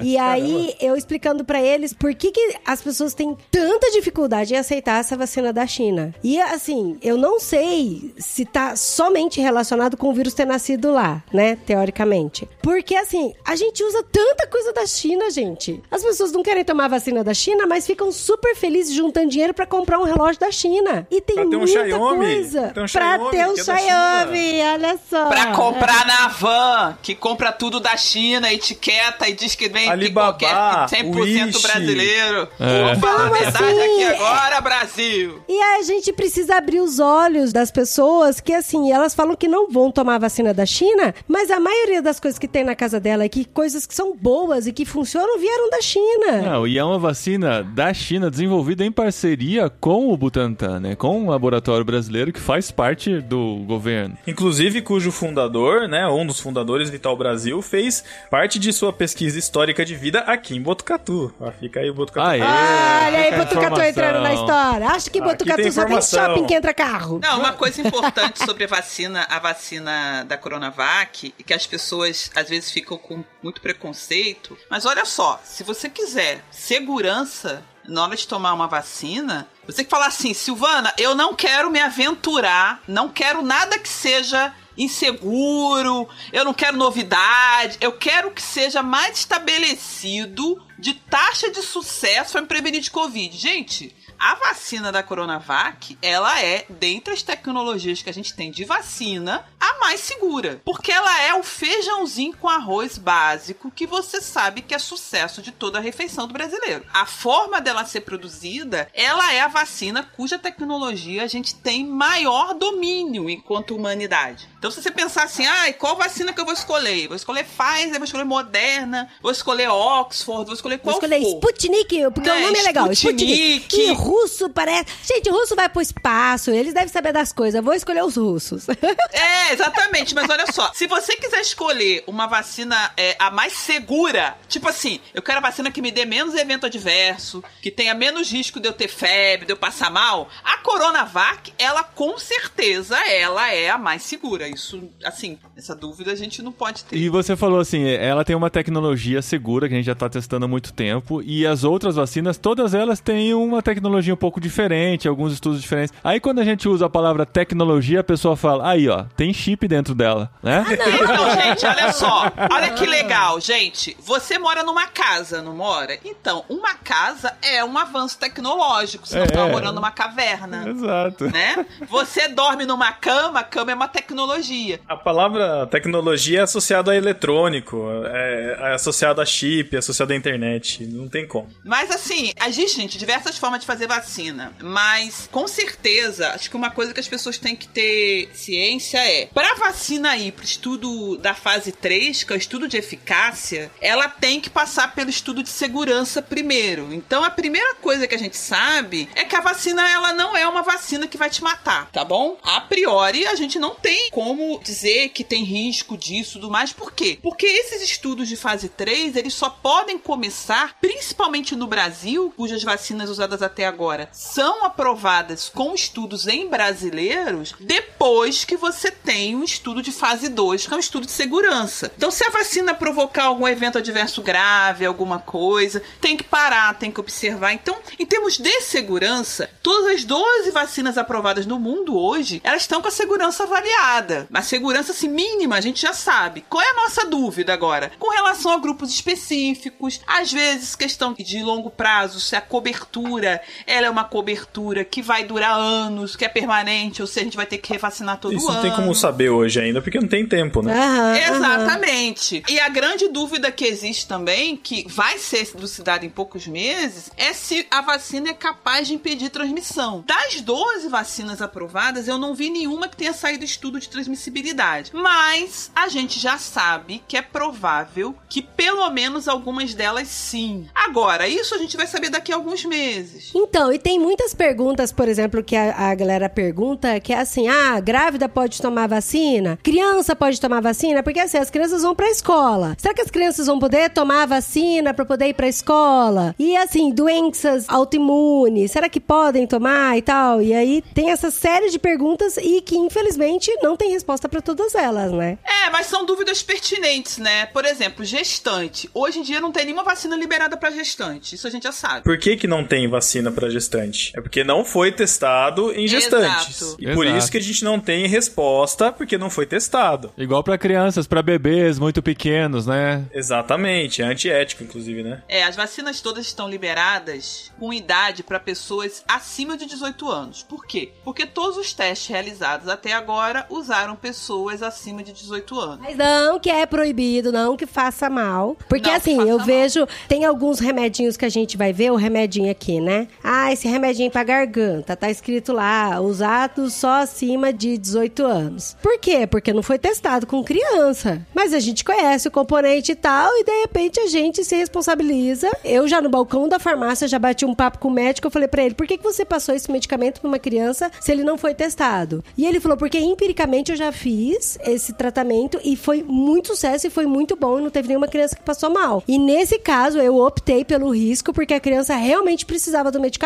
E 0.01 0.17
aí, 0.17 0.73
eu 0.79 0.95
explicando 0.95 1.43
pra 1.43 1.61
eles 1.61 1.93
por 1.93 2.15
que, 2.15 2.31
que 2.31 2.55
as 2.65 2.81
pessoas 2.81 3.13
têm 3.13 3.37
tanta 3.51 3.91
dificuldade 3.91 4.53
em 4.53 4.57
aceitar 4.57 4.99
essa 5.01 5.15
vacina 5.17 5.51
da 5.51 5.67
China. 5.67 6.15
E 6.23 6.39
assim, 6.41 6.97
eu 7.01 7.17
não 7.17 7.39
sei 7.39 8.13
se 8.17 8.45
tá 8.45 8.75
somente 8.77 9.41
relacionado 9.41 9.97
com 9.97 10.09
o 10.09 10.13
vírus 10.13 10.33
ter 10.33 10.45
nascido 10.45 10.91
lá, 10.91 11.21
né? 11.33 11.57
Teoricamente. 11.65 12.47
Porque 12.61 12.95
assim, 12.95 13.33
a 13.45 13.55
gente 13.57 13.83
usa 13.83 14.01
tanta 14.11 14.47
coisa 14.47 14.71
da 14.71 14.85
China, 14.85 15.29
gente. 15.29 15.81
As 15.91 16.01
pessoas 16.01 16.31
não 16.31 16.41
querem 16.41 16.63
tomar 16.63 16.85
a 16.85 16.89
vacina 16.89 17.23
da 17.23 17.33
China, 17.33 17.67
mas 17.67 17.85
ficam 17.85 18.09
super 18.11 18.55
felizes 18.55 18.95
juntando 18.95 19.29
dinheiro 19.29 19.53
pra 19.53 19.65
comprar 19.65 19.99
um 19.99 20.03
relógio 20.03 20.39
da 20.39 20.51
China. 20.51 21.05
E 21.11 21.19
tem 21.19 21.35
Pra 21.35 21.45
um 21.45 21.49
muita 21.49 21.67
Xiaomi. 21.85 22.17
coisa. 22.25 22.61
Tem 22.73 22.83
um 22.83 22.87
pra 22.87 22.87
Xiaomi, 22.87 23.31
ter 23.31 23.47
um 23.47 23.53
é 23.53 23.63
Xiaomi, 23.63 24.61
olha 24.73 24.99
só. 25.09 25.25
Pra 25.27 25.47
comprar 25.53 26.05
na 26.07 26.27
van, 26.29 26.84
que 27.01 27.15
compra 27.15 27.51
tudo 27.51 27.79
da 27.79 27.95
China, 27.97 28.51
etiqueta 28.51 29.27
e 29.27 29.33
diz 29.33 29.55
que 29.55 29.69
vem 29.69 29.89
Alibaba, 29.89 30.37
que 30.37 30.45
qualquer 30.45 31.03
100% 31.03 31.15
Wish. 31.15 31.61
brasileiro. 31.61 32.47
É. 32.59 32.83
Vou 32.83 32.95
falar 32.95 33.27
a 33.27 33.29
verdade 33.29 33.63
assim? 33.63 34.03
aqui 34.03 34.03
agora, 34.03 34.61
Brasil. 34.61 35.43
E 35.47 35.53
aí 35.53 35.79
a 35.79 35.83
gente 35.83 36.13
precisa 36.13 36.57
abrir 36.57 36.79
os 36.79 36.99
olhos 36.99 37.51
das 37.51 37.71
pessoas 37.71 38.39
que, 38.39 38.53
assim, 38.53 38.91
elas 38.91 39.13
falam 39.13 39.35
que 39.35 39.47
não 39.47 39.69
vão 39.69 39.91
tomar 39.91 40.15
a 40.15 40.19
vacina 40.19 40.53
da 40.53 40.65
China, 40.65 41.13
mas 41.27 41.51
a 41.51 41.59
maioria 41.59 42.01
das 42.01 42.19
coisas 42.19 42.39
que 42.39 42.47
tem 42.47 42.63
na 42.63 42.75
casa 42.75 42.99
dela, 42.99 43.27
que 43.27 43.45
coisas 43.45 43.85
que 43.85 43.93
são 43.95 44.15
boas 44.15 44.67
e 44.67 44.73
que 44.73 44.85
funcionam, 44.85 45.39
vieram 45.39 45.69
da 45.69 45.81
China. 45.81 46.41
Não, 46.41 46.67
e 46.67 46.77
é 46.77 46.83
uma 46.83 46.99
vacina 46.99 47.63
da 47.63 47.93
China 47.93 48.29
desenvolvida 48.29 48.83
em 48.83 48.91
parceria 48.91 49.69
com 49.69 50.11
o 50.11 50.17
Butantan, 50.17 50.79
né? 50.79 50.95
Com 50.95 51.19
um 51.19 51.29
laboratório 51.29 51.85
brasileiro 51.85 52.31
que 52.31 52.39
faz 52.39 52.71
parte 52.71 53.21
do 53.21 53.63
governo. 53.65 54.17
Inclusive, 54.27 54.81
cujo 54.81 55.11
fundador, 55.11 55.87
né, 55.87 56.07
um 56.07 56.25
dos 56.25 56.39
fundadores, 56.39 56.74
Vital 56.83 57.15
Brasil, 57.15 57.61
fez 57.61 58.03
parte 58.29 58.59
de 58.59 58.71
sua 58.73 58.91
pesquisa 58.91 59.39
histórica 59.39 59.85
de 59.85 59.95
vida 59.95 60.19
aqui 60.19 60.55
em 60.55 60.61
Botucatu. 60.61 61.33
Ó, 61.39 61.51
fica 61.51 61.79
aí 61.79 61.89
o 61.89 61.93
Botucatu. 61.93 62.27
Aê! 62.27 62.41
Olha 62.41 63.19
aí, 63.19 63.37
Botucatu 63.37 63.81
entrando 63.81 64.21
na 64.21 64.33
história. 64.33 64.87
Acho 64.89 65.09
que 65.09 65.21
Botucatu 65.21 65.61
tem 65.61 65.71
só 65.71 65.85
tem 65.85 66.01
shopping 66.01 66.45
que 66.45 66.53
entra 66.53 66.73
carro. 66.73 67.19
Não, 67.21 67.39
uma 67.39 67.53
coisa 67.53 67.81
importante 67.81 68.43
sobre 68.43 68.65
a 68.65 68.67
vacina, 68.67 69.25
a 69.29 69.39
vacina 69.39 70.23
da 70.23 70.37
Coronavac, 70.37 71.33
e 71.37 71.43
que 71.43 71.53
as 71.53 71.65
pessoas 71.65 72.31
às 72.35 72.49
vezes 72.49 72.71
ficam 72.71 72.97
com 72.97 73.23
muito 73.41 73.61
preconceito. 73.61 74.57
Mas 74.69 74.85
olha 74.85 75.05
só, 75.05 75.39
se 75.43 75.63
você 75.63 75.89
quiser 75.89 76.43
segurança 76.51 77.63
na 77.87 78.03
hora 78.03 78.15
de 78.15 78.27
tomar 78.27 78.53
uma 78.53 78.67
vacina, 78.67 79.47
você 79.65 79.77
tem 79.77 79.85
que 79.85 79.91
falar 79.91 80.07
assim, 80.07 80.33
Silvana, 80.33 80.93
eu 80.97 81.13
não 81.13 81.33
quero 81.33 81.69
me 81.69 81.79
aventurar, 81.79 82.81
não 82.87 83.09
quero 83.09 83.41
nada 83.41 83.77
que 83.77 83.89
seja 83.89 84.53
inseguro, 84.77 86.07
eu 86.31 86.43
não 86.43 86.53
quero 86.53 86.77
novidade, 86.77 87.77
eu 87.81 87.93
quero 87.93 88.31
que 88.31 88.41
seja 88.41 88.83
mais 88.83 89.19
estabelecido 89.19 90.61
de 90.77 90.93
taxa 90.93 91.49
de 91.49 91.61
sucesso 91.61 92.33
para 92.33 92.45
prevenir 92.45 92.81
de 92.81 92.91
Covid. 92.91 93.35
Gente, 93.37 93.95
a 94.25 94.33
vacina 94.33 94.91
da 94.91 95.03
Coronavac, 95.03 95.95
ela 96.01 96.41
é, 96.41 96.65
dentre 96.67 97.13
as 97.13 97.21
tecnologias 97.21 98.01
que 98.01 98.09
a 98.09 98.13
gente 98.13 98.33
tem 98.33 98.49
de 98.49 98.65
vacina, 98.65 99.45
a 99.59 99.79
mais 99.79 99.99
segura. 99.99 100.59
Porque 100.65 100.91
ela 100.91 101.21
é 101.21 101.35
o 101.35 101.43
feijãozinho 101.43 102.35
com 102.35 102.49
arroz 102.49 102.97
básico 102.97 103.69
que 103.69 103.85
você 103.85 104.19
sabe 104.19 104.63
que 104.63 104.73
é 104.73 104.79
sucesso 104.79 105.43
de 105.43 105.51
toda 105.51 105.77
a 105.77 105.81
refeição 105.81 106.25
do 106.25 106.33
brasileiro. 106.33 106.83
A 106.91 107.05
forma 107.05 107.61
dela 107.61 107.85
ser 107.85 108.01
produzida, 108.01 108.89
ela 108.95 109.31
é 109.31 109.41
a 109.41 109.47
vacina 109.47 110.01
cuja 110.01 110.39
tecnologia 110.39 111.23
a 111.23 111.27
gente 111.27 111.53
tem 111.53 111.85
maior 111.85 112.55
domínio 112.55 113.29
enquanto 113.29 113.75
humanidade. 113.75 114.49
Então, 114.57 114.71
se 114.71 114.81
você 114.81 114.89
pensar 114.89 115.25
assim, 115.25 115.45
ah, 115.45 115.71
qual 115.73 115.95
vacina 115.95 116.33
que 116.33 116.41
eu 116.41 116.45
vou 116.45 116.53
escolher? 116.55 117.07
Vou 117.07 117.15
escolher 117.15 117.45
Pfizer, 117.45 117.97
vou 117.97 118.05
escolher 118.05 118.23
Moderna, 118.23 119.07
vou 119.21 119.31
escolher 119.31 119.69
Oxford, 119.69 120.45
vou 120.45 120.55
escolher 120.55 120.77
Vou 120.77 120.93
qual 120.93 120.95
escolher 120.95 121.21
for. 121.21 121.37
Sputnik, 121.37 122.11
porque 122.11 122.29
É, 122.29 122.33
o 122.33 122.41
nome 122.41 122.57
é 122.57 122.63
legal. 122.63 122.91
Sputnik. 122.91 123.59
Sputnik. 123.59 124.14
Russo 124.15 124.49
parece. 124.49 124.85
Gente, 125.03 125.29
russo 125.29 125.55
vai 125.55 125.67
pro 125.67 125.81
espaço, 125.81 126.51
eles 126.51 126.73
devem 126.73 126.87
saber 126.87 127.11
das 127.11 127.33
coisas. 127.33 127.63
Vou 127.63 127.73
escolher 127.73 128.03
os 128.03 128.15
russos. 128.15 128.67
É, 129.11 129.53
exatamente. 129.53 130.13
Mas 130.13 130.29
olha 130.29 130.51
só, 130.51 130.71
se 130.73 130.87
você 130.87 131.15
quiser 131.15 131.39
escolher 131.39 132.03
uma 132.05 132.27
vacina 132.27 132.91
é, 132.97 133.15
a 133.17 133.31
mais 133.31 133.53
segura, 133.53 134.37
tipo 134.49 134.67
assim, 134.67 134.99
eu 135.13 135.21
quero 135.21 135.37
a 135.37 135.41
vacina 135.41 135.71
que 135.71 135.81
me 135.81 135.91
dê 135.91 136.05
menos 136.05 136.35
evento 136.35 136.65
adverso, 136.65 137.43
que 137.61 137.71
tenha 137.71 137.93
menos 137.93 138.31
risco 138.31 138.59
de 138.59 138.67
eu 138.67 138.73
ter 138.73 138.87
febre, 138.87 139.45
de 139.45 139.53
eu 139.53 139.57
passar 139.57 139.89
mal, 139.89 140.29
a 140.43 140.57
Coronavac, 140.57 141.53
ela 141.57 141.83
com 141.83 142.17
certeza, 142.17 142.97
ela 143.07 143.51
é 143.53 143.69
a 143.69 143.77
mais 143.77 144.03
segura. 144.03 144.47
Isso, 144.47 144.83
assim, 145.03 145.37
essa 145.55 145.75
dúvida 145.75 146.11
a 146.11 146.15
gente 146.15 146.41
não 146.41 146.51
pode 146.51 146.83
ter. 146.83 146.97
E 146.97 147.07
você 147.09 147.35
falou 147.35 147.59
assim, 147.59 147.87
ela 147.87 148.25
tem 148.25 148.35
uma 148.35 148.49
tecnologia 148.49 149.21
segura 149.21 149.67
que 149.67 149.73
a 149.73 149.77
gente 149.77 149.85
já 149.85 149.93
está 149.93 150.09
testando 150.09 150.45
há 150.45 150.47
muito 150.47 150.73
tempo 150.73 151.21
e 151.21 151.45
as 151.45 151.63
outras 151.63 151.95
vacinas, 151.95 152.37
todas 152.37 152.73
elas 152.73 152.99
têm 152.99 153.33
uma 153.33 153.61
tecnologia 153.61 153.94
um 154.13 154.15
pouco 154.17 154.39
diferente, 154.39 155.07
alguns 155.07 155.33
estudos 155.33 155.61
diferentes. 155.61 155.93
Aí 156.03 156.19
quando 156.19 156.39
a 156.39 156.43
gente 156.43 156.67
usa 156.67 156.85
a 156.85 156.89
palavra 156.89 157.25
tecnologia, 157.25 157.99
a 157.99 158.03
pessoa 158.03 158.35
fala, 158.35 158.69
aí 158.69 158.87
ó, 158.89 159.03
tem 159.15 159.33
chip 159.33 159.67
dentro 159.67 159.93
dela, 159.95 160.29
né? 160.43 160.65
Então, 160.69 161.31
gente, 161.41 161.65
olha 161.65 161.91
só. 161.91 162.31
Olha 162.51 162.71
que 162.71 162.85
legal, 162.85 163.39
gente. 163.39 163.95
Você 164.01 164.37
mora 164.39 164.63
numa 164.63 164.87
casa, 164.87 165.41
não 165.41 165.55
mora? 165.55 165.97
Então, 166.03 166.43
uma 166.49 166.75
casa 166.75 167.33
é 167.41 167.63
um 167.63 167.77
avanço 167.77 168.17
tecnológico. 168.19 169.07
Você 169.07 169.17
não 169.17 169.25
É. 169.25 169.27
tá 169.27 169.47
morando 169.47 169.75
numa 169.75 169.91
caverna. 169.91 170.67
Exato. 170.69 171.25
Né? 171.25 171.65
Você 171.89 172.27
dorme 172.27 172.65
numa 172.65 172.91
cama, 172.91 173.39
a 173.39 173.43
cama 173.43 173.71
é 173.71 173.75
uma 173.75 173.87
tecnologia. 173.87 174.79
A 174.87 174.95
palavra 174.95 175.67
tecnologia 175.67 176.39
é 176.39 176.43
associada 176.43 176.91
a 176.91 176.95
eletrônico, 176.95 177.85
é, 178.05 178.57
é 178.71 178.73
associada 178.73 179.21
a 179.21 179.25
chip, 179.25 179.75
é 179.75 179.79
associada 179.79 180.13
à 180.13 180.17
internet. 180.17 180.85
Não 180.85 181.07
tem 181.07 181.27
como. 181.27 181.47
Mas 181.63 181.91
assim, 181.91 182.31
existe, 182.47 182.79
gente, 182.81 182.97
diversas 182.97 183.37
formas 183.37 183.59
de 183.61 183.65
fazer 183.65 183.84
vacina. 183.87 184.55
Mas, 184.61 185.27
com 185.31 185.47
certeza, 185.47 186.29
acho 186.29 186.49
que 186.49 186.55
uma 186.55 186.71
coisa 186.71 186.93
que 186.93 186.99
as 186.99 187.07
pessoas 187.07 187.37
têm 187.37 187.55
que 187.55 187.67
ter 187.67 188.29
ciência 188.33 188.97
é: 188.99 189.27
pra 189.27 189.55
vacina 189.55 190.15
ir 190.17 190.31
pro 190.31 190.45
estudo 190.45 191.17
da 191.17 191.33
fase 191.33 191.71
3, 191.71 192.23
que 192.23 192.33
é 192.33 192.35
o 192.35 192.39
estudo 192.39 192.67
de 192.67 192.77
eficácia, 192.77 193.71
ela 193.81 194.07
tem 194.07 194.39
que 194.39 194.49
passar 194.49 194.93
pelo 194.93 195.09
estudo 195.09 195.43
de 195.43 195.49
segurança 195.49 196.21
primeiro. 196.21 196.93
Então, 196.93 197.23
a 197.23 197.29
primeira 197.29 197.75
coisa 197.75 198.07
que 198.07 198.15
a 198.15 198.19
gente 198.19 198.37
sabe 198.37 199.09
é 199.15 199.23
que 199.23 199.35
a 199.35 199.41
vacina, 199.41 199.89
ela 199.89 200.13
não 200.13 200.35
é 200.35 200.47
uma 200.47 200.61
vacina 200.61 201.07
que 201.07 201.17
vai 201.17 201.29
te 201.29 201.43
matar, 201.43 201.89
tá 201.91 202.03
bom? 202.03 202.37
A 202.43 202.61
priori, 202.61 203.25
a 203.25 203.35
gente 203.35 203.57
não 203.59 203.75
tem 203.75 204.09
como 204.11 204.59
dizer 204.63 205.09
que 205.09 205.23
tem 205.23 205.43
risco 205.43 205.97
disso 205.97 206.35
tudo 206.35 206.51
mais. 206.51 206.73
Por 206.73 206.91
quê? 206.91 207.17
Porque 207.21 207.45
esses 207.45 207.81
estudos 207.81 208.27
de 208.27 208.35
fase 208.35 208.69
3, 208.69 209.15
eles 209.15 209.33
só 209.33 209.49
podem 209.49 209.97
começar, 209.97 210.75
principalmente 210.79 211.55
no 211.55 211.67
Brasil, 211.67 212.33
cujas 212.35 212.63
vacinas 212.63 213.09
usadas 213.09 213.41
até 213.41 213.65
agora 213.65 213.74
são 214.11 214.65
aprovadas 214.65 215.49
com 215.49 215.73
estudos 215.73 216.27
em 216.27 216.47
brasileiros, 216.47 217.53
depois 217.59 218.45
que 218.45 218.57
você 218.57 218.89
tem 218.89 219.35
um 219.35 219.43
estudo 219.43 219.81
de 219.81 219.91
fase 219.91 220.29
2, 220.29 220.67
que 220.67 220.73
é 220.73 220.77
um 220.77 220.79
estudo 220.79 221.05
de 221.05 221.11
segurança. 221.11 221.91
Então, 221.95 222.11
se 222.11 222.23
a 222.23 222.29
vacina 222.29 222.73
provocar 222.73 223.25
algum 223.25 223.47
evento 223.47 223.77
adverso 223.77 224.21
grave, 224.21 224.85
alguma 224.85 225.19
coisa, 225.19 225.81
tem 225.99 226.15
que 226.15 226.23
parar, 226.23 226.77
tem 226.77 226.91
que 226.91 226.99
observar. 226.99 227.53
Então, 227.53 227.77
em 227.99 228.05
termos 228.05 228.37
de 228.37 228.61
segurança, 228.61 229.49
todas 229.61 229.95
as 229.95 230.03
12 230.03 230.51
vacinas 230.51 230.97
aprovadas 230.97 231.45
no 231.45 231.59
mundo 231.59 231.97
hoje, 231.97 232.41
elas 232.43 232.61
estão 232.61 232.81
com 232.81 232.87
a 232.87 232.91
segurança 232.91 233.43
avaliada. 233.43 234.27
A 234.33 234.41
segurança 234.41 234.91
assim, 234.91 235.07
mínima, 235.07 235.55
a 235.55 235.61
gente 235.61 235.81
já 235.81 235.93
sabe. 235.93 236.45
Qual 236.49 236.63
é 236.63 236.69
a 236.69 236.73
nossa 236.75 237.05
dúvida 237.05 237.53
agora? 237.53 237.91
Com 237.99 238.09
relação 238.09 238.51
a 238.51 238.57
grupos 238.57 238.89
específicos, 238.89 240.01
às 240.07 240.31
vezes 240.31 240.75
questão 240.75 241.13
de 241.13 241.43
longo 241.43 241.69
prazo, 241.69 242.19
se 242.19 242.35
a 242.35 242.41
cobertura 242.41 243.41
ela 243.65 243.87
é 243.87 243.89
uma 243.89 244.03
cobertura 244.03 244.83
que 244.83 245.01
vai 245.01 245.23
durar 245.23 245.57
anos, 245.57 246.15
que 246.15 246.25
é 246.25 246.29
permanente, 246.29 247.01
ou 247.01 247.07
se 247.07 247.19
a 247.19 247.23
gente 247.23 247.37
vai 247.37 247.45
ter 247.45 247.57
que 247.57 247.71
revacinar 247.71 248.19
todo 248.19 248.33
Isso 248.33 248.47
ano. 248.47 248.55
não 248.55 248.61
tem 248.61 248.75
como 248.75 248.93
saber 248.93 249.29
hoje 249.29 249.59
ainda, 249.59 249.81
porque 249.81 249.99
não 249.99 250.07
tem 250.07 250.25
tempo, 250.25 250.61
né? 250.61 250.73
Aham, 250.73 251.13
aham. 251.13 251.35
Exatamente. 251.35 252.43
E 252.47 252.59
a 252.59 252.69
grande 252.69 253.07
dúvida 253.07 253.51
que 253.51 253.65
existe 253.65 254.07
também, 254.07 254.55
que 254.55 254.85
vai 254.89 255.17
ser 255.17 255.49
elucidada 255.55 256.05
em 256.05 256.09
poucos 256.09 256.47
meses, 256.47 257.11
é 257.17 257.33
se 257.33 257.65
a 257.71 257.81
vacina 257.81 258.29
é 258.29 258.33
capaz 258.33 258.87
de 258.87 258.93
impedir 258.93 259.29
transmissão. 259.29 260.03
Das 260.05 260.41
12 260.41 260.87
vacinas 260.89 261.41
aprovadas, 261.41 262.07
eu 262.07 262.17
não 262.17 262.33
vi 262.33 262.49
nenhuma 262.49 262.87
que 262.87 262.97
tenha 262.97 263.13
saído 263.13 263.43
estudo 263.43 263.79
de 263.79 263.89
transmissibilidade. 263.89 264.91
Mas 264.93 265.71
a 265.75 265.87
gente 265.87 266.19
já 266.19 266.37
sabe 266.37 267.03
que 267.07 267.17
é 267.17 267.21
provável 267.21 268.15
que 268.29 268.41
pelo 268.41 268.89
menos 268.89 269.27
algumas 269.27 269.73
delas 269.73 270.07
sim. 270.07 270.67
Agora, 270.73 271.27
isso 271.27 271.55
a 271.55 271.57
gente 271.57 271.77
vai 271.77 271.87
saber 271.87 272.09
daqui 272.09 272.31
a 272.31 272.35
alguns 272.35 272.63
meses. 272.65 273.31
Então, 273.33 273.54
e 273.73 273.77
tem 273.77 273.99
muitas 273.99 274.33
perguntas, 274.33 274.91
por 274.91 275.09
exemplo, 275.09 275.43
que 275.43 275.55
a, 275.55 275.89
a 275.89 275.95
galera 275.95 276.29
pergunta, 276.29 276.99
que 276.99 277.11
é 277.11 277.19
assim, 277.19 277.47
ah, 277.47 277.79
grávida 277.79 278.29
pode 278.29 278.61
tomar 278.61 278.87
vacina? 278.87 279.59
Criança 279.61 280.15
pode 280.15 280.39
tomar 280.39 280.61
vacina? 280.61 281.03
Porque 281.03 281.19
assim, 281.19 281.37
as 281.37 281.49
crianças 281.49 281.83
vão 281.83 281.93
pra 281.93 282.09
escola. 282.09 282.75
Será 282.77 282.93
que 282.93 283.01
as 283.01 283.11
crianças 283.11 283.47
vão 283.47 283.59
poder 283.59 283.89
tomar 283.89 284.25
vacina 284.25 284.93
pra 284.93 285.05
poder 285.05 285.27
ir 285.27 285.33
pra 285.33 285.47
escola? 285.47 286.33
E 286.39 286.55
assim, 286.55 286.91
doenças 286.91 287.65
autoimunes, 287.67 288.71
será 288.71 288.85
será 288.85 288.89
que 288.89 288.99
podem 288.99 289.47
tomar 289.47 289.97
e 289.97 290.01
tal? 290.01 290.41
E 290.41 290.53
aí 290.53 290.83
tem 290.93 291.11
essa 291.11 291.31
série 291.31 291.69
de 291.69 291.79
perguntas 291.79 292.37
e 292.37 292.61
que, 292.61 292.77
infelizmente, 292.77 293.51
não 293.61 293.75
tem 293.75 293.91
resposta 293.91 294.29
para 294.29 294.41
todas 294.41 294.75
elas, 294.75 295.11
né? 295.11 295.37
É, 295.43 295.69
mas 295.71 295.87
são 295.87 296.05
dúvidas 296.05 296.43
pertinentes, 296.43 297.17
né? 297.17 297.47
Por 297.47 297.65
exemplo, 297.65 298.05
gestante. 298.05 298.89
Hoje 298.93 299.19
em 299.19 299.21
dia 299.23 299.41
não 299.41 299.51
tem 299.51 299.65
nenhuma 299.65 299.83
vacina 299.83 300.15
liberada 300.15 300.55
para 300.55 300.71
gestante. 300.71 301.35
Isso 301.35 301.47
a 301.47 301.49
gente 301.49 301.63
já 301.63 301.71
sabe. 301.71 302.03
Por 302.03 302.17
que, 302.17 302.37
que 302.37 302.47
não 302.47 302.65
tem 302.65 302.87
vacina 302.89 303.31
para 303.31 303.44
gestante? 303.49 304.11
É 304.15 304.21
porque 304.21 304.43
não 304.43 304.63
foi 304.65 304.91
testado 304.91 305.71
em 305.71 305.87
gestantes. 305.87 306.61
Exato. 306.61 306.77
E 306.79 306.93
por 306.93 307.05
Exato. 307.05 307.19
isso 307.19 307.31
que 307.31 307.37
a 307.37 307.41
gente 307.41 307.63
não 307.63 307.79
tem 307.79 308.07
resposta, 308.07 308.91
porque 308.91 309.17
não 309.17 309.29
foi 309.29 309.45
testado. 309.45 310.11
Igual 310.17 310.43
pra 310.43 310.57
crianças, 310.57 311.07
pra 311.07 311.21
bebês 311.21 311.79
muito 311.79 312.01
pequenos, 312.01 312.65
né? 312.65 313.05
Exatamente, 313.13 314.01
é 314.01 314.05
antiético, 314.05 314.63
inclusive, 314.63 315.03
né? 315.03 315.21
É, 315.27 315.43
as 315.43 315.55
vacinas 315.55 316.01
todas 316.01 316.25
estão 316.25 316.49
liberadas 316.49 317.51
com 317.59 317.73
idade 317.73 318.23
para 318.23 318.39
pessoas 318.39 319.03
acima 319.07 319.57
de 319.57 319.65
18 319.65 320.09
anos. 320.09 320.43
Por 320.43 320.65
quê? 320.65 320.91
Porque 321.03 321.25
todos 321.25 321.57
os 321.57 321.73
testes 321.73 322.07
realizados 322.07 322.67
até 322.67 322.93
agora 322.93 323.45
usaram 323.49 323.95
pessoas 323.95 324.61
acima 324.61 325.03
de 325.03 325.11
18 325.13 325.59
anos. 325.59 325.79
Mas 325.81 325.97
não 325.97 326.39
que 326.39 326.49
é 326.49 326.65
proibido, 326.65 327.31
não 327.31 327.55
que 327.57 327.65
faça 327.65 328.09
mal. 328.09 328.55
Porque 328.69 328.89
Não 328.89 328.95
assim, 328.95 329.19
eu 329.27 329.37
mal. 329.37 329.45
vejo, 329.45 329.87
tem 330.07 330.25
alguns 330.25 330.59
remedinhos 330.59 331.17
que 331.17 331.25
a 331.25 331.29
gente 331.29 331.57
vai 331.57 331.71
ver, 331.73 331.91
o 331.91 331.95
remedinho 331.95 332.49
aqui, 332.51 332.79
né? 332.79 333.07
Ah, 333.23 333.34
esse 333.51 333.67
remedinho 333.67 334.11
pra 334.11 334.23
garganta, 334.23 334.95
tá 334.95 335.09
escrito 335.09 335.53
lá, 335.53 335.99
usado 335.99 336.69
só 336.69 337.01
acima 337.01 337.51
de 337.51 337.77
18 337.77 338.25
anos. 338.25 338.75
Por 338.81 338.99
quê? 338.99 339.27
Porque 339.27 339.53
não 339.53 339.63
foi 339.63 339.77
testado 339.77 340.25
com 340.25 340.43
criança. 340.43 341.25
Mas 341.33 341.53
a 341.53 341.59
gente 341.59 341.83
conhece 341.83 342.27
o 342.27 342.31
componente 342.31 342.91
e 342.91 342.95
tal, 342.95 343.29
e 343.37 343.43
de 343.43 343.61
repente 343.61 343.99
a 343.99 344.07
gente 344.07 344.43
se 344.43 344.55
responsabiliza. 344.55 345.49
Eu 345.63 345.87
já 345.87 346.01
no 346.01 346.09
balcão 346.09 346.47
da 346.47 346.59
farmácia 346.59 347.07
já 347.07 347.19
bati 347.19 347.45
um 347.45 347.55
papo 347.55 347.79
com 347.79 347.87
o 347.87 347.91
médico, 347.91 348.27
eu 348.27 348.31
falei 348.31 348.47
pra 348.47 348.63
ele, 348.63 348.75
por 348.75 348.87
que, 348.87 348.97
que 348.97 349.03
você 349.03 349.23
passou 349.25 349.53
esse 349.53 349.71
medicamento 349.71 350.19
pra 350.19 350.27
uma 350.27 350.39
criança 350.39 350.91
se 350.99 351.11
ele 351.11 351.23
não 351.23 351.37
foi 351.37 351.53
testado? 351.53 352.23
E 352.37 352.45
ele 352.45 352.59
falou, 352.59 352.77
porque 352.77 352.97
empiricamente 352.97 353.71
eu 353.71 353.77
já 353.77 353.91
fiz 353.91 354.57
esse 354.65 354.93
tratamento 354.93 355.59
e 355.63 355.75
foi 355.75 356.03
muito 356.03 356.49
sucesso 356.49 356.87
e 356.87 356.89
foi 356.89 357.05
muito 357.05 357.35
bom 357.35 357.59
e 357.59 357.61
não 357.61 357.69
teve 357.69 357.87
nenhuma 357.87 358.07
criança 358.07 358.35
que 358.35 358.43
passou 358.43 358.69
mal. 358.69 359.03
E 359.07 359.17
nesse 359.17 359.59
caso 359.59 359.99
eu 359.99 360.17
optei 360.17 360.63
pelo 360.63 360.89
risco 360.89 361.33
porque 361.33 361.53
a 361.53 361.59
criança 361.59 361.95
realmente 361.95 362.45
precisava 362.45 362.91
do 362.91 362.99
medicamento. 362.99 363.24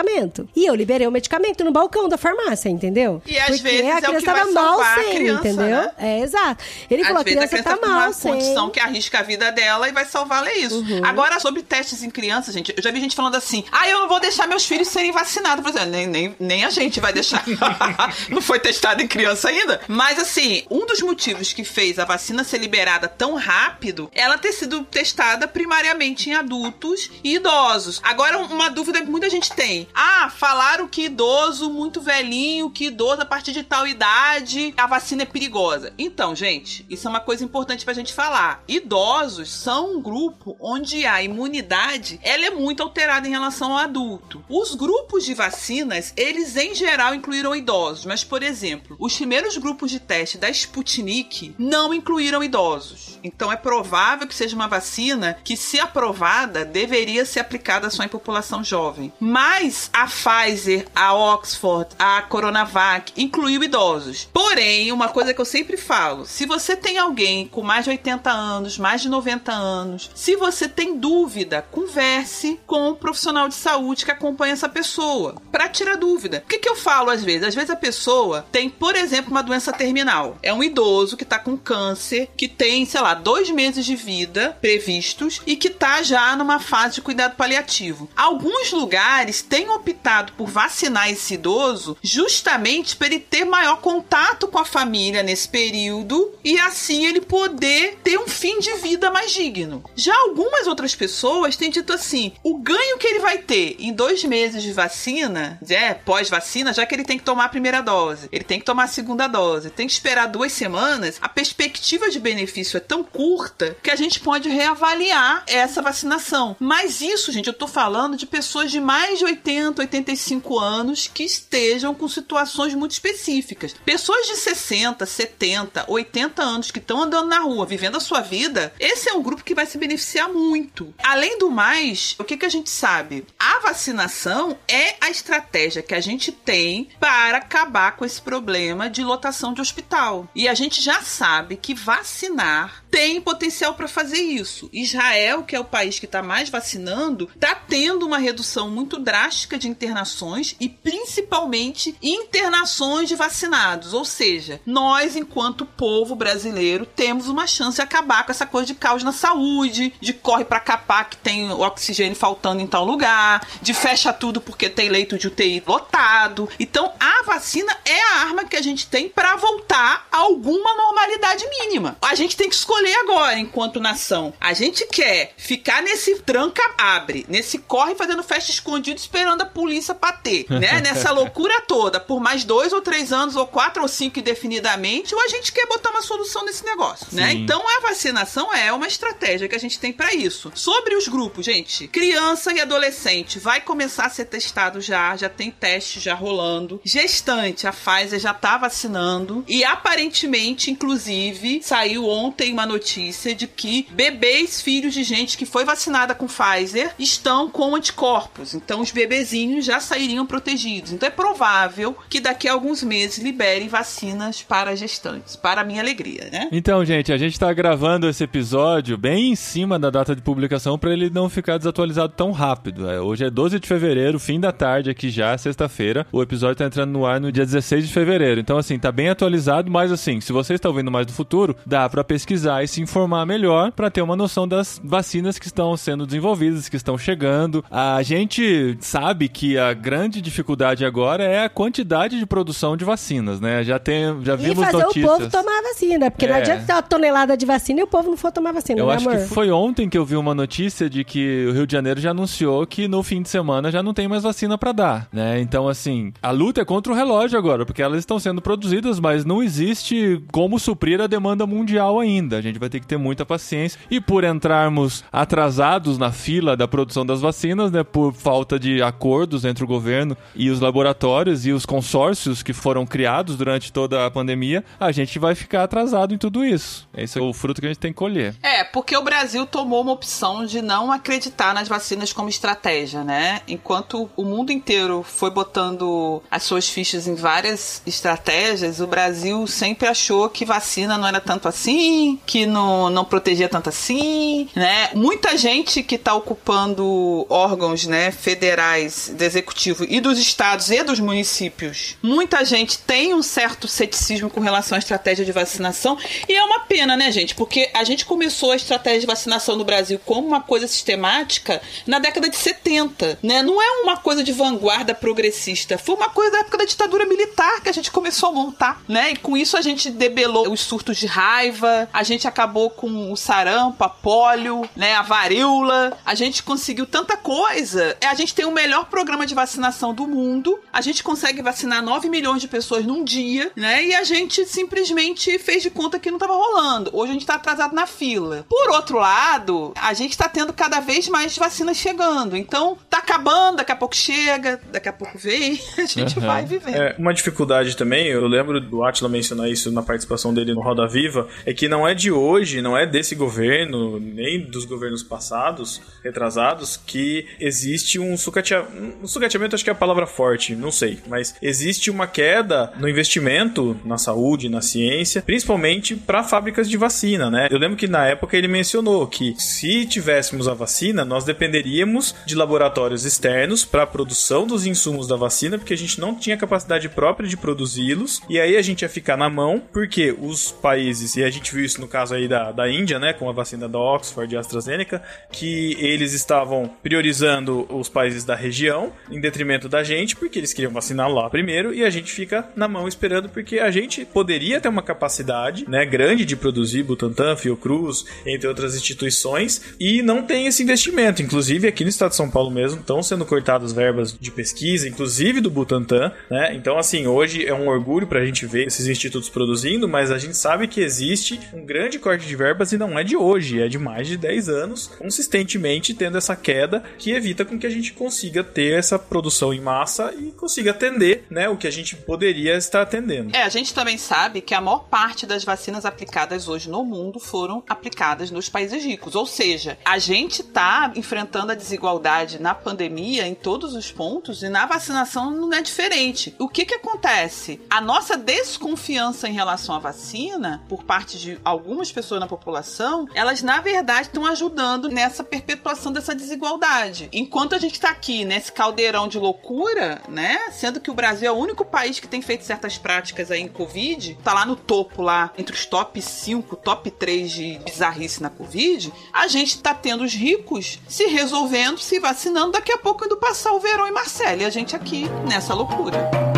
E 0.56 0.66
eu 0.66 0.76
liberei 0.76 1.08
o 1.08 1.12
medicamento 1.12 1.64
no 1.64 1.72
balcão 1.72 2.08
da 2.08 2.18
farmácia, 2.18 2.70
entendeu? 2.70 3.22
E 3.26 3.38
às 3.38 3.48
porque 3.48 3.64
vezes 3.64 3.86
a 3.86 3.90
é 3.90 3.98
o 3.98 4.02
criança 4.02 4.26
vai 4.26 4.36
tava 4.36 4.52
mal 4.52 4.78
salvar 4.78 5.00
a 5.00 5.04
sem, 5.04 5.16
criança, 5.16 5.48
entendeu? 5.48 5.66
né? 5.68 5.92
É, 5.98 6.20
exato. 6.22 6.64
Ele 6.90 7.04
falou, 7.04 7.18
Às 7.18 7.22
a 7.22 7.24
vezes 7.26 7.50
criança, 7.50 7.64
tá 7.64 7.78
tá 7.78 7.88
numa 7.88 8.00
mal 8.00 8.14
sem. 8.14 8.32
condição 8.32 8.70
que 8.70 8.80
arrisca 8.80 9.20
a 9.20 9.24
vida 9.24 9.52
dela 9.52 9.88
e 9.88 9.92
vai 9.92 10.06
salvar 10.06 10.46
isso. 10.56 10.80
Uhum. 10.80 11.02
Agora, 11.04 11.40
sobre 11.40 11.62
testes 11.64 12.04
em 12.04 12.10
crianças, 12.10 12.54
gente, 12.54 12.74
eu 12.76 12.82
já 12.82 12.92
vi 12.92 13.00
gente 13.00 13.16
falando 13.16 13.36
assim: 13.36 13.64
ah, 13.72 13.88
eu 13.88 14.00
não 14.00 14.08
vou 14.10 14.20
deixar 14.20 14.48
meus 14.48 14.66
filhos 14.66 14.88
serem 14.88 15.12
vacinados. 15.12 15.64
Por 15.64 15.70
exemplo, 15.70 15.90
nem, 15.90 16.08
nem, 16.08 16.36
nem 16.40 16.66
a 16.66 16.70
gente 16.70 17.00
vai 17.00 17.14
deixar. 17.14 17.44
não 18.30 18.42
foi 18.42 18.60
testado 18.60 19.02
em 19.02 19.08
criança 19.08 19.50
ainda. 19.50 19.82
Mas, 19.88 20.20
assim, 20.20 20.64
um 20.70 20.86
dos 20.86 21.02
motivos 21.02 21.54
que 21.54 21.64
fez 21.64 22.00
a 22.00 22.06
vacina 22.06 22.44
ser 22.44 22.58
liberada 22.60 23.08
tão 23.08 23.36
rápido 23.36 24.10
é 24.14 24.22
ela 24.22 24.38
ter 24.38 24.52
sido 24.54 24.84
testada 24.84 25.48
primariamente 25.48 26.30
em 26.30 26.36
adultos 26.36 27.10
e 27.24 27.36
idosos. 27.36 28.00
Agora, 28.04 28.38
uma 28.38 28.70
dúvida 28.70 29.02
que 29.02 29.10
muita 29.10 29.30
gente 29.30 29.52
tem: 29.54 29.88
ah, 29.94 30.30
falaram 30.30 30.88
que 30.88 31.06
idoso 31.06 31.70
muito 31.70 32.02
velhinho, 32.02 32.70
que 32.70 32.86
idoso 32.86 33.22
a 33.22 33.26
partir 33.26 33.52
de 33.52 33.64
tal 33.64 33.88
idade, 33.88 34.74
a 34.78 34.88
vacina 34.88 35.24
é 35.24 35.26
perigosa. 35.26 35.94
Então, 35.98 36.36
gente, 36.36 36.86
isso 36.90 37.08
é 37.08 37.10
uma 37.10 37.20
coisa 37.20 37.44
importante 37.44 37.86
pra 37.86 37.94
gente 37.94 38.14
falar. 38.14 38.64
Idosos 38.68 39.52
são 39.52 39.98
um 39.98 40.02
grupo 40.02 40.56
onde 40.60 41.06
a 41.06 41.22
imunidade 41.22 42.20
ela 42.24 42.46
é 42.46 42.50
muito 42.50 42.84
alterada 42.84 43.28
em 43.28 43.32
relação 43.32 43.74
ao 43.74 43.80
adulto. 43.80 44.44
Os 44.50 44.76
grupos 44.76 45.26
de 45.26 45.34
vacinas, 45.34 46.14
eles 46.16 46.56
em 46.56 46.74
geral 46.74 47.14
incluíram 47.14 47.56
idosos, 47.56 48.06
mas 48.06 48.24
por 48.24 48.44
exemplo, 48.44 48.96
os 49.00 49.16
primeiros 49.16 49.58
grupos 49.58 49.92
de 49.92 50.00
teste 50.00 50.38
da 50.38 50.50
Sputnik 50.50 51.56
não 51.58 51.94
incluíram 51.94 52.44
idosos. 52.44 53.20
Então 53.24 53.52
é 53.52 53.56
provável 53.56 54.28
que 54.28 54.36
seja 54.36 54.56
uma 54.56 54.68
vacina 54.68 55.38
que, 55.44 55.58
se 55.58 55.80
aprovada, 55.80 56.64
deveria 56.64 57.26
ser 57.26 57.40
aplicada 57.40 57.90
só 57.90 58.04
em 58.04 58.08
população 58.08 58.64
jovem. 58.64 59.12
Mas 59.20 59.69
a 59.94 60.06
Pfizer, 60.06 60.86
a 60.96 61.14
Oxford, 61.14 61.90
a 61.98 62.22
Coronavac 62.24 63.12
incluiu 63.18 63.64
idosos. 63.64 64.28
Porém, 64.34 64.92
uma 64.92 65.10
coisa 65.10 65.34
que 65.34 65.42
eu 65.42 65.46
sempre 65.46 65.78
falo: 65.78 66.26
se 66.26 66.46
você 66.46 66.76
tem 66.76 66.98
alguém 66.98 67.48
com 67.48 67.62
mais 67.62 67.86
de 67.86 67.92
80 67.92 68.30
anos, 68.30 68.78
mais 68.78 69.02
de 69.02 69.10
90 69.10 69.52
anos, 69.52 70.10
se 70.14 70.36
você 70.36 70.68
tem 70.68 70.98
dúvida, 70.98 71.66
converse 71.72 72.60
com 72.66 72.90
um 72.90 72.96
profissional 72.96 73.48
de 73.48 73.56
saúde 73.56 74.06
que 74.06 74.12
acompanha 74.12 74.54
essa 74.54 74.70
pessoa 74.70 75.36
para 75.52 75.70
tirar 75.70 75.98
dúvida. 75.98 76.44
O 76.46 76.50
que, 76.50 76.60
que 76.60 76.70
eu 76.70 76.76
falo 76.76 77.10
às 77.10 77.24
vezes? 77.24 77.48
Às 77.48 77.56
vezes 77.56 77.70
a 77.70 77.76
pessoa 77.76 78.46
tem, 78.52 78.70
por 78.70 78.96
exemplo, 78.96 79.32
uma 79.32 79.44
doença 79.44 79.72
terminal. 79.74 80.38
É 80.42 80.54
um 80.54 80.64
idoso 80.64 81.18
que 81.18 81.26
tá 81.26 81.40
com 81.40 81.58
câncer, 81.58 82.30
que 82.38 82.48
tem, 82.48 82.86
sei 82.86 83.02
lá, 83.02 83.14
dois 83.14 83.50
meses 83.50 83.86
de 83.86 83.96
vida 83.96 84.58
previstos 84.62 85.42
e 85.46 85.56
que 85.56 85.70
tá 85.70 86.02
já 86.02 86.36
numa 86.36 86.60
fase 86.60 86.96
de 86.96 87.02
cuidado 87.02 87.36
paliativo. 87.36 88.10
Alguns 88.16 88.72
lugares 88.72 89.42
têm 89.42 89.59
optado 89.68 90.34
por 90.34 90.48
vacinar 90.48 91.10
esse 91.10 91.34
idoso 91.34 91.98
justamente 92.02 92.96
para 92.96 93.08
ele 93.08 93.20
ter 93.20 93.44
maior 93.44 93.82
contato 93.82 94.48
com 94.48 94.60
a 94.60 94.66
família 94.66 95.24
nesse 95.24 95.50
período 95.50 96.32
e 96.44 96.60
assim 96.60 97.06
ele 97.06 97.22
poder 97.22 97.98
ter 98.04 98.18
um 98.20 98.28
fim 98.28 98.60
de 98.60 98.74
vida 98.76 99.10
mais 99.10 99.32
digno. 99.34 99.84
Já 99.96 100.16
algumas 100.16 100.68
outras 100.68 100.94
pessoas 100.96 101.56
têm 101.56 101.70
dito 101.70 101.92
assim: 101.92 102.32
o 102.44 102.58
ganho 102.58 102.98
que 102.98 103.08
ele 103.08 103.20
vai 103.20 103.40
ter 103.40 103.76
em 103.80 103.92
dois 103.92 104.24
meses 104.24 104.62
de 104.62 104.72
vacina, 104.72 105.60
é, 105.68 105.94
pós-vacina, 105.94 106.74
já 106.74 106.86
que 106.86 106.94
ele 106.94 107.04
tem 107.04 107.18
que 107.18 107.24
tomar 107.24 107.46
a 107.46 107.50
primeira 107.50 107.82
dose, 107.82 108.30
ele 108.32 108.44
tem 108.44 108.60
que 108.60 108.66
tomar 108.66 108.84
a 108.84 108.88
segunda 108.88 109.28
dose, 109.28 109.70
tem 109.70 109.88
que 109.88 109.94
esperar 109.94 110.28
duas 110.28 110.52
semanas, 110.52 111.18
a 111.22 111.28
perspectiva 111.28 112.10
de 112.10 112.20
benefício 112.20 112.78
é 112.78 112.80
tão 112.80 113.04
curta 113.04 113.76
que 113.82 113.92
a 113.92 113.96
gente 113.96 114.20
pode 114.20 114.50
reavaliar 114.50 115.44
essa 115.48 115.82
vacinação. 115.82 116.56
Mas 116.60 117.02
isso, 117.02 117.32
gente, 117.32 117.48
eu 117.48 117.54
tô 117.54 117.68
falando 117.68 118.18
de 118.18 118.26
pessoas 118.26 118.72
de 118.72 118.80
mais 118.80 119.20
de 119.20 119.26
80, 119.26 119.49
85 119.82 120.60
anos 120.60 121.10
que 121.12 121.24
estejam 121.24 121.96
com 121.96 122.08
situações 122.08 122.74
muito 122.76 122.92
específicas. 122.92 123.74
Pessoas 123.86 124.28
de 124.28 124.36
60, 124.36 125.06
70, 125.06 125.86
80 125.88 126.44
anos 126.44 126.72
que 126.72 126.80
estão 126.80 127.04
andando 127.04 127.30
na 127.30 127.40
rua, 127.40 127.66
vivendo 127.66 127.98
a 127.98 128.02
sua 128.02 128.22
vida, 128.22 128.74
esse 128.80 129.10
é 129.10 129.14
um 129.14 129.24
grupo 129.24 129.44
que 129.44 129.56
vai 129.56 129.66
se 129.66 129.78
beneficiar 129.78 130.30
muito. 130.30 130.94
Além 131.04 131.38
do 131.38 131.50
mais, 131.50 132.16
o 132.20 132.24
que, 132.24 132.38
que 132.38 132.46
a 132.46 132.50
gente 132.50 132.70
sabe? 132.70 133.26
A 133.38 133.60
vacinação 133.60 134.58
é 134.68 134.96
a 135.02 135.10
estratégia 135.10 135.82
que 135.82 135.96
a 135.96 136.02
gente 136.02 136.32
tem 136.32 136.90
para 137.00 137.38
acabar 137.38 137.96
com 137.96 138.06
esse 138.06 138.22
problema 138.22 138.90
de 138.90 139.04
lotação 139.04 139.54
de 139.54 139.62
hospital. 139.62 140.28
E 140.36 140.48
a 140.48 140.54
gente 140.54 140.82
já 140.82 141.02
sabe 141.02 141.56
que 141.56 141.74
vacinar 141.74 142.84
tem 142.92 143.22
potencial 143.22 143.74
para 143.74 143.88
fazer 143.88 144.20
isso. 144.20 144.70
Israel, 144.74 145.44
que 145.44 145.56
é 145.56 145.60
o 145.60 145.66
país 145.66 146.00
que 146.00 146.06
está 146.06 146.22
mais 146.22 146.50
vacinando, 146.50 147.30
está 147.34 147.56
tendo 147.56 148.06
uma 148.06 148.18
redução 148.18 148.70
muito 148.70 149.00
drástica 149.00 149.58
de 149.58 149.68
internações 149.68 150.56
e 150.60 150.68
principalmente 150.68 151.96
internações 152.02 153.08
de 153.08 153.16
vacinados. 153.16 153.94
Ou 153.94 154.04
seja, 154.04 154.60
nós, 154.66 155.16
enquanto 155.16 155.66
povo 155.66 156.16
brasileiro, 156.16 156.86
temos 156.86 157.28
uma 157.28 157.48
chance 157.48 157.76
de 157.76 157.82
acabar 157.82 158.26
com 158.26 158.32
essa 158.32 158.46
coisa 158.46 158.68
de 158.68 158.76
caos 158.76 159.04
na 159.04 159.12
saúde, 159.12 159.94
de 160.00 160.14
corre 160.14 160.46
para 160.46 160.60
capar 160.60 161.10
que 161.10 161.18
tem 161.18 161.52
oxigênio 161.52 162.16
faltando 162.16 162.62
em 162.62 162.68
tal 162.68 162.86
lugar, 162.86 163.48
de 163.62 163.74
fecha 163.74 164.12
tudo 164.12 164.42
porque 164.42 164.70
tem 164.70 164.90
leito 164.90 165.18
de 165.18 165.28
UTI 165.28 165.64
lotado. 165.66 166.50
Então, 166.60 166.92
a 167.00 167.24
vacina 167.24 167.76
é 167.86 168.02
a 168.02 168.22
arma 168.22 168.46
que 168.46 168.56
a 168.56 168.62
gente 168.62 168.88
tem 168.88 169.10
para 169.10 169.36
voltar 169.36 170.08
a 170.12 170.18
alguma 170.18 170.74
normalidade 170.76 171.46
mínima. 171.60 171.98
A 172.02 172.16
gente 172.16 172.36
tem 172.36 172.50
que 172.50 172.56
escolher 172.56 172.79
agora, 172.88 173.40
enquanto 173.40 173.80
nação. 173.80 174.34
A 174.40 174.54
gente 174.54 174.86
quer 174.88 175.34
ficar 175.38 175.82
nesse 175.82 176.20
tranca-abre, 176.22 177.26
nesse 177.28 177.58
corre 177.58 177.96
fazendo 177.96 178.24
festa 178.24 178.52
escondido 178.52 178.98
esperando 178.98 179.42
a 179.42 179.46
polícia 179.46 179.94
bater, 179.94 180.46
né? 180.50 180.82
Nessa 180.90 181.12
loucura 181.12 181.62
toda, 181.62 182.00
por 182.00 182.20
mais 182.20 182.44
dois 182.44 182.72
ou 182.74 182.82
três 182.82 183.12
anos, 183.12 183.36
ou 183.36 183.46
quatro 183.46 183.82
ou 183.82 183.88
cinco 183.88 184.20
indefinidamente, 184.20 185.14
ou 185.14 185.22
a 185.22 185.28
gente 185.28 185.52
quer 185.52 185.68
botar 185.68 185.90
uma 185.90 186.02
solução 186.02 186.46
nesse 186.46 186.64
negócio, 186.66 187.08
né? 187.12 187.32
Sim. 187.32 187.38
Então 187.40 187.64
a 187.68 187.82
vacinação 187.82 188.54
é 188.54 188.72
uma 188.72 188.88
estratégia 188.88 189.48
que 189.48 189.56
a 189.56 189.60
gente 189.60 189.80
tem 189.80 189.92
para 189.92 190.14
isso. 190.14 190.52
Sobre 190.56 190.96
os 190.96 191.08
grupos, 191.08 191.46
gente, 191.46 191.88
criança 191.88 192.54
e 192.54 192.62
adolescente 192.62 193.40
vai 193.40 193.62
começar 193.62 194.06
a 194.06 194.10
ser 194.10 194.26
testado 194.26 194.82
já, 194.82 195.16
já 195.16 195.30
tem 195.30 195.52
teste 195.52 196.00
já 196.00 196.14
rolando. 196.14 196.82
Gestante, 196.84 197.68
a 197.68 197.74
Pfizer 197.74 198.20
já 198.20 198.34
tá 198.34 198.58
vacinando 198.58 199.44
e 199.48 199.64
aparentemente, 199.64 200.72
inclusive, 200.72 201.62
saiu 201.64 202.08
ontem 202.08 202.52
uma 202.52 202.66
notícia 202.70 203.34
de 203.36 203.48
que 203.48 203.88
bebês, 203.92 204.62
filhos 204.62 204.94
de 204.94 205.04
gente 205.04 205.38
que 205.38 205.46
foi 205.46 205.66
vacinada 205.66 206.14
com 206.14 206.28
Pfizer, 206.28 206.94
estão 206.98 207.50
com 207.50 207.76
anticorpos. 207.76 208.54
Então, 208.54 208.80
os 208.80 208.92
bebezinhos 208.92 209.66
já 209.66 209.80
sairiam 209.80 210.26
protegidos. 210.26 210.94
Então, 210.94 211.08
é 211.08 211.12
provável 211.12 211.98
que 212.10 212.20
daqui 212.20 212.48
a 212.48 212.54
alguns 212.54 212.84
meses 212.84 213.18
liberem 213.18 213.68
vacinas 213.68 214.42
para 214.42 214.76
gestantes. 214.76 215.36
Para 215.36 215.64
minha 215.64 215.82
alegria, 215.82 216.30
né? 216.32 216.48
Então, 216.52 216.86
gente, 216.86 217.12
a 217.12 217.18
gente 217.18 217.40
tá 217.40 217.52
gravando 217.52 218.08
esse 218.08 218.24
episódio 218.24 218.98
bem 218.98 219.32
em 219.32 219.36
cima 219.36 219.80
da 219.80 219.90
data 219.90 220.16
de 220.16 220.22
publicação 220.22 220.78
para 220.78 220.94
ele 220.94 221.10
não 221.10 221.28
ficar 221.28 221.58
desatualizado 221.58 222.14
tão 222.16 222.32
rápido. 222.32 222.90
É, 222.90 223.02
hoje 223.02 223.26
é 223.26 223.30
12 223.30 223.60
de 223.60 223.68
fevereiro, 223.68 224.20
fim 224.20 224.40
da 224.40 224.52
tarde 224.52 224.90
aqui 224.90 225.10
já, 225.10 225.38
sexta-feira. 225.38 226.06
O 226.12 226.22
episódio 226.22 226.58
tá 226.58 226.66
entrando 226.66 226.92
no 226.92 227.06
ar 227.06 227.20
no 227.20 227.32
dia 227.32 227.46
16 227.46 227.88
de 227.88 227.94
fevereiro. 227.94 228.40
Então, 228.40 228.58
assim, 228.58 228.78
tá 228.78 228.92
bem 228.92 229.10
atualizado, 229.10 229.72
mas 229.72 229.92
assim, 229.92 230.22
se 230.22 230.32
você 230.32 230.54
está 230.54 230.70
ouvindo 230.70 230.92
mais 230.92 231.08
do 231.08 231.14
futuro, 231.14 231.56
dá 231.66 231.90
para 231.90 232.04
pesquisar 232.04 232.59
e 232.64 232.68
se 232.68 232.82
informar 232.82 233.26
melhor 233.26 233.72
para 233.72 233.90
ter 233.90 234.02
uma 234.02 234.16
noção 234.16 234.48
das 234.48 234.80
vacinas 234.84 235.38
que 235.40 235.46
estão 235.48 235.76
sendo 235.78 236.06
desenvolvidas, 236.06 236.70
que 236.70 236.76
estão 236.76 236.98
chegando. 236.98 237.64
A 237.70 238.02
gente 238.04 238.78
sabe 238.80 239.28
que 239.30 239.58
a 239.58 239.74
grande 239.74 240.22
dificuldade 240.22 240.86
agora 240.86 241.24
é 241.24 241.44
a 241.46 241.50
quantidade 241.50 242.18
de 242.20 242.26
produção 242.26 242.76
de 242.78 242.86
vacinas, 242.86 243.40
né? 243.40 243.64
Já 243.64 243.80
tem, 243.80 244.24
já 244.24 244.34
E 244.34 244.38
vimos 244.38 244.66
fazer 244.66 244.84
notícias. 244.84 245.06
o 245.12 245.18
povo 245.18 245.30
tomar 245.30 245.62
vacina, 245.64 246.12
porque 246.12 246.28
não 246.28 246.36
É. 246.36 246.40
adianta 246.42 246.64
ter 246.66 246.74
uma 246.74 246.82
tonelada 246.82 247.38
de 247.38 247.46
vacina 247.46 247.80
e 247.80 247.84
o 247.84 247.88
povo 247.88 248.10
não 248.10 248.18
for 248.18 248.32
tomar 248.32 248.52
vacina, 248.54 248.80
Eu 248.80 248.88
né, 248.88 248.96
acho 248.96 249.10
amor? 249.10 249.22
que 249.22 249.28
foi 249.30 249.52
ontem 249.52 249.88
que 249.90 249.98
eu 249.98 250.06
vi 250.06 250.16
uma 250.16 250.34
notícia 250.36 250.90
de 250.90 251.04
que 251.04 251.46
o 251.50 251.54
Rio 251.54 251.68
de 251.68 251.74
Janeiro 251.74 252.00
já 252.00 252.12
anunciou 252.12 252.66
que 252.66 252.88
no 252.88 253.02
fim 253.04 253.22
de 253.22 253.30
semana 253.30 253.72
já 253.72 253.82
não 253.84 253.94
tem 253.94 254.08
mais 254.08 254.24
vacina 254.24 254.58
pra 254.58 254.72
dar, 254.72 255.08
né? 255.12 255.40
Então, 255.40 255.68
assim, 255.68 256.12
a 256.22 256.32
luta 256.32 256.62
é 256.62 256.66
contra 256.66 256.92
o 256.92 256.96
relógio 256.96 257.38
agora, 257.38 257.66
porque 257.66 257.82
elas 257.82 258.00
estão 258.00 258.20
sendo 258.20 258.42
produzidas, 258.42 259.00
mas 259.00 259.26
não 259.26 259.42
existe 259.42 260.22
como 260.32 260.60
suprir 260.60 261.00
a 261.02 261.08
demanda 261.08 261.46
mundial 261.46 262.00
ainda. 262.00 262.38
A 262.38 262.42
gente 262.50 262.60
vai 262.60 262.70
ter 262.70 262.80
que 262.80 262.88
ter 262.88 262.98
muita 262.98 263.26
paciência. 263.26 263.80
E 263.90 264.00
por 264.00 264.24
entrarmos 264.24 265.04
atrasados 265.12 265.98
na 265.98 266.12
fila 266.12 266.56
da 266.56 266.68
produção 266.68 267.06
das 267.06 267.22
vacinas, 267.22 267.72
né, 267.72 267.84
por 267.84 268.14
falta 268.14 268.60
de 268.60 268.82
acordos 268.82 269.46
entre 269.46 269.64
o 269.64 269.68
governo 269.68 270.16
e 270.36 270.50
os 270.50 270.60
laboratórios 270.60 271.46
e 271.46 271.52
os 271.52 271.66
consórcios 271.66 272.44
que 272.44 272.54
foram 272.54 272.86
criados 272.86 273.36
durante 273.36 273.72
toda 273.72 274.06
a 274.06 274.12
pandemia, 274.12 274.64
a 274.80 274.92
gente 274.92 275.20
vai 275.20 275.36
ficar 275.36 275.64
atrasado 275.64 276.14
em 276.14 276.18
tudo 276.18 276.44
isso. 276.44 276.88
Esse 276.96 277.20
é 277.20 277.22
o 277.22 277.34
fruto 277.34 277.62
que 277.62 277.68
a 277.68 277.70
gente 277.70 277.80
tem 277.80 277.92
que 277.92 277.98
colher. 277.98 278.36
É, 278.42 278.64
porque 278.64 278.96
o 278.96 279.04
Brasil 279.04 279.46
tomou 279.46 279.82
uma 279.82 279.92
opção 279.92 280.46
de 280.46 280.62
não 280.62 280.92
acreditar 280.92 281.54
nas 281.54 281.68
vacinas 281.68 282.14
como 282.14 282.30
estratégia, 282.30 283.04
né? 283.04 283.42
Enquanto 283.48 284.10
o 284.16 284.24
mundo 284.24 284.52
inteiro 284.52 285.04
foi 285.04 285.30
botando 285.30 286.22
as 286.30 286.44
suas 286.44 286.70
fichas 286.70 287.08
em 287.08 287.16
várias 287.16 287.82
estratégias, 287.86 288.80
o 288.80 288.88
Brasil 288.88 289.46
sempre 289.48 289.88
achou 289.88 290.30
que 290.30 290.46
vacina 290.46 290.98
não 290.98 291.08
era 291.08 291.20
tanto 291.20 291.48
assim, 291.48 292.20
que 292.26 292.39
não, 292.46 292.90
não 292.90 293.06
protegia 293.06 293.50
tanto 293.50 293.70
assim, 293.70 294.48
né? 294.56 294.90
Muita 294.94 295.38
gente 295.38 295.84
que 295.84 295.98
tá 295.98 296.14
ocupando 296.14 297.26
órgãos, 297.30 297.86
né, 297.86 298.12
federais, 298.12 299.12
do 299.16 299.24
executivo 299.24 299.86
e 299.88 300.00
dos 300.00 300.20
estados 300.20 300.70
e 300.70 300.84
dos 300.84 301.00
municípios, 301.00 301.98
muita 302.02 302.44
gente 302.46 302.78
tem 302.80 303.14
um 303.14 303.22
certo 303.22 303.68
ceticismo 303.68 304.30
com 304.30 304.40
relação 304.40 304.76
à 304.76 304.80
estratégia 304.80 305.26
de 305.26 305.32
vacinação 305.32 305.98
e 306.28 306.34
é 306.34 306.44
uma 306.44 306.62
pena, 306.62 306.96
né, 306.96 307.12
gente? 307.12 307.36
Porque 307.36 307.70
a 307.74 307.84
gente 307.84 308.06
começou 308.06 308.52
a 308.52 308.56
estratégia 308.56 309.02
de 309.02 309.08
vacinação 309.08 309.56
no 309.56 309.64
Brasil 309.64 310.00
como 310.06 310.28
uma 310.28 310.42
coisa 310.42 310.68
sistemática 310.68 311.62
na 311.86 312.00
década 312.00 312.30
de 312.30 312.38
70, 312.38 313.20
né? 313.22 313.42
Não 313.42 313.62
é 313.62 313.82
uma 313.84 313.98
coisa 313.98 314.24
de 314.24 314.32
vanguarda 314.32 314.94
progressista, 314.94 315.78
foi 315.78 315.96
uma 315.96 316.10
coisa 316.10 316.32
da 316.32 316.40
época 316.40 316.58
da 316.58 316.66
ditadura 316.66 317.06
militar 317.06 317.62
que 317.62 317.70
a 317.70 317.74
gente 317.74 317.92
começou 317.92 318.30
a 318.30 318.32
montar, 318.32 318.82
né? 318.88 319.12
E 319.12 319.16
com 319.16 319.36
isso 319.36 319.58
a 319.58 319.62
gente 319.62 319.90
debelou 319.90 320.52
os 320.52 320.62
surtos 320.62 320.98
de 320.98 321.08
raiva, 321.08 321.90
a 321.92 322.04
gente 322.04 322.28
acabou 322.30 322.70
com 322.70 323.12
o 323.12 323.18
sarampo, 323.18 323.84
a 323.84 323.90
polio, 323.90 324.68
né, 324.76 324.94
a 324.96 325.02
varíola, 325.02 325.98
a 326.06 326.16
gente 326.16 326.42
conseguiu 326.44 326.86
tanta 326.86 327.18
coisa. 327.18 327.98
É, 328.02 328.08
A 328.08 328.14
gente 328.16 328.34
tem 328.34 328.46
o 328.46 328.52
melhor 328.52 328.86
programa 328.86 329.26
de 329.26 329.36
vacinação 329.36 329.94
do 329.94 330.08
mundo, 330.08 330.60
a 330.74 330.82
gente 330.82 331.04
consegue 331.04 331.42
vacinar 331.42 331.84
9 331.84 332.10
milhões 332.10 332.42
de 332.42 332.48
pessoas 332.48 332.86
num 332.86 333.04
dia, 333.04 333.52
né? 333.56 333.84
E 333.86 333.94
a 333.96 334.04
gente 334.04 334.46
simplesmente 334.46 335.38
fez 335.40 335.64
de 335.64 335.70
conta 335.70 336.00
que 336.00 336.12
não 336.12 336.18
tava 336.18 336.34
rolando. 336.34 336.90
Hoje 336.94 337.12
a 337.12 337.14
gente 337.14 337.26
tá 337.26 337.36
atrasado 337.36 337.74
na 337.76 337.86
fila. 337.86 338.46
Por 338.50 338.70
outro 338.72 338.98
lado, 338.98 339.74
a 339.76 339.94
gente 339.94 340.18
tá 340.18 340.28
tendo 340.30 340.54
cada 340.54 340.80
vez 340.80 341.08
mais 341.08 341.36
vacinas 341.38 341.78
chegando. 341.78 342.36
Então, 342.38 342.78
tá 342.90 343.00
acabando, 343.00 343.58
daqui 343.58 343.72
a 343.72 343.76
pouco 343.76 343.96
chega, 343.96 344.60
daqui 344.72 344.90
a 344.90 344.94
pouco 344.94 345.18
vem, 345.18 345.60
a 345.78 345.86
gente 345.86 346.20
Uhum. 346.20 346.26
vai 346.26 346.46
vivendo. 346.46 346.76
É, 346.76 346.96
uma 346.98 347.14
dificuldade 347.14 347.76
também, 347.76 348.08
eu 348.08 348.28
lembro 348.28 348.60
do 348.60 348.84
Atila 348.84 349.10
mencionar 349.10 349.50
isso 349.50 349.72
na 349.72 349.82
participação 349.82 350.34
dele 350.34 350.54
no 350.54 350.62
Roda 350.62 350.88
Viva, 350.88 351.28
é 351.46 351.54
que 351.54 351.68
não 351.68 351.88
é 351.88 351.94
de 351.94 352.12
hoje, 352.20 352.62
não 352.62 352.78
é 352.78 352.86
desse 352.86 353.16
governo, 353.16 354.00
nem 354.00 354.40
dos 354.42 354.66
governos 354.66 355.04
passados, 355.04 355.82
retrasados, 356.04 356.78
que 356.78 357.26
existe 357.40 358.00
um 358.00 358.18
sucateamento. 358.18 358.70
Um 359.02 359.08
sucateamento 359.08 359.56
acho 359.56 359.64
que 359.64 359.70
é 359.70 359.74
a 359.74 359.76
palavra 359.76 360.06
forte, 360.06 360.56
não 360.56 360.72
sei, 360.72 361.00
mas 361.08 361.36
existe 361.42 361.90
uma 361.90 362.08
queda 362.08 362.72
no 362.78 362.88
investimento 362.88 363.78
na 363.86 363.98
saúde, 363.98 364.50
na 364.50 364.62
ciência, 364.62 365.22
principalmente 365.22 365.96
para 365.96 366.24
fábricas 366.24 366.70
de 366.70 366.78
vacina, 366.78 367.30
né? 367.30 367.48
Eu 367.52 367.58
lembro 367.58 367.78
que 367.78 367.88
na 367.88 368.06
época 368.06 368.38
ele 368.38 368.48
mencionou 368.48 369.08
que 369.08 369.36
se 369.38 369.86
tivéssemos 369.86 370.48
a 370.48 370.54
vacina, 370.54 371.06
nós 371.06 371.24
dependeríamos 371.24 372.16
de 372.26 372.36
laboratórios 372.36 373.06
externos 373.06 373.66
para 373.66 373.84
a 373.84 373.88
produção 373.88 374.46
dos 374.46 374.66
insumos 374.66 375.08
da 375.08 375.16
vacina, 375.16 375.58
porque 375.58 375.74
a 375.74 375.78
gente 375.78 376.00
não 376.00 376.16
tinha 376.16 376.38
capacidade 376.38 376.90
própria 376.90 377.28
de 377.28 377.38
produzi-los, 377.38 378.22
e 378.30 378.40
aí 378.40 378.58
a 378.58 378.62
gente 378.62 378.82
ia 378.82 378.90
ficar 378.90 379.18
na 379.18 379.30
mão, 379.30 379.62
porque 379.72 380.16
os 380.20 380.52
países, 380.52 381.16
e 381.16 381.24
a 381.24 381.30
gente 381.30 381.54
viu 381.54 381.64
isso 381.64 381.82
no 381.82 381.88
caso 381.88 381.99
aí 382.12 382.28
da, 382.28 382.52
da 382.52 382.70
Índia, 382.70 383.00
né, 383.00 383.14
com 383.14 383.30
a 383.30 383.34
vacina 383.34 383.68
da 383.68 383.78
Oxford 383.78 384.34
e 384.34 384.38
AstraZeneca, 384.38 385.02
que 385.32 385.76
eles 385.80 386.14
estavam 386.14 386.70
priorizando 386.82 387.68
os 387.70 387.90
países 387.90 388.24
da 388.24 388.36
região 388.36 388.92
em 389.12 389.20
detrimento 389.20 389.68
da 389.68 389.84
gente, 389.84 390.16
porque 390.16 390.40
eles 390.40 390.54
queriam 390.54 390.72
vacinar 390.72 391.10
lá 391.10 391.30
primeiro, 391.30 391.74
e 391.74 391.84
a 391.84 391.90
gente 391.90 392.12
fica 392.12 392.48
na 392.56 392.68
mão 392.68 392.88
esperando, 392.88 393.30
porque 393.30 393.60
a 393.60 393.72
gente 393.72 394.06
poderia 394.06 394.60
ter 394.60 394.70
uma 394.70 394.82
capacidade, 394.82 395.70
né, 395.70 395.86
grande 395.86 396.26
de 396.26 396.36
produzir 396.36 396.84
Butantan, 396.84 397.36
Fiocruz, 397.36 398.06
entre 398.26 398.48
outras 398.48 398.76
instituições, 398.76 399.76
e 399.80 400.02
não 400.02 400.24
tem 400.24 400.48
esse 400.48 400.64
investimento. 400.64 401.22
Inclusive, 401.22 401.68
aqui 401.68 401.84
no 401.84 401.90
estado 401.90 402.12
de 402.12 402.16
São 402.16 402.30
Paulo 402.30 402.52
mesmo, 402.52 402.80
estão 402.80 403.02
sendo 403.02 403.26
cortadas 403.26 403.74
verbas 403.74 404.16
de 404.20 404.32
pesquisa, 404.32 404.88
inclusive 404.88 405.42
do 405.42 405.50
Butantan, 405.50 406.12
né? 406.30 406.54
Então, 406.56 406.78
assim, 406.78 407.08
hoje 407.08 407.46
é 407.46 407.54
um 407.54 407.68
orgulho 407.68 408.08
pra 408.08 408.26
gente 408.26 408.46
ver 408.46 408.68
esses 408.68 408.88
institutos 408.88 409.30
produzindo, 409.30 409.88
mas 409.88 410.12
a 410.12 410.18
gente 410.18 410.36
sabe 410.36 410.68
que 410.68 410.82
existe 410.82 411.40
um 411.54 411.66
grande 411.66 411.89
corte 411.98 412.28
de 412.28 412.36
verbas 412.36 412.72
e 412.72 412.78
não 412.78 413.00
é 413.00 413.04
de 413.04 413.16
hoje, 413.16 413.62
é 413.62 413.68
de 413.68 413.80
mais 413.80 414.08
de 414.08 414.18
10 414.18 414.50
anos, 414.50 414.88
consistentemente 415.00 415.94
tendo 415.94 416.18
essa 416.18 416.36
queda 416.36 416.84
que 416.98 417.12
evita 417.12 417.46
com 417.46 417.58
que 417.58 417.66
a 417.66 417.70
gente 417.70 417.94
consiga 417.94 418.44
ter 418.44 418.78
essa 418.78 419.00
produção 419.00 419.54
em 419.54 419.62
massa 419.62 420.14
e 420.14 420.32
consiga 420.32 420.72
atender, 420.72 421.26
né, 421.30 421.48
o 421.50 421.58
que 421.58 421.68
a 421.68 421.72
gente 421.72 421.96
poderia 421.96 422.56
estar 422.56 422.82
atendendo. 422.82 423.36
É, 423.36 423.44
a 423.44 423.50
gente 423.50 423.74
também 423.74 423.98
sabe 423.98 424.42
que 424.42 424.54
a 424.54 424.62
maior 424.62 424.86
parte 424.90 425.26
das 425.26 425.44
vacinas 425.44 425.86
aplicadas 425.86 426.48
hoje 426.48 426.70
no 426.70 426.84
mundo 426.84 427.20
foram 427.20 427.64
aplicadas 427.68 428.30
nos 428.30 428.50
países 428.50 428.84
ricos. 428.84 429.16
Ou 429.16 429.26
seja, 429.26 429.78
a 429.86 429.98
gente 429.98 430.44
tá 430.44 430.92
enfrentando 430.96 431.52
a 431.52 431.56
desigualdade 431.56 432.42
na 432.42 432.54
pandemia 432.54 433.26
em 433.26 433.36
todos 433.36 433.74
os 433.74 433.92
pontos 433.92 434.44
e 434.44 434.50
na 434.50 434.66
vacinação 434.66 435.32
não 435.32 435.54
é 435.54 435.62
diferente. 435.62 436.36
O 436.38 436.50
que 436.50 436.66
que 436.66 436.76
acontece? 436.76 437.62
A 437.70 437.80
nossa 437.80 438.18
desconfiança 438.18 439.28
em 439.28 439.34
relação 439.34 439.76
à 439.76 439.80
vacina, 439.80 440.64
por 440.68 440.84
parte 440.84 441.18
de 441.18 441.40
algumas 441.44 441.79
pessoas 441.92 442.20
na 442.20 442.28
população, 442.28 443.08
elas 443.14 443.42
na 443.42 443.62
verdade 443.62 444.08
estão 444.08 444.26
ajudando 444.26 444.90
nessa 444.90 445.24
perpetuação 445.24 445.92
dessa 445.92 446.14
desigualdade. 446.14 447.10
Enquanto 447.14 447.56
a 447.56 447.58
gente 447.58 447.80
tá 447.80 447.90
aqui 447.90 448.26
nesse 448.26 448.52
caldeirão 448.52 449.08
de 449.08 449.18
loucura, 449.18 450.02
né? 450.08 450.38
Sendo 450.52 450.80
que 450.80 450.92
o 450.92 450.94
Brasil 450.94 451.28
é 451.28 451.32
o 451.32 451.36
único 451.36 451.64
país 451.64 452.00
que 452.00 452.08
tem 452.08 452.22
feito 452.22 452.44
certas 452.44 452.78
práticas 452.78 453.32
aí 453.32 453.42
em 453.42 453.48
Covid, 453.48 454.18
tá 454.24 454.34
lá 454.34 454.46
no 454.46 454.56
topo, 454.56 455.02
lá, 455.02 455.32
entre 455.38 455.56
os 455.56 455.66
top 455.66 456.02
5, 456.02 456.56
top 456.58 456.92
3 456.92 457.32
de 457.32 457.60
bizarrice 457.60 458.22
na 458.22 458.30
Covid, 458.30 458.92
a 459.14 459.28
gente 459.28 459.62
tá 459.62 459.74
tendo 459.74 460.04
os 460.04 460.14
ricos 460.14 460.80
se 460.88 461.06
resolvendo, 461.06 461.80
se 461.80 462.00
vacinando, 462.00 462.52
daqui 462.52 462.72
a 462.72 462.78
pouco 462.78 463.06
indo 463.06 463.18
passar 463.18 463.54
o 463.54 463.60
verão 463.60 463.88
em 463.88 463.92
Marselha. 463.92 464.44
E 464.44 464.46
a 464.46 464.50
gente 464.50 464.76
aqui 464.76 465.08
nessa 465.28 465.54
loucura. 465.54 466.29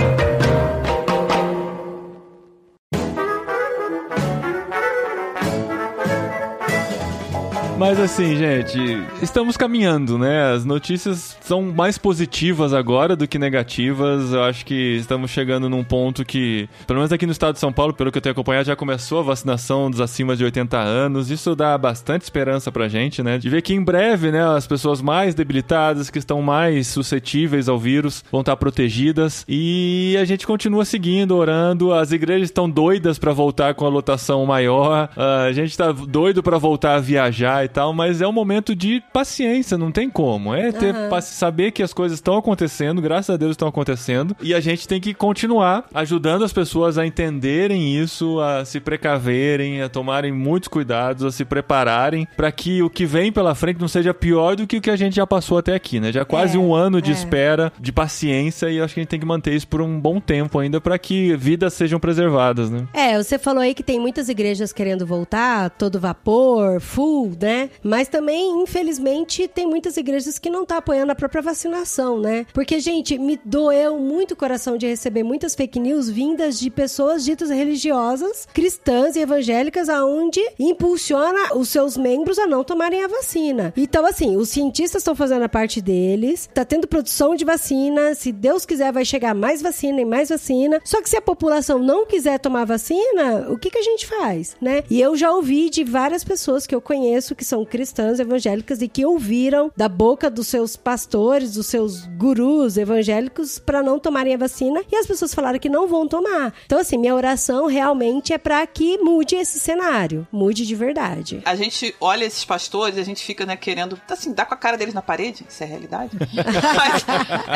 Mas 7.81 7.99
assim, 7.99 8.37
gente, 8.37 8.77
estamos 9.23 9.57
caminhando, 9.57 10.15
né? 10.15 10.53
As 10.53 10.63
notícias 10.63 11.35
são 11.41 11.63
mais 11.63 11.97
positivas 11.97 12.75
agora 12.75 13.15
do 13.15 13.27
que 13.27 13.39
negativas. 13.39 14.33
Eu 14.33 14.43
acho 14.43 14.63
que 14.63 14.97
estamos 14.97 15.31
chegando 15.31 15.67
num 15.67 15.83
ponto 15.83 16.23
que, 16.23 16.69
pelo 16.85 16.99
menos 16.99 17.11
aqui 17.11 17.25
no 17.25 17.31
estado 17.31 17.55
de 17.55 17.59
São 17.59 17.73
Paulo, 17.73 17.91
pelo 17.91 18.11
que 18.11 18.19
eu 18.19 18.21
tenho 18.21 18.33
acompanhado, 18.33 18.67
já 18.67 18.75
começou 18.75 19.21
a 19.21 19.23
vacinação 19.23 19.89
dos 19.89 19.99
acima 19.99 20.35
de 20.35 20.43
80 20.43 20.77
anos. 20.77 21.31
Isso 21.31 21.55
dá 21.55 21.75
bastante 21.75 22.21
esperança 22.21 22.71
pra 22.71 22.87
gente, 22.87 23.23
né? 23.23 23.39
De 23.39 23.49
ver 23.49 23.63
que 23.63 23.73
em 23.73 23.83
breve, 23.83 24.31
né, 24.31 24.47
as 24.47 24.67
pessoas 24.67 25.01
mais 25.01 25.33
debilitadas, 25.33 26.11
que 26.11 26.19
estão 26.19 26.39
mais 26.39 26.85
suscetíveis 26.85 27.67
ao 27.67 27.79
vírus, 27.79 28.23
vão 28.31 28.41
estar 28.41 28.55
protegidas. 28.57 29.43
E 29.49 30.15
a 30.21 30.23
gente 30.23 30.45
continua 30.45 30.85
seguindo, 30.85 31.35
orando. 31.35 31.91
As 31.91 32.11
igrejas 32.11 32.49
estão 32.49 32.69
doidas 32.69 33.17
para 33.17 33.33
voltar 33.33 33.73
com 33.73 33.87
a 33.87 33.89
lotação 33.89 34.45
maior. 34.45 35.09
Uh, 35.17 35.47
a 35.47 35.51
gente 35.51 35.75
tá 35.75 35.91
doido 35.91 36.43
para 36.43 36.59
voltar 36.59 36.93
a 36.93 36.99
viajar 36.99 37.65
e 37.65 37.70
tal, 37.71 37.93
mas 37.93 38.21
é 38.21 38.27
um 38.27 38.31
momento 38.31 38.75
de 38.75 39.01
paciência, 39.13 39.77
não 39.77 39.91
tem 39.91 40.09
como. 40.09 40.53
É 40.53 40.71
ter 40.71 40.93
Aham. 40.95 41.21
saber 41.21 41.71
que 41.71 41.81
as 41.83 41.93
coisas 41.93 42.17
estão 42.17 42.37
acontecendo, 42.37 43.01
graças 43.01 43.33
a 43.33 43.37
Deus 43.37 43.51
estão 43.51 43.67
acontecendo, 43.67 44.35
e 44.41 44.53
a 44.53 44.59
gente 44.59 44.87
tem 44.87 44.99
que 45.01 45.13
continuar 45.13 45.85
ajudando 45.93 46.43
as 46.43 46.53
pessoas 46.53 46.97
a 46.97 47.05
entenderem 47.05 47.95
isso, 47.97 48.39
a 48.39 48.65
se 48.65 48.79
precaverem, 48.79 49.81
a 49.81 49.89
tomarem 49.89 50.31
muitos 50.31 50.67
cuidados, 50.67 51.23
a 51.23 51.31
se 51.31 51.43
prepararem 51.45 52.27
para 52.35 52.51
que 52.51 52.81
o 52.81 52.89
que 52.89 53.05
vem 53.05 53.31
pela 53.31 53.55
frente 53.55 53.79
não 53.79 53.87
seja 53.87 54.13
pior 54.13 54.55
do 54.55 54.67
que 54.67 54.77
o 54.77 54.81
que 54.81 54.89
a 54.89 54.95
gente 54.95 55.15
já 55.15 55.25
passou 55.27 55.57
até 55.57 55.73
aqui, 55.73 55.99
né? 55.99 56.11
Já 56.11 56.25
quase 56.25 56.57
É, 56.57 56.59
um 56.59 56.73
ano 56.73 57.01
de 57.01 57.11
é. 57.11 57.13
espera, 57.13 57.71
de 57.79 57.91
paciência, 57.91 58.69
e 58.69 58.79
acho 58.81 58.93
que 58.93 58.99
a 58.99 59.03
gente 59.03 59.09
tem 59.09 59.19
que 59.19 59.25
manter 59.25 59.53
isso 59.53 59.67
por 59.67 59.81
um 59.81 59.99
bom 59.99 60.19
tempo 60.19 60.59
ainda 60.59 60.79
para 60.81 60.97
que 60.97 61.35
vidas 61.35 61.73
sejam 61.73 61.99
preservadas, 61.99 62.69
né? 62.69 62.87
É, 62.93 63.21
você 63.21 63.37
falou 63.39 63.61
aí 63.61 63.73
que 63.73 63.83
tem 63.83 63.99
muitas 63.99 64.29
igrejas 64.29 64.73
querendo 64.73 65.05
voltar, 65.05 65.69
todo 65.71 65.99
vapor, 65.99 66.79
full, 66.81 67.31
né? 67.39 67.60
Mas 67.83 68.07
também, 68.07 68.61
infelizmente, 68.61 69.47
tem 69.47 69.67
muitas 69.67 69.97
igrejas 69.97 70.39
que 70.39 70.49
não 70.49 70.65
tá 70.65 70.77
apoiando 70.77 71.11
a 71.11 71.15
própria 71.15 71.41
vacinação, 71.41 72.19
né? 72.19 72.45
Porque, 72.53 72.79
gente, 72.79 73.17
me 73.17 73.39
doeu 73.43 73.97
muito 73.99 74.31
o 74.31 74.37
coração 74.37 74.77
de 74.77 74.87
receber 74.87 75.23
muitas 75.23 75.55
fake 75.55 75.79
news 75.79 76.09
vindas 76.09 76.59
de 76.59 76.69
pessoas 76.69 77.23
ditas 77.23 77.49
religiosas, 77.49 78.47
cristãs 78.53 79.15
e 79.15 79.19
evangélicas, 79.19 79.89
aonde 79.89 80.41
impulsiona 80.59 81.55
os 81.55 81.69
seus 81.69 81.97
membros 81.97 82.39
a 82.39 82.47
não 82.47 82.63
tomarem 82.63 83.03
a 83.03 83.07
vacina. 83.07 83.73
Então, 83.75 84.05
assim, 84.05 84.35
os 84.35 84.49
cientistas 84.49 85.01
estão 85.01 85.15
fazendo 85.15 85.43
a 85.43 85.49
parte 85.49 85.81
deles, 85.81 86.49
tá 86.53 86.63
tendo 86.65 86.87
produção 86.87 87.35
de 87.35 87.45
vacina, 87.45 88.13
se 88.15 88.31
Deus 88.31 88.65
quiser 88.65 88.91
vai 88.91 89.05
chegar 89.05 89.33
mais 89.33 89.61
vacina 89.61 90.01
e 90.01 90.05
mais 90.05 90.29
vacina. 90.29 90.79
Só 90.83 91.01
que 91.01 91.09
se 91.09 91.17
a 91.17 91.21
população 91.21 91.79
não 91.79 92.05
quiser 92.05 92.39
tomar 92.39 92.65
vacina, 92.65 93.47
o 93.49 93.57
que, 93.57 93.69
que 93.69 93.77
a 93.77 93.83
gente 93.83 94.05
faz, 94.05 94.55
né? 94.61 94.83
E 94.89 94.99
eu 94.99 95.15
já 95.15 95.31
ouvi 95.31 95.69
de 95.69 95.83
várias 95.83 96.23
pessoas 96.23 96.65
que 96.67 96.75
eu 96.75 96.81
conheço 96.81 97.35
que 97.35 97.45
são 97.51 97.65
cristãs 97.65 98.17
evangélicas 98.17 98.81
e 98.81 98.87
que 98.87 99.05
ouviram 99.05 99.69
da 99.75 99.89
boca 99.89 100.29
dos 100.29 100.47
seus 100.47 100.77
pastores, 100.77 101.53
dos 101.53 101.67
seus 101.67 102.05
gurus 102.05 102.77
evangélicos 102.77 103.59
para 103.59 103.83
não 103.83 103.99
tomarem 103.99 104.33
a 104.33 104.37
vacina 104.37 104.81
e 104.89 104.95
as 104.95 105.05
pessoas 105.05 105.33
falaram 105.33 105.59
que 105.59 105.67
não 105.67 105.85
vão 105.85 106.07
tomar. 106.07 106.53
Então 106.65 106.79
assim, 106.79 106.97
minha 106.97 107.13
oração 107.13 107.65
realmente 107.65 108.31
é 108.31 108.37
para 108.37 108.65
que 108.65 108.97
mude 108.99 109.35
esse 109.35 109.59
cenário, 109.59 110.25
mude 110.31 110.65
de 110.65 110.73
verdade. 110.75 111.41
A 111.43 111.53
gente 111.53 111.93
olha 111.99 112.23
esses 112.23 112.45
pastores 112.45 112.95
e 112.95 113.01
a 113.01 113.03
gente 113.03 113.21
fica, 113.21 113.45
né, 113.45 113.57
querendo, 113.57 113.99
assim, 114.09 114.31
dar 114.31 114.45
com 114.45 114.53
a 114.53 114.57
cara 114.57 114.77
deles 114.77 114.93
na 114.93 115.01
parede. 115.01 115.45
Isso 115.49 115.61
é 115.61 115.65
realidade? 115.65 116.11
mas, 116.23 117.05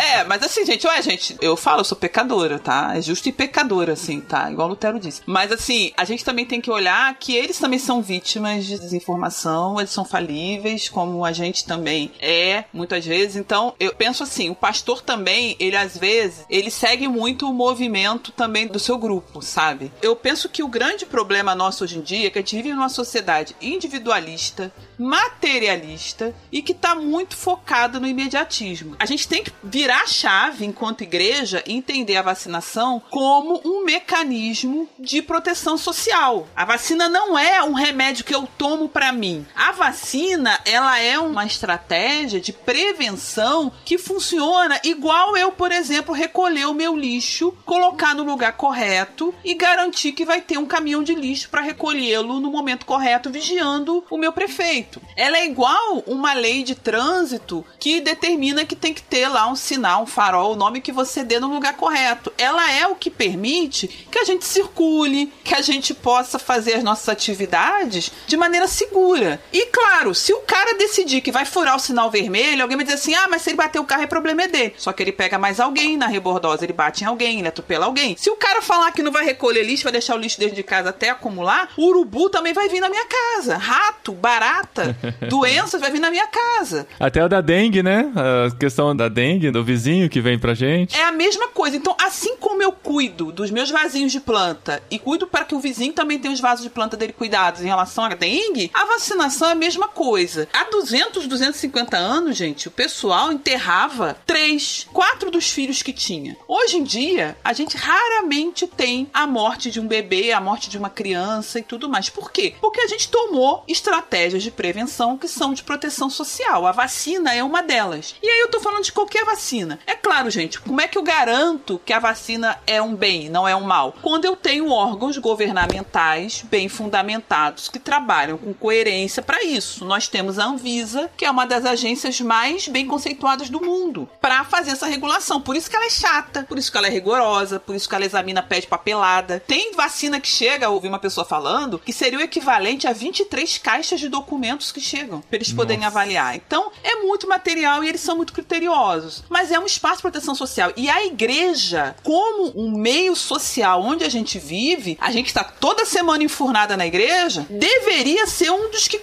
é, 0.04 0.24
mas 0.26 0.44
assim, 0.44 0.66
gente, 0.66 0.86
ué, 0.86 1.02
gente, 1.02 1.38
eu 1.40 1.56
falo, 1.56 1.80
eu 1.80 1.86
sou 1.86 1.98
pecadora, 1.98 2.60
tá? 2.60 2.98
É 2.98 3.02
justo 3.02 3.30
e 3.30 3.32
pecadora, 3.32 3.94
assim, 3.94 4.20
tá? 4.20 4.52
Igual 4.52 4.68
Lutero 4.68 5.00
disse. 5.00 5.22
Mas 5.26 5.54
assim, 5.54 5.94
a 5.96 6.04
gente 6.04 6.26
também 6.26 6.46
tem 6.46 6.60
que 6.60 6.70
olhar 6.70 7.18
que 7.18 7.34
eles 7.34 7.58
também 7.58 7.80
são 7.80 8.02
vítimas 8.02 8.66
de 8.66 8.78
desinformação, 8.78 9.80
são 9.90 10.06
falíveis, 10.06 10.90
como 10.90 11.24
a 11.24 11.32
gente 11.32 11.66
também 11.66 12.12
é, 12.20 12.66
muitas 12.74 13.06
vezes. 13.06 13.36
Então, 13.36 13.74
eu 13.80 13.94
penso 13.94 14.24
assim, 14.24 14.50
o 14.50 14.56
pastor 14.56 15.02
também, 15.02 15.56
ele 15.60 15.76
às 15.76 15.98
vezes, 15.98 16.46
ele 16.50 16.72
segue 16.72 17.08
muito 17.08 17.50
o 17.50 17.54
movimento 17.54 18.32
também 18.32 18.68
do 18.68 18.80
seu 18.80 18.98
grupo, 18.98 19.42
sabe? 19.42 19.92
Eu 20.02 20.16
penso 20.16 20.50
que 20.50 20.64
o 20.64 20.68
grande 20.68 21.06
problema 21.06 21.56
nosso 21.56 21.84
hoje 21.84 21.98
em 21.98 22.02
dia 22.02 22.28
é 22.28 22.30
que 22.30 22.40
a 22.40 22.42
gente 22.42 22.56
vive 22.56 22.74
numa 22.74 22.90
sociedade 22.90 23.56
individualista, 23.62 24.72
materialista 24.98 26.34
e 26.52 26.62
que 26.62 26.74
tá 26.74 26.96
muito 26.96 27.36
focada 27.36 28.00
no 28.00 28.08
imediatismo. 28.08 28.96
A 29.00 29.06
gente 29.06 29.28
tem 29.28 29.44
que 29.44 29.52
virar 29.64 30.02
a 30.02 30.08
chave 30.08 30.66
enquanto 30.66 31.02
igreja 31.02 31.64
e 31.66 31.74
entender 31.74 32.18
a 32.18 32.22
vacinação 32.22 33.02
como 33.10 33.62
um 33.66 33.84
mecanismo 33.84 34.88
de 35.00 35.22
proteção 35.22 35.78
social. 35.78 36.48
A 36.56 36.66
vacina 36.66 37.10
não 37.10 37.38
é 37.38 37.62
um 37.64 37.74
remédio 37.74 38.26
que 38.26 38.34
eu 38.34 38.48
tomo 38.58 38.90
para 38.90 39.12
mim. 39.12 39.46
A 39.66 39.72
vacina, 39.72 40.60
ela 40.64 41.00
é 41.00 41.18
uma 41.18 41.44
estratégia 41.44 42.40
de 42.40 42.54
prevenção 42.54 43.72
que 43.84 43.98
funciona 43.98 44.80
igual 44.84 45.36
eu, 45.36 45.52
por 45.52 45.72
exemplo, 45.72 46.14
recolher 46.14 46.68
o 46.68 46.74
meu 46.74 46.96
lixo, 46.96 47.52
colocar 47.66 48.14
no 48.14 48.22
lugar 48.22 48.54
correto 48.54 49.34
e 49.44 49.56
garantir 49.56 50.12
que 50.12 50.24
vai 50.24 50.40
ter 50.40 50.60
um 50.60 50.68
caminhão 50.68 51.02
de 51.02 51.16
lixo 51.16 51.50
para 51.50 51.64
recolhê-lo 51.64 52.40
no 52.40 52.52
momento 52.52 52.86
correto, 52.86 53.32
vigiando 53.32 54.06
o 54.08 54.20
meu 54.20 54.32
prefeito. 54.32 55.02
Ela 55.16 55.40
é 55.40 55.48
igual 55.48 56.04
uma 56.06 56.34
lei 56.34 56.62
de 56.62 56.76
trânsito 56.76 57.66
que 57.80 58.00
determina 58.00 58.66
que 58.66 58.76
tem 58.76 58.94
que 58.94 59.02
ter 59.02 59.28
lá 59.28 59.50
um 59.50 59.56
sinal, 59.56 60.04
um 60.04 60.06
farol, 60.06 60.54
o 60.54 60.56
nome 60.56 60.80
que 60.80 60.92
você 60.92 61.24
dê 61.24 61.40
no 61.40 61.52
lugar 61.52 61.76
correto. 61.76 62.32
Ela 62.38 62.72
é 62.72 62.86
o 62.86 62.94
que 62.94 63.10
permite 63.10 63.88
que 63.88 64.20
a 64.20 64.26
gente 64.26 64.46
circule, 64.46 65.34
que 65.44 65.56
a 65.56 65.62
gente 65.64 65.92
possa 65.92 66.38
fazer 66.38 66.76
as 66.76 66.84
nossas 66.84 67.10
atividades 67.10 68.12
de 68.28 68.38
maneira 68.38 68.68
segura. 68.68 69.42
E 69.56 69.68
claro, 69.68 70.14
se 70.14 70.34
o 70.34 70.40
cara 70.40 70.78
decidir 70.78 71.22
que 71.22 71.32
vai 71.32 71.46
furar 71.46 71.78
o 71.78 71.80
sinal 71.80 72.12
vermelho, 72.12 72.62
alguém 72.62 72.76
vai 72.76 72.86
dizer 72.86 72.98
assim: 72.98 73.16
ah, 73.16 73.26
mas 73.30 73.42
se 73.42 73.52
ele 73.52 73.56
bater 73.56 73.80
o 73.80 73.86
carro, 73.86 74.04
o 74.04 74.08
problema 74.10 74.42
é 74.42 74.50
dele. 74.50 74.74
Só 74.76 74.92
que 74.92 75.02
ele 75.02 75.14
pega 75.14 75.40
mais 75.40 75.62
alguém 75.62 75.96
na 75.96 76.08
rebordosa, 76.08 76.66
ele 76.66 76.74
bate 76.74 77.06
em 77.06 77.08
alguém, 77.08 77.40
ele 77.40 77.48
atropela 77.48 77.86
alguém. 77.86 78.18
Se 78.18 78.30
o 78.30 78.36
cara 78.36 78.62
falar 78.62 78.92
que 78.92 79.02
não 79.02 79.14
vai 79.14 79.24
recolher 79.24 79.64
lixo, 79.64 79.84
vai 79.84 79.94
deixar 79.94 80.14
o 80.14 80.18
lixo 80.18 80.38
dentro 80.38 80.58
de 80.58 80.62
casa 80.62 80.90
até 80.90 81.10
acumular, 81.10 81.70
o 81.78 81.88
urubu 81.88 82.30
também 82.30 82.52
vai 82.52 82.68
vir 82.68 82.82
na 82.82 82.90
minha 82.90 83.06
casa. 83.06 83.56
Rato, 83.56 84.12
barata, 84.12 84.94
doenças 85.30 85.80
vai 85.80 85.90
vir 85.90 86.02
na 86.02 86.12
minha 86.12 86.28
casa. 86.28 86.86
Até 87.00 87.24
o 87.24 87.30
da 87.30 87.40
dengue, 87.40 87.82
né? 87.82 88.12
A 88.14 88.54
questão 88.58 88.94
da 88.94 89.08
dengue, 89.08 89.52
do 89.52 89.64
vizinho 89.64 90.10
que 90.10 90.20
vem 90.20 90.38
pra 90.38 90.54
gente. 90.54 91.00
É 91.00 91.04
a 91.06 91.14
mesma 91.14 91.48
coisa. 91.48 91.78
Então, 91.78 91.96
assim 91.98 92.36
como 92.36 92.62
eu 92.62 92.74
cuido 92.74 93.32
dos 93.32 93.50
meus 93.52 93.72
vasinhos 93.72 94.12
de 94.12 94.20
planta 94.20 94.84
e 94.92 95.00
cuido 95.00 95.26
para 95.28 95.46
que 95.46 95.56
o 95.56 95.62
vizinho 95.62 95.94
também 95.94 96.20
tenha 96.20 96.34
os 96.34 96.42
vasos 96.42 96.62
de 96.62 96.70
planta 96.70 96.98
dele 96.98 97.14
cuidados 97.14 97.62
em 97.62 97.68
relação 97.68 98.04
à 98.04 98.10
dengue, 98.10 98.70
a 98.74 98.84
vacinação 98.84 99.45
é 99.48 99.52
a 99.52 99.56
mesma 99.56 99.88
coisa. 99.88 100.48
Há 100.54 100.66
200, 100.66 101.28
250 101.28 101.98
anos, 101.98 102.38
gente, 102.38 102.68
o 102.68 102.72
pessoal 102.72 103.32
enterrava 103.32 104.18
três, 104.26 104.88
quatro 104.92 105.32
dos 105.32 105.50
filhos 105.50 105.82
que 105.82 105.94
tinha. 105.94 106.38
Hoje 106.48 106.78
em 106.78 106.84
dia, 106.84 107.38
a 107.44 107.54
gente 107.54 107.78
raramente 107.78 108.68
tem 108.68 109.10
a 109.14 109.26
morte 109.28 109.72
de 109.72 109.80
um 109.80 109.88
bebê, 109.88 110.32
a 110.32 110.42
morte 110.42 110.70
de 110.70 110.78
uma 110.78 110.90
criança 110.90 111.60
e 111.60 111.64
tudo 111.64 111.90
mais. 111.90 112.10
Por 112.10 112.32
quê? 112.32 112.56
Porque 112.60 112.82
a 112.82 112.88
gente 112.88 113.10
tomou 113.10 113.64
estratégias 113.68 114.44
de 114.44 114.52
prevenção 114.52 115.18
que 115.18 115.28
são 115.28 115.54
de 115.54 115.64
proteção 115.64 116.10
social. 116.10 116.66
A 116.66 116.72
vacina 116.72 117.34
é 117.34 117.44
uma 117.44 117.62
delas. 117.62 118.16
E 118.22 118.28
aí 118.28 118.40
eu 118.40 118.50
tô 118.50 118.60
falando 118.60 118.84
de 118.84 118.92
qualquer 118.92 119.26
vacina. 119.26 119.80
É 119.86 119.96
claro, 119.96 120.30
gente, 120.30 120.60
como 120.60 120.82
é 120.82 120.88
que 120.88 120.98
eu 120.98 121.04
garanto 121.04 121.82
que 121.86 121.94
a 121.94 122.00
vacina 122.00 122.60
é 122.66 122.82
um 122.82 122.96
bem, 122.96 123.30
não 123.30 123.48
é 123.48 123.56
um 123.56 123.64
mal? 123.64 123.96
Quando 124.02 124.26
eu 124.26 124.36
tenho 124.36 124.70
órgãos 124.70 125.18
governamentais 125.18 126.44
bem 126.44 126.70
fundamentados 126.70 127.70
que 127.70 127.80
trabalham 127.80 128.38
com 128.38 128.54
coerência 128.54 129.22
para 129.22 129.35
isso. 129.44 129.86
Nós 129.86 130.08
temos 130.08 130.40
a 130.40 130.46
Anvisa, 130.46 131.10
que 131.18 131.26
é 131.26 131.32
uma 131.32 131.46
das 131.46 131.66
agências 131.66 132.20
mais 132.22 132.68
bem 132.68 132.86
conceituadas 132.86 133.50
do 133.50 133.62
mundo, 133.62 134.10
para 134.22 134.44
fazer 134.44 134.72
essa 134.72 134.88
regulação. 134.88 135.42
Por 135.42 135.56
isso 135.56 135.70
que 135.70 135.76
ela 135.76 135.86
é 135.86 135.90
chata, 135.90 136.46
por 136.48 136.58
isso 136.58 136.72
que 136.72 136.78
ela 136.78 136.88
é 136.88 136.90
rigorosa, 136.90 137.60
por 137.60 137.76
isso 137.76 137.88
que 137.88 137.96
ela 137.96 138.06
examina 138.06 138.44
pé 138.44 138.60
de 138.60 138.68
papelada. 138.68 139.44
Tem 139.46 139.74
vacina 139.74 140.20
que 140.20 140.28
chega, 140.28 140.70
ouvi 140.70 140.88
uma 140.88 141.00
pessoa 141.00 141.26
falando, 141.26 141.80
que 141.80 141.94
seria 141.94 142.20
o 142.20 142.22
equivalente 142.22 142.88
a 142.88 142.94
23 142.94 143.58
caixas 143.58 144.00
de 144.00 144.10
documentos 144.10 144.72
que 144.72 144.80
chegam, 144.80 145.22
para 145.22 145.38
eles 145.38 145.52
poderem 145.52 145.84
Nossa. 145.84 146.00
avaliar. 146.00 146.36
Então, 146.36 146.72
é 146.84 146.96
muito 146.98 147.28
material 147.28 147.84
e 147.84 147.90
eles 147.90 148.02
são 148.02 148.16
muito 148.16 148.34
criteriosos. 148.34 149.24
Mas 149.30 149.52
é 149.52 149.60
um 149.60 149.66
espaço 149.66 149.98
de 149.98 150.02
proteção 150.04 150.36
social. 150.36 150.72
E 150.76 150.90
a 150.90 151.06
igreja, 151.06 151.96
como 152.04 152.54
um 152.56 152.72
meio 152.78 153.16
social 153.16 153.82
onde 153.82 154.04
a 154.04 154.10
gente 154.10 154.40
vive, 154.40 154.98
a 155.00 155.12
gente 155.12 155.28
está 155.28 155.44
toda 155.44 155.86
semana 155.86 156.24
enfurnada 156.24 156.78
na 156.78 156.86
igreja, 156.86 157.46
deveria 157.50 158.28
ser 158.28 158.52
um 158.52 158.70
dos 158.70 158.88
que 158.88 159.00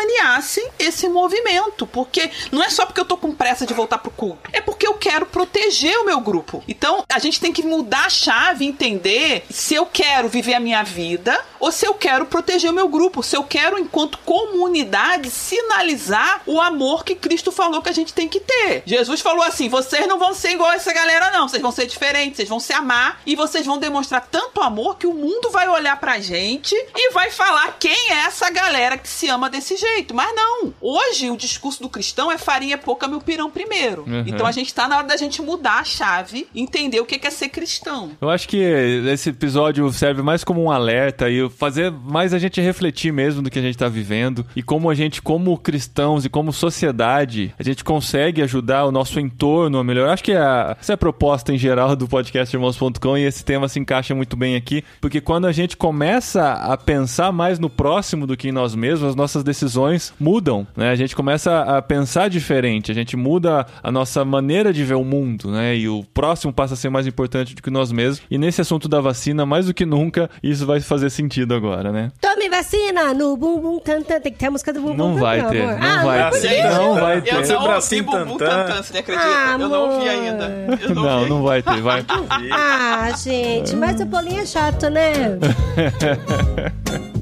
capitaneassem 0.00 0.68
esse 0.78 1.08
movimento. 1.08 1.86
Porque 1.86 2.30
não 2.50 2.62
é 2.62 2.70
só 2.70 2.86
porque 2.86 3.00
eu 3.00 3.04
tô 3.04 3.16
com 3.16 3.32
pressa 3.32 3.66
de 3.66 3.74
voltar 3.74 3.98
pro 3.98 4.10
culto, 4.10 4.50
é 4.52 4.60
porque 4.60 4.86
eu 4.86 4.94
quero 4.94 5.26
proteger 5.26 5.96
o 5.98 6.04
meu 6.04 6.20
grupo. 6.20 6.62
Então, 6.66 7.04
a 7.10 7.18
gente 7.18 7.40
tem 7.40 7.52
que 7.52 7.62
mudar 7.62 8.06
a 8.06 8.10
chave 8.10 8.64
entender 8.64 9.44
se 9.50 9.74
eu 9.74 9.86
quero 9.86 10.28
viver 10.28 10.54
a 10.54 10.60
minha 10.60 10.82
vida 10.82 11.38
ou 11.58 11.70
se 11.70 11.86
eu 11.86 11.94
quero 11.94 12.26
proteger 12.26 12.70
o 12.70 12.74
meu 12.74 12.88
grupo, 12.88 13.22
se 13.22 13.36
eu 13.36 13.44
quero, 13.44 13.78
enquanto 13.78 14.18
comunidade, 14.18 15.30
sinalizar 15.30 16.42
o 16.46 16.60
amor 16.60 17.04
que 17.04 17.14
Cristo 17.14 17.52
falou 17.52 17.82
que 17.82 17.88
a 17.88 17.94
gente 17.94 18.14
tem 18.14 18.28
que 18.28 18.40
ter. 18.40 18.82
Jesus 18.86 19.20
falou 19.20 19.44
assim: 19.44 19.68
vocês 19.68 20.06
não 20.06 20.18
vão 20.18 20.34
ser 20.34 20.52
igual 20.52 20.72
essa 20.72 20.92
galera, 20.92 21.30
não. 21.30 21.48
Vocês 21.48 21.62
vão 21.62 21.72
ser 21.72 21.86
diferentes, 21.86 22.36
vocês 22.36 22.48
vão 22.48 22.60
se 22.60 22.72
amar 22.72 23.20
e 23.26 23.36
vocês 23.36 23.66
vão 23.66 23.78
demonstrar 23.78 24.26
tanto 24.30 24.60
amor 24.62 24.96
que 24.96 25.06
o 25.06 25.14
mundo 25.14 25.50
vai 25.50 25.68
olhar 25.68 25.98
pra 25.98 26.18
gente 26.20 26.74
e 26.74 27.12
vai 27.12 27.30
falar 27.30 27.76
quem 27.78 28.10
é 28.10 28.26
essa 28.26 28.50
galera 28.50 28.96
que 28.96 29.08
se 29.08 29.28
ama 29.28 29.50
desse 29.50 29.76
jeito. 29.76 29.89
Mas 30.12 30.34
não. 30.34 30.72
Hoje 30.80 31.30
o 31.30 31.36
discurso 31.36 31.82
do 31.82 31.88
cristão 31.88 32.30
é 32.30 32.38
farinha 32.38 32.78
pouca, 32.78 33.06
meu 33.06 33.20
pirão 33.20 33.50
primeiro. 33.50 34.04
Uhum. 34.06 34.24
Então 34.26 34.46
a 34.46 34.52
gente 34.52 34.72
tá 34.72 34.88
na 34.88 34.98
hora 34.98 35.06
da 35.06 35.16
gente 35.16 35.42
mudar 35.42 35.80
a 35.80 35.84
chave 35.84 36.46
e 36.54 36.60
entender 36.60 37.00
o 37.00 37.06
que 37.06 37.26
é 37.26 37.30
ser 37.30 37.48
cristão. 37.48 38.12
Eu 38.20 38.30
acho 38.30 38.48
que 38.48 38.56
esse 38.56 39.30
episódio 39.30 39.90
serve 39.92 40.22
mais 40.22 40.42
como 40.44 40.62
um 40.62 40.70
alerta 40.70 41.28
e 41.28 41.48
fazer 41.50 41.90
mais 41.90 42.32
a 42.32 42.38
gente 42.38 42.60
refletir 42.60 43.12
mesmo 43.12 43.42
do 43.42 43.50
que 43.50 43.58
a 43.58 43.62
gente 43.62 43.76
tá 43.76 43.88
vivendo 43.88 44.44
e 44.56 44.62
como 44.62 44.90
a 44.90 44.94
gente, 44.94 45.20
como 45.20 45.56
cristãos 45.58 46.24
e 46.24 46.28
como 46.28 46.52
sociedade, 46.52 47.54
a 47.58 47.62
gente 47.62 47.84
consegue 47.84 48.42
ajudar 48.42 48.84
o 48.84 48.92
nosso 48.92 49.20
entorno 49.20 49.78
a 49.78 49.84
melhorar. 49.84 50.12
Acho 50.12 50.24
que 50.24 50.32
a, 50.32 50.76
essa 50.80 50.92
é 50.92 50.94
a 50.94 50.98
proposta 50.98 51.52
em 51.52 51.58
geral 51.58 51.94
do 51.94 52.08
podcast 52.08 52.54
irmãos.com 52.54 53.18
e 53.18 53.24
esse 53.24 53.44
tema 53.44 53.68
se 53.68 53.78
encaixa 53.78 54.14
muito 54.14 54.36
bem 54.36 54.56
aqui, 54.56 54.84
porque 55.00 55.20
quando 55.20 55.46
a 55.46 55.52
gente 55.52 55.76
começa 55.76 56.52
a 56.52 56.76
pensar 56.76 57.32
mais 57.32 57.58
no 57.58 57.68
próximo 57.68 58.26
do 58.26 58.36
que 58.36 58.48
em 58.48 58.52
nós 58.52 58.74
mesmos, 58.74 59.10
as 59.10 59.16
nossas 59.16 59.42
decisões 59.42 59.79
mudam, 60.18 60.66
né? 60.76 60.90
A 60.90 60.94
gente 60.94 61.14
começa 61.16 61.60
a 61.62 61.82
pensar 61.82 62.28
diferente, 62.28 62.90
a 62.90 62.94
gente 62.94 63.16
muda 63.16 63.66
a 63.82 63.90
nossa 63.90 64.24
maneira 64.24 64.72
de 64.72 64.84
ver 64.84 64.94
o 64.94 65.04
mundo, 65.04 65.50
né? 65.50 65.76
E 65.76 65.88
o 65.88 66.04
próximo 66.14 66.52
passa 66.52 66.74
a 66.74 66.76
ser 66.76 66.90
mais 66.90 67.06
importante 67.06 67.54
do 67.54 67.62
que 67.62 67.70
nós 67.70 67.90
mesmos. 67.92 68.22
E 68.30 68.38
nesse 68.38 68.60
assunto 68.60 68.88
da 68.88 69.00
vacina, 69.00 69.44
mais 69.46 69.66
do 69.66 69.74
que 69.74 69.84
nunca, 69.86 70.28
isso 70.42 70.66
vai 70.66 70.80
fazer 70.80 71.10
sentido 71.10 71.54
agora, 71.54 71.90
né? 71.92 72.10
Tome 72.20 72.48
vacina 72.48 73.12
no 73.14 73.36
bumbum 73.36 73.78
tantan. 73.78 74.20
Tem 74.20 74.32
que 74.32 74.38
ter 74.38 74.46
a 74.46 74.50
música 74.50 74.72
do 74.72 74.80
bumbum 74.80 74.96
Não 74.96 75.14
tantan, 75.14 75.20
vai 75.20 75.50
ter, 75.50 75.66
não 75.66 75.88
ah, 75.88 76.04
vai 76.04 76.30
por 76.30 76.40
ter. 76.40 76.64
Não 76.70 76.94
vai 76.94 77.18
Eu 77.18 77.22
ter. 77.22 77.34
não 77.34 77.44
Seu 77.44 77.56
ouvi 77.56 77.68
bracinho 77.68 78.04
bumbum 78.04 78.36
tantã. 78.36 78.66
tantã, 78.66 78.82
você 78.82 78.98
acredita? 78.98 79.26
Ah, 79.28 79.56
eu 79.58 79.68
não 79.68 79.90
ouvi 79.90 80.08
ainda. 80.08 80.44
Eu 80.82 80.94
não, 80.94 81.02
Não, 81.02 81.28
não 81.28 81.42
vai 81.42 81.62
ter, 81.62 81.80
vai. 81.80 82.04
Ah, 82.50 83.10
gente, 83.16 83.74
mas 83.76 84.00
o 84.00 84.06
Paulinho 84.06 84.40
é 84.40 84.46
chato, 84.46 84.88
né? 84.90 85.38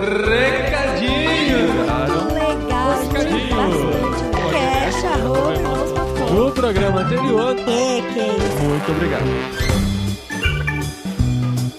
Recadinho! 0.00 1.68
Legal, 2.34 2.88
bastante. 2.88 3.48
Cash, 4.52 5.04
arroba, 5.04 6.32
No 6.34 6.50
programa 6.52 7.00
anterior, 7.00 7.56
É, 7.58 8.02
que 8.12 8.20
isso. 8.20 8.62
muito 8.62 8.92
obrigado. 8.92 9.65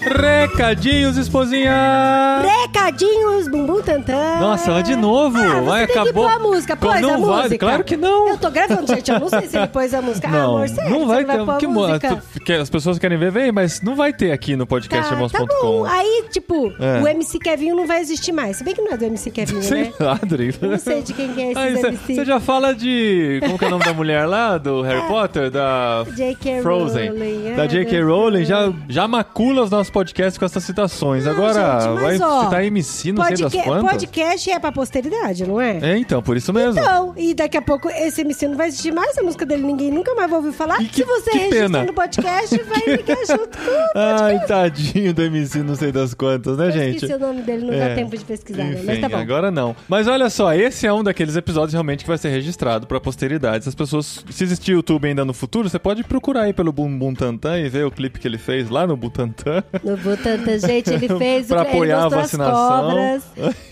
Recadinhos, 0.08 1.16
esposinha! 1.16 2.42
Recadinhos, 2.62 3.48
bumbum 3.48 3.82
tantã. 3.82 4.38
Nossa, 4.40 4.70
mas 4.72 4.84
de 4.84 4.96
novo? 4.96 5.36
Ah, 5.38 5.60
Vai, 5.60 5.86
tem 5.86 5.96
acabou. 5.96 6.06
que 6.28 6.30
pôr 6.30 6.30
a 6.30 6.38
música. 6.38 6.76
Pôs 6.76 7.00
não 7.00 7.14
a 7.14 7.16
vai? 7.18 7.42
música. 7.42 7.58
Claro 7.58 7.84
que 7.84 7.96
não. 7.96 8.28
Eu 8.28 8.38
tô 8.38 8.50
gravando, 8.50 8.86
gente. 8.86 9.10
Eu 9.10 9.20
não 9.20 9.28
sei 9.28 9.42
se 9.48 9.56
ele 9.56 9.66
pôs 9.68 9.92
a 9.94 10.00
música. 10.02 10.28
ah, 10.28 10.30
Não, 10.30 10.56
amor, 10.56 10.68
sério, 10.68 10.90
não 10.90 11.06
vai 11.06 11.24
ter. 11.24 11.40
a 11.50 11.56
que 11.56 11.66
música. 11.66 12.22
tu- 12.44 12.52
as 12.52 12.70
pessoas 12.70 12.98
querem 12.98 13.18
ver, 13.18 13.30
vem, 13.30 13.52
mas 13.52 13.82
não 13.82 13.94
vai 13.94 14.12
ter 14.12 14.32
aqui 14.32 14.56
no 14.56 14.66
podcast 14.66 15.04
Tá, 15.04 15.08
tá 15.10 15.14
irmãos.com. 15.14 15.62
bom. 15.62 15.84
Aí, 15.84 16.24
tipo, 16.30 16.72
É. 16.80 17.00
o 17.02 17.08
MC 17.08 17.38
Kevinho 17.38 17.76
não 17.76 17.86
vai 17.86 18.00
existir 18.00 18.32
mais. 18.32 18.56
Se 18.56 18.64
bem 18.64 18.74
que 18.74 18.80
não 18.82 18.92
é 18.92 18.96
do 18.96 19.04
MC 19.04 19.30
Kevinho, 19.30 19.62
Sei 19.62 19.84
né? 19.84 19.92
lá, 20.00 20.12
Adri. 20.22 20.54
Eu 20.60 20.70
não 20.70 20.78
sei 20.78 21.02
de 21.02 21.12
quem 21.12 21.32
que 21.32 21.40
é 21.40 21.52
esse 21.52 21.86
MC. 21.86 22.14
Você 22.16 22.24
já 22.24 22.40
fala 22.40 22.74
de. 22.74 23.40
Como 23.44 23.58
que 23.58 23.64
é 23.64 23.68
o 23.68 23.70
nome 23.70 23.84
da 23.84 23.92
mulher 23.94 24.26
lá? 24.26 24.56
Do 24.58 24.82
Harry 24.82 25.06
Potter? 25.06 25.50
Da. 25.50 26.04
J.K. 26.16 26.62
Frozen. 26.62 27.08
Rowling. 27.10 27.54
Da 27.56 27.62
Ah, 27.62 27.66
J.K. 27.66 27.90
Deus 27.90 28.06
Rowling 28.06 28.44
céu. 28.46 28.56
já, 28.68 28.72
já 28.88 29.08
macula 29.08 29.62
os 29.62 29.70
nossos 29.70 29.90
podcasts 29.98 30.38
com 30.38 30.44
essas 30.44 30.62
citações. 30.64 31.24
Não, 31.24 31.32
Agora 31.32 31.80
gente, 31.80 31.94
vai 31.94 32.02
mas, 32.04 32.20
ó, 32.20 32.44
citar 32.44 32.64
MC, 32.64 33.12
não 33.12 33.24
sei 33.24 33.36
das 33.36 33.52
Podca- 33.52 33.62
quantas. 33.64 33.90
Podcast 33.90 34.50
é 34.50 34.58
pra 34.58 34.72
posteridade, 34.72 35.46
não 35.46 35.60
é? 35.60 35.78
É, 35.82 35.98
então, 35.98 36.22
por 36.22 36.36
isso 36.36 36.52
mesmo. 36.52 36.80
Então, 36.80 37.14
e 37.16 37.34
daqui 37.34 37.56
a 37.56 37.62
pouco 37.62 37.88
esse 37.88 38.20
MC 38.20 38.46
não 38.48 38.56
vai 38.56 38.68
existir 38.68 38.92
mais, 38.92 39.16
a 39.18 39.22
música 39.22 39.44
dele 39.44 39.62
ninguém 39.62 39.90
nunca 39.90 40.14
mais 40.14 40.30
vai 40.30 40.38
ouvir 40.38 40.52
falar. 40.52 40.80
E 40.82 40.86
que- 40.86 40.96
Se 40.96 41.04
você 41.04 41.30
que 41.30 41.38
registra 41.38 41.62
pena. 41.68 41.84
no 41.84 41.92
podcast, 41.92 42.56
vai 42.64 42.96
ligar 42.96 43.26
junto 43.26 43.58
com 43.58 43.70
o 43.70 44.00
Ai, 44.00 44.46
tadinho 44.46 45.12
do 45.12 45.22
MC, 45.22 45.62
não 45.62 45.74
sei 45.74 45.90
das 45.92 46.14
quantas, 46.14 46.56
né, 46.56 46.68
Eu 46.68 46.72
gente? 46.72 46.94
esqueci 46.96 47.14
o 47.14 47.18
nome 47.18 47.42
dele, 47.42 47.66
não 47.66 47.74
É. 47.74 47.88
dá 47.88 47.94
tempo 47.94 48.16
de 48.16 48.24
pesquisar, 48.24 48.64
né? 48.64 48.72
Enfim, 48.74 48.84
Mas 48.86 49.00
tá 49.00 49.08
bom. 49.08 49.16
agora 49.16 49.50
não. 49.50 49.74
Mas 49.88 50.06
olha 50.06 50.30
só, 50.30 50.52
esse 50.54 50.86
é 50.86 50.92
um 50.92 51.02
daqueles 51.02 51.34
episódios 51.36 51.72
realmente 51.72 52.04
que 52.04 52.08
vai 52.08 52.18
ser 52.18 52.28
registrado 52.28 52.86
pra 52.86 53.00
posteridade. 53.00 53.64
Se 53.64 53.68
as 53.68 53.74
pessoas, 53.74 54.24
se 54.30 54.44
existir 54.44 54.72
YouTube 54.72 55.06
ainda 55.08 55.24
no 55.24 55.34
futuro, 55.34 55.68
você 55.68 55.78
pode 55.78 56.04
procurar 56.04 56.42
aí 56.42 56.52
pelo 56.52 56.72
Bumbum 56.72 57.14
Tantan 57.14 57.58
e 57.58 57.68
ver 57.68 57.84
o 57.86 57.90
clipe 57.90 58.18
que 58.18 58.28
ele 58.28 58.38
fez 58.38 58.68
lá 58.70 58.86
no 58.86 58.96
Butantan. 58.96 59.62
No 59.82 59.96
Butantan, 59.96 60.58
gente, 60.58 60.90
ele 60.92 61.08
fez 61.18 61.46
Pra 61.46 61.62
ele 61.62 61.70
apoiar 61.70 61.98
a 61.98 62.02
mostrou 62.02 62.20
as 62.20 62.30
vacinação. 62.30 62.80
cobras 62.82 63.22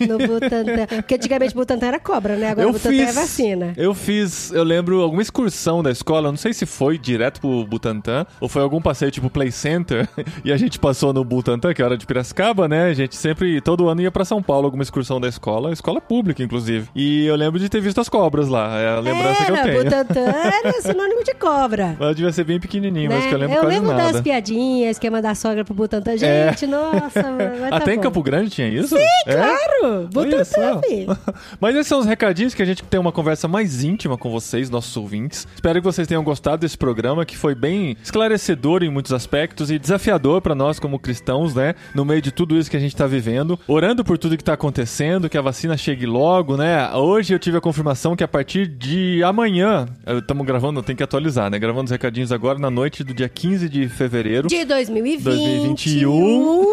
no 0.01 0.19
Butantan. 0.19 0.87
Porque 0.87 1.15
antigamente 1.15 1.53
o 1.53 1.57
Butantan 1.57 1.87
era 1.87 2.01
cobra, 2.01 2.37
né? 2.37 2.51
Agora 2.51 2.69
o 2.69 2.73
Butantan 2.73 3.03
é 3.03 3.13
vacina. 3.13 3.73
Eu 3.77 3.95
fiz, 3.95 4.51
eu 4.53 4.63
lembro, 4.65 5.01
alguma 5.03 5.23
excursão 5.23 5.83
da 5.83 5.91
escola, 5.91 6.31
não 6.31 6.37
sei 6.37 6.53
se 6.53 6.67
foi 6.67 6.99
direto 6.99 7.41
pro 7.41 7.65
Butantan, 7.67 8.27
ou 8.41 8.49
foi 8.49 8.63
algum 8.63 8.81
passeio 8.81 9.11
tipo 9.11 9.29
Play 9.31 9.51
Center, 9.51 10.09
e 10.45 10.53
a 10.53 10.57
gente 10.57 10.79
passou 10.79 11.13
no 11.13 11.25
Butantan, 11.25 11.73
que 11.73 11.83
era 11.83 11.97
de 11.97 12.07
Piracicaba, 12.07 12.69
né? 12.69 12.85
A 12.85 12.95
gente 12.95 13.17
sempre, 13.17 13.61
todo 13.61 13.89
ano 13.89 14.01
ia 14.01 14.11
pra 14.11 14.25
São 14.25 14.43
Paulo, 14.43 14.67
alguma 14.67 14.83
excursão 14.83 15.21
da 15.21 15.29
escola, 15.29 15.73
escola 15.73 16.01
pública, 16.01 16.43
inclusive. 16.43 16.89
E 16.95 17.27
eu 17.27 17.37
lembro 17.37 17.59
de 17.59 17.69
ter 17.69 17.81
visto 17.81 18.01
as 18.01 18.09
cobras 18.09 18.49
lá, 18.49 18.79
é 18.79 18.97
a 18.97 19.01
lembrança 19.01 19.45
que 19.45 19.51
eu 19.51 19.57
era, 19.57 19.65
tenho. 19.65 19.85
Butantan 19.85 20.21
era 20.65 20.83
sinônimo 20.83 21.25
de 21.25 21.35
cobra. 21.35 21.97
Mas 21.99 22.17
devia 22.17 22.33
ser 22.33 22.45
bem 22.45 22.61
pequenininho, 22.61 23.11
mas 23.11 23.25
né? 23.25 23.29
que 23.29 23.35
eu 23.35 23.39
lembro 23.39 23.57
eu 23.57 23.65
lembro 23.69 23.93
nada. 23.93 24.13
das 24.13 24.21
piadinhas, 24.21 24.99
que 24.99 25.07
ia 25.07 25.11
mandar 25.11 25.31
a 25.31 25.35
sogra 25.35 25.65
pro 25.65 25.75
Butantan. 25.75 25.96
É. 26.23 26.51
Gente, 26.51 26.67
nossa, 26.67 27.23
mas 27.23 27.71
tá 27.71 27.77
Até 27.77 27.93
em 27.93 27.97
bom. 27.97 28.03
Campo 28.03 28.23
Grande 28.23 28.51
tinha 28.51 28.69
isso? 28.69 28.97
Sim, 28.97 29.05
Claro, 29.25 30.03
só. 30.03 30.09
Butantan, 30.13 30.81
filho. 30.87 31.19
Mas 31.61 31.75
esses 31.75 31.87
são 31.87 31.99
os 31.99 32.07
recadinhos 32.07 32.55
que 32.55 32.63
a 32.63 32.67
gente 32.67 32.83
tem 32.83 32.99
uma 32.99 33.13
conversa 33.13 33.49
mais 33.49 33.83
íntima 33.83 34.17
com 34.17 34.31
vocês, 34.31 34.71
nossos 34.71 34.97
ouvintes. 34.97 35.47
Espero 35.55 35.81
que 35.81 35.85
vocês 35.85 36.07
tenham 36.07 36.23
gostado 36.23 36.59
desse 36.59 36.77
programa, 36.77 37.25
que 37.25 37.37
foi 37.37 37.55
bem 37.55 37.97
esclarecedor 38.03 38.83
em 38.83 38.91
muitos 38.91 39.13
aspectos 39.13 39.71
e 39.71 39.79
desafiador 39.79 40.41
pra 40.41 40.55
nós 40.55 40.79
como 40.79 40.99
cristãos, 40.99 41.55
né? 41.55 41.75
No 41.95 42.05
meio 42.05 42.23
de 42.23 42.31
tudo 42.31 42.57
isso 42.57 42.71
que 42.71 42.77
a 42.77 42.81
gente 42.81 42.95
tá 42.95 43.07
vivendo, 43.07 43.59
orando 43.67 44.05
por 44.05 44.19
tudo 44.19 44.37
que 44.37 44.45
tá 44.45 44.53
acontecendo, 44.55 45.29
que 45.29 45.39
a 45.39 45.43
vacina 45.43 45.77
chegue 45.77 46.07
logo, 46.07 46.57
né? 46.57 46.91
Hoje 46.95 47.35
eu 47.35 47.39
tive 47.39 47.57
a 47.59 47.61
confirmação 47.61 48.17
que 48.17 48.25
a 48.25 48.29
partir 48.29 48.67
de 48.67 49.23
amanhã, 49.25 49.87
estamos 50.07 50.47
gravando, 50.47 50.83
tem 50.83 50.97
que 50.97 51.03
atualizar, 51.03 51.51
né? 51.51 51.59
Gravando 51.59 51.85
os 51.85 51.91
recadinhos 51.91 52.33
agora 52.33 52.59
na 52.59 52.71
noite 52.71 53.03
do 53.03 53.13
dia 53.15 53.29
15 53.29 53.69
de 53.69 53.89
fevereiro. 53.89 54.49
De 54.49 54.65
2020. 54.65 55.86
2021. 55.87 56.67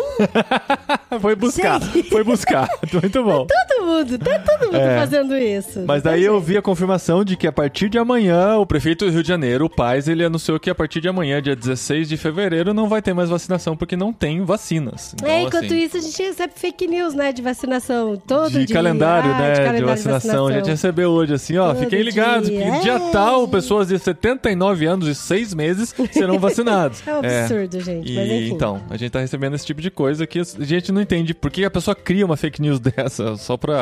foi 1.22 1.36
buscar, 1.36 1.82
Gente. 1.82 2.09
foi 2.09 2.24
buscar. 2.24 2.68
Muito 2.91 3.24
bom. 3.24 3.45
Todo 3.84 3.86
mundo, 3.86 4.18
tá 4.18 4.40
todo 4.40 4.66
mundo 4.68 4.78
É. 4.78 4.98
fazendo 5.00 5.36
isso. 5.38 5.84
Mas 5.86 6.02
daí 6.02 6.24
eu 6.24 6.40
vi 6.40 6.58
a 6.58 6.62
confirmação 6.62 7.24
de 7.24 7.36
que 7.36 7.46
a 7.46 7.52
partir 7.52 7.90
de 7.90 7.98
amanhã, 7.98 8.56
o 8.58 8.66
prefeito 8.66 9.06
do 9.06 9.12
Rio 9.12 9.22
de 9.22 9.28
Janeiro, 9.28 9.66
o 9.66 9.70
Paz, 9.70 10.08
ele 10.08 10.24
anunciou 10.24 10.60
que 10.60 10.70
a 10.70 10.76
partir 10.76 11.02
de 11.02 11.10
amanhã, 11.10 11.42
dia 11.42 11.56
16 11.56 12.08
de 12.08 12.16
fevereiro, 12.18 12.74
não 12.74 12.88
vai 12.88 13.02
ter 13.02 13.14
mais 13.14 13.30
vacinação 13.30 13.76
porque 13.76 13.96
não 13.98 14.14
tem 14.14 14.44
vacinas. 14.44 15.14
Então, 15.16 15.30
É, 15.30 15.42
enquanto 15.44 15.66
assim, 15.66 15.80
isso, 15.84 15.98
a 15.98 16.00
gente 16.02 16.22
recebe 16.24 16.54
fake 16.56 16.88
news, 16.88 17.14
né? 17.14 17.32
De 17.34 17.42
vacinação 17.42 18.16
todo 18.26 18.52
de 18.52 18.66
dia. 18.66 18.76
calendário, 18.76 19.32
Ah, 19.34 19.38
né? 19.40 19.52
De, 19.52 19.58
calendário 19.58 19.88
vacinação. 19.88 20.48
A 20.48 20.52
gente 20.54 20.70
recebeu 20.70 21.12
hoje 21.12 21.34
assim, 21.34 21.58
ó, 21.58 21.74
Todo 21.74 21.80
fiquem 21.84 22.02
ligados, 22.02 22.50
dia. 22.50 22.72
que 22.72 22.80
dia 22.82 22.94
É. 22.94 23.12
tal, 23.12 23.48
pessoas 23.48 23.88
de 23.90 24.00
79 24.00 24.86
anos 24.86 25.08
e 25.08 25.16
6 25.16 25.54
meses 25.54 25.94
serão 26.12 26.38
vacinados. 26.40 27.04
É 27.06 27.14
um 27.14 27.20
absurdo, 27.20 27.80
gente. 27.82 28.12
E, 28.12 28.16
Mas 28.16 28.28
enfim. 28.32 28.54
então, 28.54 28.82
a 28.90 28.98
gente 28.98 29.12
tá 29.12 29.20
recebendo 29.20 29.56
esse 29.56 29.66
tipo 29.66 29.82
de 29.82 29.92
coisa 29.92 30.26
que 30.26 30.40
a 30.40 30.44
gente 30.64 30.92
não 30.92 31.02
entende 31.02 31.34
por 31.34 31.52
que 31.52 31.66
a 31.66 31.72
pessoa 31.72 31.96
cria 31.96 32.26
uma 32.26 32.38
fake 32.38 32.62
news 32.62 32.80
dessa 32.94 33.36
só 33.38 33.58
pra, 33.58 33.72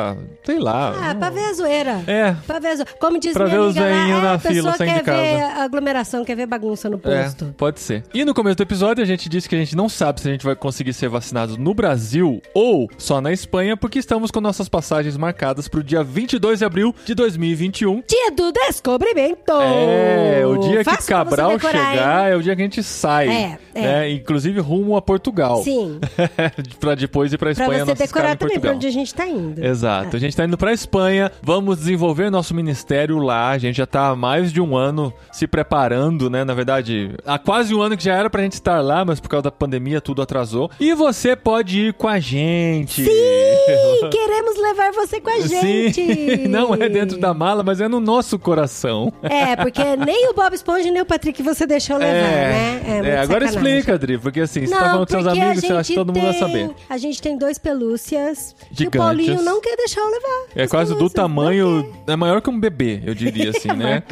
sei 0.44 0.60
lá. 0.60 1.12
Ah, 1.12 1.16
pra 1.16 1.30
ver 1.30 1.46
a 1.46 1.54
zoeira. 1.54 2.02
É. 2.08 2.36
Pra 2.48 2.60
ver 2.60 2.68
a 2.70 2.76
zoeira. 2.78 2.92
Como 3.00 3.20
diz 3.20 3.34
Pra 3.34 3.46
minha 3.46 3.58
ver 3.60 3.64
amiga 3.80 3.82
lá, 3.82 3.88
é, 3.90 4.22
na 4.22 4.34
a 4.34 4.38
pessoa 4.38 4.54
fila 4.54 4.78
saindo 4.78 5.04
quer 5.04 5.14
ver 5.14 5.42
aglomeração, 5.60 6.26
quer 6.26 6.36
ver 6.36 6.46
bagunça 6.46 6.90
no 6.90 7.00
É, 7.04 7.24
posto. 7.24 7.54
pode 7.58 7.80
ser. 7.80 8.04
E 8.14 8.24
no 8.26 8.34
começo 8.34 8.56
do 8.58 8.64
episódio 8.64 9.04
a 9.04 9.08
gente 9.08 9.28
disse 9.30 9.48
que 9.48 9.56
a 9.56 9.58
gente 9.60 9.76
não 9.76 9.88
sabe 9.90 10.22
se 10.22 10.28
a 10.28 10.32
gente 10.32 10.46
vai 10.46 10.56
conseguir 10.56 10.94
ser 10.94 11.10
vacinado 11.10 11.58
no 11.58 11.74
Brasil 11.74 12.42
ou 12.54 12.90
só 12.98 13.22
na 13.22 13.32
Espanha, 13.32 13.76
porque 13.78 14.00
estamos 14.00 14.32
com 14.32 14.42
nossas 14.42 14.68
passagens 14.70 15.16
marcadas 15.18 15.68
pro 15.68 15.84
dia 15.84 16.04
22 16.04 16.60
de 16.60 16.66
abril 16.66 16.96
de 17.06 17.14
2021. 17.16 18.04
Dia 18.08 18.32
do 18.36 18.52
descobrimento! 18.52 19.52
É, 19.62 20.46
o 20.46 20.58
dia 20.58 20.78
que 20.80 20.84
pra 20.84 20.96
você 21.02 21.12
Cabral 21.12 21.52
decorar, 21.52 21.92
chegar 21.92 22.28
hein? 22.28 22.34
é 22.34 22.36
o 22.36 22.42
dia 22.42 22.56
que 22.56 22.62
a 22.62 22.66
gente 22.66 22.84
sai. 22.84 23.28
É, 23.30 23.58
é. 23.74 23.82
né? 23.82 24.10
Inclusive 24.12 24.60
rumo 24.60 24.96
a 24.96 25.02
Portugal. 25.02 25.64
Sim. 25.64 26.00
pra 26.80 26.96
depois 26.96 27.32
ir 27.34 27.38
pra 27.38 27.52
Pra 27.54 27.64
Espanha, 27.66 27.86
você 27.86 27.92
nossa 27.92 28.04
escala 28.04 28.28
decorar 28.30 28.38
também 28.38 28.60
pra 28.60 28.72
onde 28.74 28.88
a 28.88 28.92
gente 28.92 29.14
tá 29.14 29.26
indo. 29.28 29.64
Exato. 29.64 29.81
A 29.84 30.18
gente 30.18 30.36
tá 30.36 30.46
indo 30.46 30.58
pra 30.58 30.74
Espanha, 30.74 31.32
vamos 31.42 31.78
desenvolver 31.80 32.30
nosso 32.30 32.54
ministério 32.54 33.18
lá. 33.20 33.50
A 33.52 33.58
gente 33.58 33.78
já 33.78 33.86
tá 33.86 34.08
há 34.10 34.16
mais 34.16 34.52
de 34.52 34.62
um 34.62 34.76
ano 34.76 35.14
se 35.32 35.48
preparando, 35.48 36.30
né? 36.30 36.44
Na 36.44 36.54
verdade, 36.54 37.12
há 37.26 37.38
quase 37.40 37.74
um 37.74 37.82
ano 37.82 37.98
que 37.98 38.04
já 38.04 38.16
era 38.16 38.30
pra 38.30 38.42
gente 38.44 38.54
estar 38.54 38.82
lá, 38.82 39.04
mas 39.06 39.20
por 39.20 39.30
causa 39.30 39.44
da 39.44 39.52
pandemia 39.52 40.02
tudo 40.02 40.22
atrasou. 40.22 40.70
E 40.80 40.94
você 40.94 41.36
pode 41.36 41.80
ir 41.88 41.94
com 41.94 42.08
a 42.08 42.20
gente. 42.20 43.04
Sim, 43.04 43.12
queremos 44.12 44.58
levar 44.62 44.92
você 44.92 45.20
com 45.22 45.30
a 45.30 45.40
gente. 45.42 45.94
Sim. 45.94 46.48
Não 46.50 46.74
é 46.74 46.90
dentro 46.90 47.18
da 47.20 47.34
mala, 47.34 47.64
mas 47.64 47.80
é 47.82 47.88
no 47.88 48.00
nosso 48.00 48.38
coração. 48.40 49.12
É, 49.24 49.56
porque 49.56 49.84
nem 49.98 50.30
o 50.30 50.34
Bob 50.34 50.54
Esponja 50.54 50.90
nem 50.92 51.02
o 51.02 51.06
Patrick 51.06 51.42
você 51.44 51.66
deixou 51.66 51.98
levar, 51.98 52.12
né? 52.14 52.82
é, 52.86 52.94
muito 52.94 53.08
agora 53.10 53.48
sacanagem. 53.48 53.56
explica, 53.78 53.94
Adri, 53.96 54.18
porque 54.18 54.42
assim, 54.42 54.66
você 54.66 54.74
Não, 54.74 54.80
tá 54.80 54.86
falando 54.90 55.08
com 55.08 55.14
seus 55.14 55.28
amigos, 55.28 55.62
você 55.62 55.74
acha 55.74 55.88
que 55.90 55.96
todo 55.96 56.14
mundo 56.14 56.22
vai 56.24 56.32
tem- 56.32 56.40
saber. 56.40 56.70
A 56.90 56.98
gente 56.98 57.22
tem 57.22 57.38
dois 57.38 57.58
pelúcias. 57.58 58.56
E 58.70 58.74
o 58.74 58.78
Gigantes. 58.78 59.00
Paulinho 59.00 59.42
não 59.42 59.62
quer 59.62 59.71
deixar 59.76 60.02
eu 60.02 60.10
levar. 60.12 60.46
É 60.56 60.64
as 60.64 60.70
quase 60.70 60.92
do 60.92 60.98
pelúcias, 60.98 61.18
não 61.18 61.30
tamanho. 61.30 61.94
É 62.08 62.16
maior 62.16 62.42
que 62.42 62.50
um 62.50 62.60
bebê, 62.60 63.02
eu 63.06 63.14
diria 63.14 63.50
assim, 63.52 63.70
quer. 63.70 63.76
né? 63.78 64.04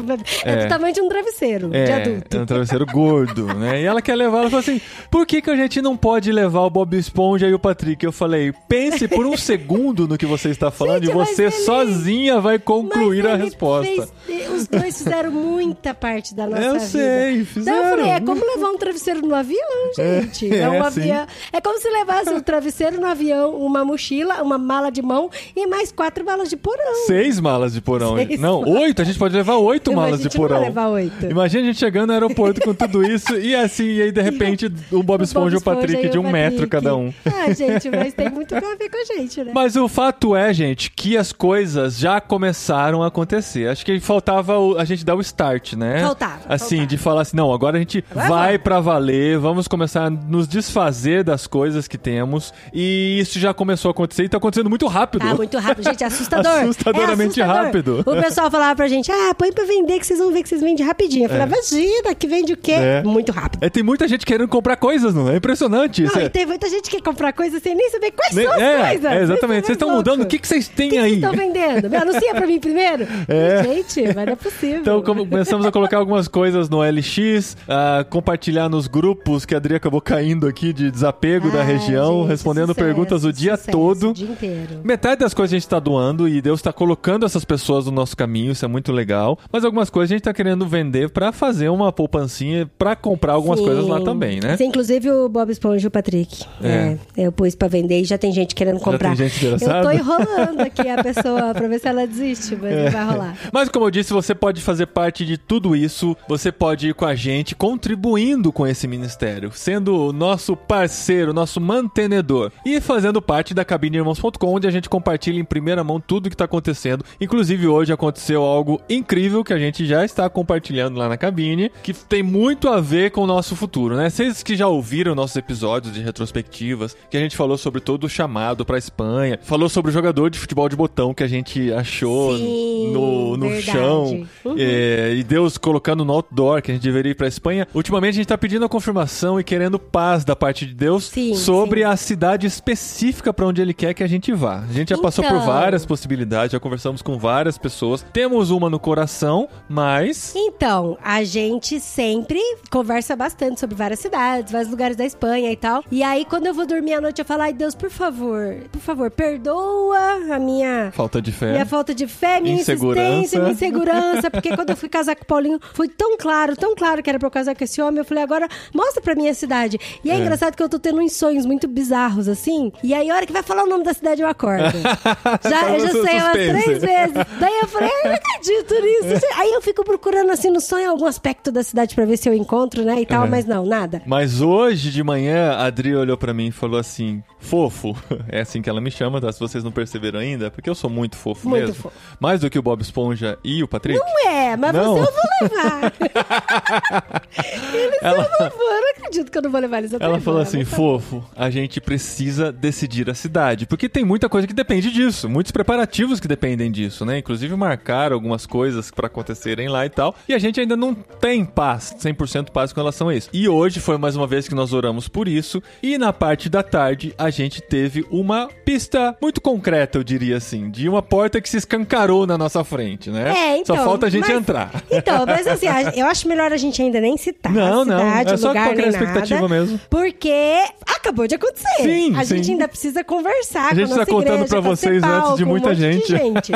É, 0.43 0.55
do 0.55 0.61
É. 0.63 0.67
tamanho 0.67 0.93
de 0.93 1.01
um 1.01 1.09
travesseiro, 1.09 1.69
de 1.69 1.77
É, 1.77 1.93
adulto. 1.93 2.37
é 2.37 2.41
um 2.41 2.45
travesseiro 2.45 2.85
gordo, 2.85 3.45
né? 3.53 3.81
E 3.81 3.85
ela 3.85 4.01
quer 4.01 4.15
levar, 4.15 4.39
ela 4.39 4.49
falou 4.49 4.59
assim: 4.61 4.79
por 5.11 5.25
que, 5.25 5.41
que 5.41 5.49
a 5.49 5.55
gente 5.55 5.81
não 5.81 5.95
pode 5.97 6.31
levar 6.31 6.61
o 6.61 6.69
Bob 6.69 6.97
Esponja 6.97 7.47
e 7.47 7.53
o 7.53 7.59
Patrick? 7.59 8.05
Eu 8.05 8.11
falei: 8.11 8.53
pense 8.67 9.07
por 9.07 9.25
um 9.25 9.35
segundo 9.37 10.07
no 10.07 10.17
que 10.17 10.25
você 10.25 10.49
está 10.49 10.69
falando 10.71 11.03
Gente, 11.05 11.11
e 11.11 11.13
você 11.13 11.51
sozinha 11.51 12.39
vai 12.39 12.59
concluir 12.59 13.25
a 13.27 13.35
resposta. 13.35 14.07
fez- 14.25 14.49
os 14.51 14.67
dois 14.67 14.97
fizeram 14.97 15.31
muita 15.31 15.93
parte 15.93 16.35
da 16.35 16.45
nossa 16.47 16.61
Eu 16.61 16.73
vida. 16.73 16.85
sei, 16.85 17.29
Então 17.31 17.39
eu 17.39 17.45
fizeram. 17.45 17.89
falei, 17.97 18.09
é 18.11 18.19
como 18.19 18.45
levar 18.45 18.69
um 18.69 18.77
travesseiro 18.77 19.21
no 19.21 19.33
avião, 19.33 19.91
gente. 19.95 20.53
É, 20.53 20.59
é, 20.59 20.69
um 20.69 20.73
sim. 20.73 21.01
avião. 21.01 21.27
É 21.53 21.61
como 21.61 21.79
se 21.79 21.89
levasse 21.89 22.29
um 22.29 22.39
travesseiro 22.41 22.99
no 22.99 23.07
avião, 23.07 23.55
uma 23.55 23.85
mochila, 23.85 24.41
uma 24.43 24.57
mala 24.57 24.91
de 24.91 25.01
mão 25.01 25.29
e 25.55 25.67
mais 25.67 25.91
quatro 25.91 26.23
malas 26.25 26.49
de 26.49 26.57
porão. 26.57 27.05
Seis 27.07 27.39
malas 27.39 27.73
de 27.73 27.81
porão. 27.81 28.15
Seis 28.15 28.39
não, 28.39 28.61
malas. 28.61 28.81
oito. 28.81 29.01
A 29.01 29.05
gente 29.05 29.17
pode 29.19 29.35
levar 29.35 29.55
oito 29.57 29.93
malas 29.93 30.21
de 30.21 30.29
porão. 30.29 30.61
levar 30.61 30.87
oito. 30.87 31.25
Imagina 31.25 31.63
a 31.63 31.65
gente 31.67 31.79
chegando 31.79 32.07
no 32.07 32.13
aeroporto 32.13 32.61
com 32.61 32.73
tudo 32.73 33.03
isso 33.03 33.35
e 33.37 33.55
assim, 33.55 33.85
e 33.85 34.01
aí 34.01 34.11
de 34.11 34.21
repente 34.21 34.71
o 34.91 35.03
Bob 35.03 35.23
Esponja 35.23 35.55
e 35.55 35.59
o 35.59 35.61
Patrick 35.61 36.09
de 36.09 36.17
o 36.17 36.21
um 36.21 36.29
metro 36.31 36.67
Patrick. 36.67 36.69
cada 36.71 36.95
um. 36.95 37.13
Ah, 37.25 37.51
gente, 37.53 37.89
mas 37.89 38.13
tem 38.13 38.29
muito 38.29 38.55
a 38.55 38.59
ver 38.59 38.89
com 38.89 38.97
a 38.97 39.05
gente, 39.17 39.43
né? 39.43 39.51
Mas 39.53 39.75
o 39.75 39.87
fato 39.87 40.35
é, 40.35 40.53
gente, 40.53 40.91
que 40.91 41.17
as 41.17 41.31
coisas 41.31 41.97
já 41.97 42.19
começaram 42.21 43.03
a 43.03 43.07
acontecer. 43.07 43.67
Acho 43.69 43.85
que 43.85 43.99
faltava 43.99 44.57
o- 44.57 44.77
a 44.77 44.85
gente 44.85 45.03
dar 45.05 45.15
o 45.15 45.21
start, 45.21 45.73
né? 45.73 46.01
Faltava, 46.01 46.39
Assim, 46.47 46.69
faltava. 46.77 46.87
de 46.87 46.97
falar 46.97 47.21
assim, 47.21 47.37
não, 47.37 47.51
agora 47.53 47.77
a 47.77 47.79
gente 47.79 48.03
Agora 48.11 48.27
vai 48.29 48.57
pra 48.59 48.79
valer, 48.79 49.37
vamos 49.37 49.67
começar 49.67 50.05
a 50.05 50.09
nos 50.09 50.47
desfazer 50.47 51.23
das 51.23 51.47
coisas 51.47 51.87
que 51.87 51.97
temos. 51.97 52.53
E 52.73 53.19
isso 53.19 53.39
já 53.39 53.53
começou 53.53 53.89
a 53.89 53.91
acontecer 53.91 54.23
e 54.23 54.29
tá 54.29 54.37
acontecendo 54.37 54.69
muito 54.69 54.87
rápido. 54.87 55.21
Tá 55.21 55.31
muito 55.39 55.57
rápido, 55.57 55.83
gente, 55.89 56.03
é 56.03 56.07
assustador. 56.07 56.51
Assustadoramente 56.51 57.39
É 57.41 57.43
assustador. 57.43 57.65
rápido. 57.65 57.99
O 58.05 58.21
pessoal 58.21 58.51
falava 58.51 58.75
pra 58.75 58.87
gente, 58.87 59.11
ah, 59.11 59.33
põe 59.35 59.51
pra 59.51 59.65
vender 59.65 59.99
que 59.99 60.05
vocês 60.05 60.19
vão 60.19 60.31
ver 60.31 60.43
que 60.43 60.49
vocês 60.49 60.61
vendem 60.61 60.85
rapidinho. 60.85 61.25
Eu 61.25 61.29
falava, 61.29 61.53
imagina, 61.55 62.13
que 62.15 62.27
vende 62.27 62.53
o 62.53 62.57
quê? 62.57 62.71
É. 62.73 63.03
Muito 63.03 63.31
rápido. 63.31 63.63
É, 63.63 63.69
tem 63.69 63.81
muita 63.83 64.07
gente 64.07 64.25
querendo 64.25 64.47
comprar 64.47 64.75
coisas, 64.75 65.13
não 65.13 65.29
é? 65.29 65.37
impressionante. 65.37 66.01
Não, 66.01 66.09
isso 66.09 66.19
é- 66.19 66.25
e 66.25 66.29
tem 66.29 66.45
muita 66.45 66.69
gente 66.69 66.89
que 66.89 66.97
quer 66.97 67.01
comprar 67.03 67.31
coisas 67.33 67.61
sem 67.63 67.73
nem 67.75 67.89
saber 67.89 68.11
quais 68.11 68.35
Nem- 68.35 68.45
são 68.45 68.53
as 68.55 68.61
é, 68.61 68.87
coisas. 68.89 69.05
é, 69.11 69.21
exatamente. 69.23 69.65
Vocês 69.67 69.75
estão 69.75 69.89
mudando. 69.91 70.21
O 70.21 70.25
que, 70.25 70.37
que 70.37 70.47
vocês 70.47 70.67
têm 70.67 70.89
que 70.89 70.97
aí? 70.97 71.19
vocês 71.19 71.23
estão 71.23 71.31
vendendo? 71.33 71.89
Me 71.89 71.95
anuncia 71.97 72.35
pra 72.35 72.45
mim 72.47 72.59
primeiro? 72.59 73.07
É. 73.27 73.63
Gente, 73.63 74.03
mas 74.15 74.25
não 74.25 74.33
é 74.33 74.35
possível. 74.35 74.79
Então 74.79 75.01
começamos 75.03 75.65
a 75.65 75.71
colocar 75.71 75.97
algumas 75.97 76.27
coisas 76.27 76.67
no 76.69 76.81
LX, 76.81 77.55
a 77.67 78.03
compartilhar 78.03 78.67
nos 78.69 78.87
grupos 78.87 79.45
que 79.45 79.53
a 79.53 79.57
Adri 79.57 79.75
acabou 79.75 80.01
caindo 80.01 80.47
aqui 80.47 80.73
de 80.73 80.89
desapego 80.91 81.49
da 81.51 81.59
Ai, 81.59 81.65
região, 81.65 82.21
gente, 82.21 82.29
respondendo 82.29 82.67
sucesso, 82.69 82.85
perguntas 82.85 83.23
o 83.23 83.31
dia 83.31 83.55
sucesso, 83.55 83.71
todo. 83.71 84.09
O 84.09 84.13
dia 84.13 84.27
inteiro. 84.29 84.79
Metade 84.83 85.19
das 85.19 85.28
coisas 85.33 85.53
a 85.53 85.57
gente 85.57 85.67
tá 85.67 85.79
doando 85.79 86.27
e 86.27 86.41
Deus 86.41 86.61
tá 86.61 86.71
colocando 86.73 87.25
essas 87.25 87.43
pessoas 87.45 87.85
no 87.85 87.91
nosso 87.91 88.15
caminho, 88.15 88.51
isso 88.51 88.63
é 88.65 88.67
muito 88.67 88.91
legal. 88.91 89.37
Mas 89.51 89.63
algumas 89.65 89.89
coisas 89.89 90.11
a 90.11 90.15
gente 90.15 90.23
tá 90.23 90.33
querendo 90.33 90.67
vender 90.67 91.09
pra 91.09 91.31
fazer 91.31 91.69
uma 91.69 91.91
poupancinha 91.91 92.69
pra 92.77 92.95
comprar 92.95 93.33
algumas 93.33 93.59
Sim. 93.59 93.65
coisas 93.65 93.87
lá 93.87 94.01
também, 94.01 94.39
né? 94.39 94.57
Sim, 94.57 94.65
inclusive 94.65 95.09
o 95.09 95.29
Bob 95.29 95.51
Esponja 95.51 95.85
e 95.85 95.87
o 95.87 95.91
Patrick. 95.91 96.45
É. 96.63 96.97
É. 97.17 97.25
eu 97.25 97.31
pus 97.31 97.55
pra 97.55 97.67
vender 97.67 98.01
e 98.01 98.03
já 98.03 98.17
tem 98.17 98.31
gente 98.31 98.55
querendo 98.55 98.79
comprar. 98.79 99.15
tem 99.15 99.29
gente 99.29 99.45
eu 99.45 99.57
tô 99.59 99.91
enrolando 99.91 100.61
aqui 100.61 100.87
a 100.87 101.03
pessoa 101.03 101.53
pra 101.53 101.67
ver 101.67 101.79
se 101.79 101.87
ela 101.87 102.05
desiste, 102.07 102.55
mas 102.55 102.71
É. 102.71 102.85
não 102.85 102.91
vai 102.91 103.05
rolar. 103.05 103.37
Mas 103.51 103.69
como 103.69 103.85
eu 103.85 103.91
disse, 103.91 104.13
você 104.13 104.33
pode 104.35 104.61
fazer 104.61 104.87
parte 104.87 105.25
de 105.25 105.37
tudo 105.37 105.75
isso, 105.75 106.15
você 106.27 106.51
pode 106.51 106.89
ir 106.89 106.93
com 106.93 107.05
a 107.05 107.15
gente, 107.15 107.55
contribuindo 107.55 108.51
com 108.51 108.65
esse 108.67 108.87
ministério, 108.87 109.51
sendo 109.53 109.95
o 109.95 110.13
nosso 110.13 110.55
parceiro, 110.55 111.33
nosso 111.33 111.59
mantenedor 111.59 112.51
e 112.65 112.79
fazendo 112.79 113.21
parte 113.21 113.53
da 113.53 113.65
cabineirmãos.com, 113.65 114.47
onde 114.55 114.67
a 114.67 114.71
gente 114.71 114.89
compartilha 114.89 115.18
em 115.27 115.43
primeira 115.43 115.83
mão 115.83 115.99
tudo 115.99 116.29
que 116.29 116.35
está 116.35 116.45
acontecendo. 116.45 117.03
Inclusive 117.19 117.67
hoje 117.67 117.91
aconteceu 117.91 118.43
algo 118.43 118.81
incrível 118.89 119.43
que 119.43 119.53
a 119.53 119.59
gente 119.59 119.85
já 119.85 120.05
está 120.05 120.29
compartilhando 120.29 120.97
lá 120.97 121.09
na 121.09 121.17
cabine, 121.17 121.71
que 121.83 121.93
tem 121.93 122.23
muito 122.23 122.69
a 122.69 122.79
ver 122.79 123.11
com 123.11 123.21
o 123.21 123.27
nosso 123.27 123.55
futuro, 123.55 123.95
né? 123.95 124.09
Vocês 124.09 124.43
que 124.43 124.55
já 124.55 124.67
ouviram 124.67 125.15
nossos 125.15 125.35
episódios 125.35 125.93
de 125.93 126.01
retrospectivas, 126.01 126.95
que 127.09 127.17
a 127.17 127.19
gente 127.19 127.35
falou 127.35 127.57
sobre 127.57 127.81
todo 127.81 128.05
o 128.05 128.09
chamado 128.09 128.65
para 128.65 128.77
Espanha, 128.77 129.39
falou 129.41 129.69
sobre 129.69 129.89
o 129.91 129.93
jogador 129.93 130.29
de 130.29 130.39
futebol 130.39 130.69
de 130.69 130.75
botão 130.75 131.13
que 131.13 131.23
a 131.23 131.27
gente 131.27 131.71
achou 131.73 132.37
Sim, 132.37 132.91
no, 132.93 133.37
no 133.37 133.49
verdade. 133.49 133.65
chão. 133.71 134.27
Uhum. 134.45 134.55
É, 134.57 135.13
e 135.15 135.23
Deus 135.23 135.57
colocando 135.57 136.05
no 136.05 136.13
outdoor 136.13 136.61
que 136.61 136.71
a 136.71 136.73
gente 136.73 136.83
deveria 136.83 137.11
ir 137.11 137.15
pra 137.15 137.27
Espanha. 137.27 137.67
Ultimamente 137.73 138.13
a 138.13 138.17
gente 138.17 138.27
tá 138.27 138.37
pedindo 138.37 138.65
a 138.65 138.69
confirmação 138.69 139.39
e 139.39 139.43
querendo 139.43 139.79
paz 139.79 140.23
da 140.23 140.35
parte 140.35 140.65
de 140.65 140.73
Deus 140.73 141.05
Sim, 141.05 141.35
sobre 141.35 141.81
sim. 141.81 141.85
a 141.85 141.95
cidade 141.95 142.47
específica 142.47 143.33
pra 143.33 143.45
onde 143.45 143.61
ele 143.61 143.73
quer 143.73 143.93
que 143.93 144.03
a 144.03 144.07
gente 144.07 144.31
vá. 144.33 144.63
A 144.69 144.73
gente 144.73 144.89
já 144.89 144.97
passou 145.09 145.23
por 145.23 145.33
Então. 145.35 145.45
várias 145.45 145.85
possibilidades, 145.85 146.51
já 146.51 146.59
conversamos 146.59 147.01
com 147.01 147.17
várias 147.17 147.57
pessoas. 147.57 148.05
Temos 148.13 148.51
uma 148.51 148.69
no 148.69 148.79
coração, 148.79 149.47
mas 149.67 150.33
Então, 150.35 150.97
a 151.03 151.23
gente 151.23 151.79
sempre 151.79 152.39
conversa 152.69 153.15
bastante 153.15 153.59
sobre 153.59 153.75
várias 153.75 153.99
cidades, 153.99 154.51
vários 154.51 154.69
lugares 154.69 154.95
da 154.95 155.05
Espanha 155.05 155.51
e 155.51 155.55
tal. 155.55 155.83
E 155.91 156.03
aí, 156.03 156.25
quando 156.25 156.45
eu 156.47 156.53
vou 156.53 156.65
dormir 156.65 156.93
à 156.93 157.01
noite, 157.01 157.19
eu 157.19 157.25
falo, 157.25 157.41
ai 157.43 157.53
Deus, 157.53 157.73
por 157.75 157.89
favor, 157.89 158.55
por 158.71 158.79
favor, 158.81 159.09
perdoa 159.09 159.97
a 160.35 160.39
minha 160.39 160.91
falta 160.93 161.21
de 161.21 161.31
fé. 161.31 161.51
Minha 161.53 161.65
falta 161.65 161.93
de 161.93 162.07
fé, 162.07 162.39
minha 162.39 162.55
Insegurança. 162.61 163.07
insistência, 163.09 163.39
minha 163.39 163.51
insegurança. 163.53 164.29
Porque 164.31 164.55
quando 164.55 164.69
eu 164.69 164.77
fui 164.77 164.89
casar 164.89 165.15
com 165.15 165.23
o 165.23 165.25
Paulinho, 165.25 165.59
foi 165.73 165.87
tão 165.87 166.17
claro, 166.17 166.55
tão 166.55 166.75
claro 166.75 167.01
que 167.01 167.09
era 167.09 167.17
pra 167.17 167.27
eu 167.27 167.31
casar 167.31 167.55
com 167.55 167.63
esse 167.63 167.81
homem. 167.81 167.99
Eu 167.99 168.05
falei, 168.05 168.23
agora 168.23 168.47
mostra 168.73 169.01
pra 169.01 169.15
mim 169.15 169.27
a 169.27 169.33
cidade. 169.33 169.79
E 170.03 170.11
é, 170.11 170.17
engraçado 170.17 170.55
que 170.55 170.61
eu 170.63 170.69
tô 170.69 170.77
tendo 170.79 170.99
uns 171.01 171.13
sonhos 171.13 171.45
muito 171.45 171.67
bizarros, 171.67 172.27
assim. 172.27 172.71
E 172.83 172.93
aí, 172.93 173.09
a 173.09 173.15
hora 173.15 173.25
que 173.25 173.33
vai 173.33 173.43
falar 173.43 173.63
o 173.63 173.67
nome 173.67 173.83
da 173.83 173.93
cidade, 173.93 174.21
eu 174.21 174.27
acordo. 174.27 174.63
já, 175.49 175.69
eu 175.73 175.79
já 175.79 175.91
sei 175.91 176.01
umas 176.01 176.23
suspense. 176.23 176.63
três 176.63 176.81
vezes. 176.81 177.13
Daí 177.39 177.59
eu 177.61 177.67
falei, 177.67 177.89
ai, 177.89 178.01
eu 178.03 178.09
não 178.09 178.15
acredito 178.15 178.73
nisso. 178.81 179.25
Aí 179.35 179.51
eu 179.53 179.61
fico 179.61 179.83
procurando, 179.83 180.31
assim, 180.31 180.49
no 180.49 180.59
sonho, 180.61 180.89
algum 180.89 181.05
aspecto 181.05 181.51
da 181.51 181.63
cidade 181.63 181.95
pra 181.95 182.05
ver 182.05 182.17
se 182.17 182.27
eu 182.29 182.33
encontro, 182.33 182.83
né? 182.83 183.01
E 183.01 183.05
tal, 183.05 183.27
mas 183.27 183.45
não, 183.45 183.65
nada. 183.65 184.01
Mas 184.05 184.41
hoje 184.41 184.91
de 184.91 185.03
manhã, 185.03 185.51
a 185.53 185.65
Adri 185.65 185.95
olhou 185.95 186.17
pra 186.17 186.33
mim 186.33 186.47
e 186.47 186.51
falou 186.51 186.79
assim: 186.79 187.23
fofo. 187.39 187.95
É 188.31 188.41
assim 188.41 188.61
que 188.61 188.69
ela 188.69 188.79
me 188.81 188.91
chama, 188.91 189.19
tá? 189.19 189.31
Se 189.31 189.39
vocês 189.39 189.63
não 189.63 189.71
perceberam 189.71 190.19
ainda, 190.19 190.51
porque 190.51 190.69
eu 190.69 190.75
sou 190.75 190.89
muito 190.89 191.15
fofo 191.15 191.47
Muito 191.49 191.61
mesmo. 191.67 191.75
fofo. 191.75 191.95
Mais 192.19 192.41
do 192.41 192.49
que 192.49 192.59
o 192.59 192.61
Bob 192.61 192.81
Esponja 192.81 193.39
e 193.43 193.63
o 193.63 193.67
Patrick. 193.67 193.97
Não 193.99 194.29
é, 194.31 194.55
mas 194.55 194.73
Não. 194.73 194.97
você 194.97 195.09
eu 195.09 195.13
vou 195.13 195.49
levar. 195.49 195.93
Eles 197.73 197.97
Ela- 198.01 198.23
eu 198.23 198.29
não 198.29 198.49
vou, 198.49 198.67
eu 198.71 198.81
não 198.81 198.89
acredito 198.91 199.31
que 199.31 199.37
eu 199.37 199.41
não 199.41 199.49
vou 199.51 199.59
levar 199.61 199.79
eles 199.79 199.93
Ela 199.93 200.19
falou 200.19 200.41
assim, 200.41 200.63
tá 200.63 200.69
fofo, 200.75 201.23
a 201.35 201.49
gente 201.49 201.79
precisa 201.81 202.51
decidir 202.51 203.09
a 203.09 203.13
cidade. 203.13 203.65
Porque 203.65 203.89
tem 203.89 204.03
muita 204.05 204.29
coisa 204.29 204.45
que 204.47 204.53
depende 204.53 204.78
disso. 204.89 205.27
Muitos 205.27 205.51
preparativos 205.51 206.19
que 206.19 206.27
dependem 206.27 206.71
disso, 206.71 207.05
né? 207.05 207.17
Inclusive 207.17 207.55
marcar 207.55 208.11
algumas 208.13 208.45
coisas 208.45 208.89
pra 208.91 209.07
acontecerem 209.07 209.67
lá 209.67 209.85
e 209.85 209.89
tal. 209.89 210.15
E 210.27 210.33
a 210.33 210.39
gente 210.39 210.59
ainda 210.59 210.77
não 210.77 210.93
tem 210.93 211.43
paz, 211.43 211.95
100% 211.99 212.51
paz 212.51 212.71
com 212.71 212.79
relação 212.79 213.09
a 213.09 213.15
isso. 213.15 213.29
E 213.33 213.49
hoje 213.49 213.79
foi 213.79 213.97
mais 213.97 214.15
uma 214.15 214.25
vez 214.27 214.47
que 214.47 214.55
nós 214.55 214.71
oramos 214.73 215.07
por 215.07 215.27
isso. 215.27 215.61
E 215.83 215.97
na 215.97 216.13
parte 216.13 216.47
da 216.49 216.63
tarde, 216.63 217.13
a 217.17 217.29
gente 217.29 217.61
teve 217.61 218.05
uma 218.09 218.47
pista 218.63 219.15
muito 219.21 219.41
concreta, 219.41 219.97
eu 219.97 220.03
diria 220.03 220.37
assim. 220.37 220.69
De 220.69 220.87
uma 220.87 221.01
porta 221.01 221.41
que 221.41 221.49
se 221.49 221.57
escancarou 221.57 222.25
na 222.25 222.37
nossa 222.37 222.63
frente, 222.63 223.09
né? 223.09 223.33
É, 223.35 223.57
então, 223.57 223.75
Só 223.75 223.83
falta 223.83 224.05
a 224.05 224.09
gente 224.09 224.27
mas- 224.27 224.37
entrar. 224.37 224.83
Então, 224.91 225.25
mas 225.25 225.47
assim, 225.47 225.67
eu 225.99 226.05
acho 226.07 226.27
melhor 226.27 226.51
a 226.53 226.57
gente 226.57 226.81
ainda 226.81 227.01
nem 227.01 227.17
citar 227.17 227.51
Não, 227.51 227.81
a 227.81 227.85
não, 227.85 227.97
cidade, 227.97 228.33
é 228.33 228.37
só 228.37 228.47
lugar, 228.49 228.67
qualquer 228.67 228.87
expectativa 228.87 229.41
nada, 229.41 229.53
mesmo. 229.53 229.79
Porque 229.89 230.63
acabou 230.85 231.27
de 231.27 231.35
acontecer. 231.35 231.67
Sim, 231.81 232.15
a 232.15 232.23
sim. 232.23 232.37
gente 232.37 232.51
ainda 232.51 232.67
precisa 232.67 233.03
conversar 233.03 233.71
A 233.71 233.73
gente 233.73 233.87
com 233.87 233.93
a 233.93 233.97
nossa 233.97 234.05
tá 234.05 234.11
contando 234.11 234.33
igreja, 234.33 234.47
pra 234.47 234.61
ser 234.61 234.67
vocês 234.75 235.03
antes 235.03 235.35
de 235.35 235.43
um 235.43 235.47
muita 235.47 235.69
monte 235.69 235.77
de 235.77 235.81
gente. 235.81 236.07
gente. 236.07 236.51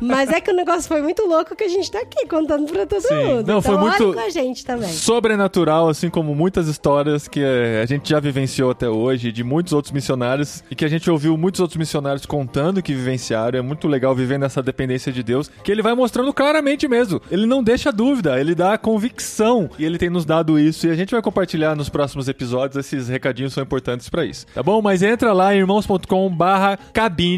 Mas 0.00 0.30
é 0.30 0.40
que 0.40 0.50
o 0.50 0.54
negócio 0.54 0.88
foi 0.88 1.02
muito 1.02 1.26
louco 1.26 1.54
que 1.54 1.64
a 1.64 1.68
gente 1.68 1.90
tá 1.90 2.00
aqui 2.00 2.26
contando 2.26 2.70
pra 2.70 2.86
todo 2.86 3.02
Sim. 3.02 3.14
mundo. 3.14 3.46
Não, 3.46 3.58
então 3.58 3.62
foi 3.62 3.76
muito 3.76 4.12
com 4.12 4.20
a 4.20 4.30
gente 4.30 4.64
também. 4.64 4.88
sobrenatural, 4.90 5.88
assim 5.88 6.08
como 6.08 6.34
muitas 6.34 6.68
histórias 6.68 7.28
que 7.28 7.40
eh, 7.40 7.80
a 7.82 7.86
gente 7.86 8.08
já 8.08 8.20
vivenciou 8.20 8.70
até 8.70 8.88
hoje, 8.88 9.32
de 9.32 9.44
muitos 9.44 9.72
outros 9.72 9.92
missionários, 9.92 10.62
e 10.70 10.74
que 10.74 10.84
a 10.84 10.88
gente 10.88 11.10
ouviu 11.10 11.36
muitos 11.36 11.60
outros 11.60 11.76
missionários 11.76 12.26
contando 12.26 12.82
que 12.82 12.94
vivenciaram. 12.94 13.58
É 13.58 13.62
muito 13.62 13.88
legal 13.88 14.14
viver 14.14 14.38
nessa 14.38 14.62
dependência 14.62 15.12
de 15.12 15.22
Deus, 15.22 15.50
que 15.62 15.70
ele 15.70 15.82
vai 15.82 15.94
mostrando 15.94 16.32
claramente 16.32 16.86
mesmo. 16.88 17.20
Ele 17.30 17.46
não 17.46 17.62
deixa 17.62 17.92
dúvida, 17.92 18.40
ele 18.40 18.54
dá 18.54 18.74
a 18.74 18.78
convicção, 18.78 19.70
e 19.78 19.84
ele 19.84 19.98
tem 19.98 20.10
nos 20.10 20.24
dado 20.24 20.58
isso, 20.58 20.86
e 20.86 20.90
a 20.90 20.94
gente 20.94 21.10
vai 21.10 21.22
compartilhar 21.22 21.74
nos 21.76 21.88
próximos 21.88 22.28
episódios, 22.28 22.76
esses 22.76 23.08
recadinhos 23.08 23.52
são 23.52 23.62
importantes 23.62 24.08
pra 24.08 24.24
isso, 24.24 24.46
tá 24.54 24.62
bom? 24.62 24.80
Mas 24.80 25.02
entra 25.02 25.32
lá 25.32 25.54
em 25.54 25.58
irmãos.com 25.58 26.28
barra 26.30 26.78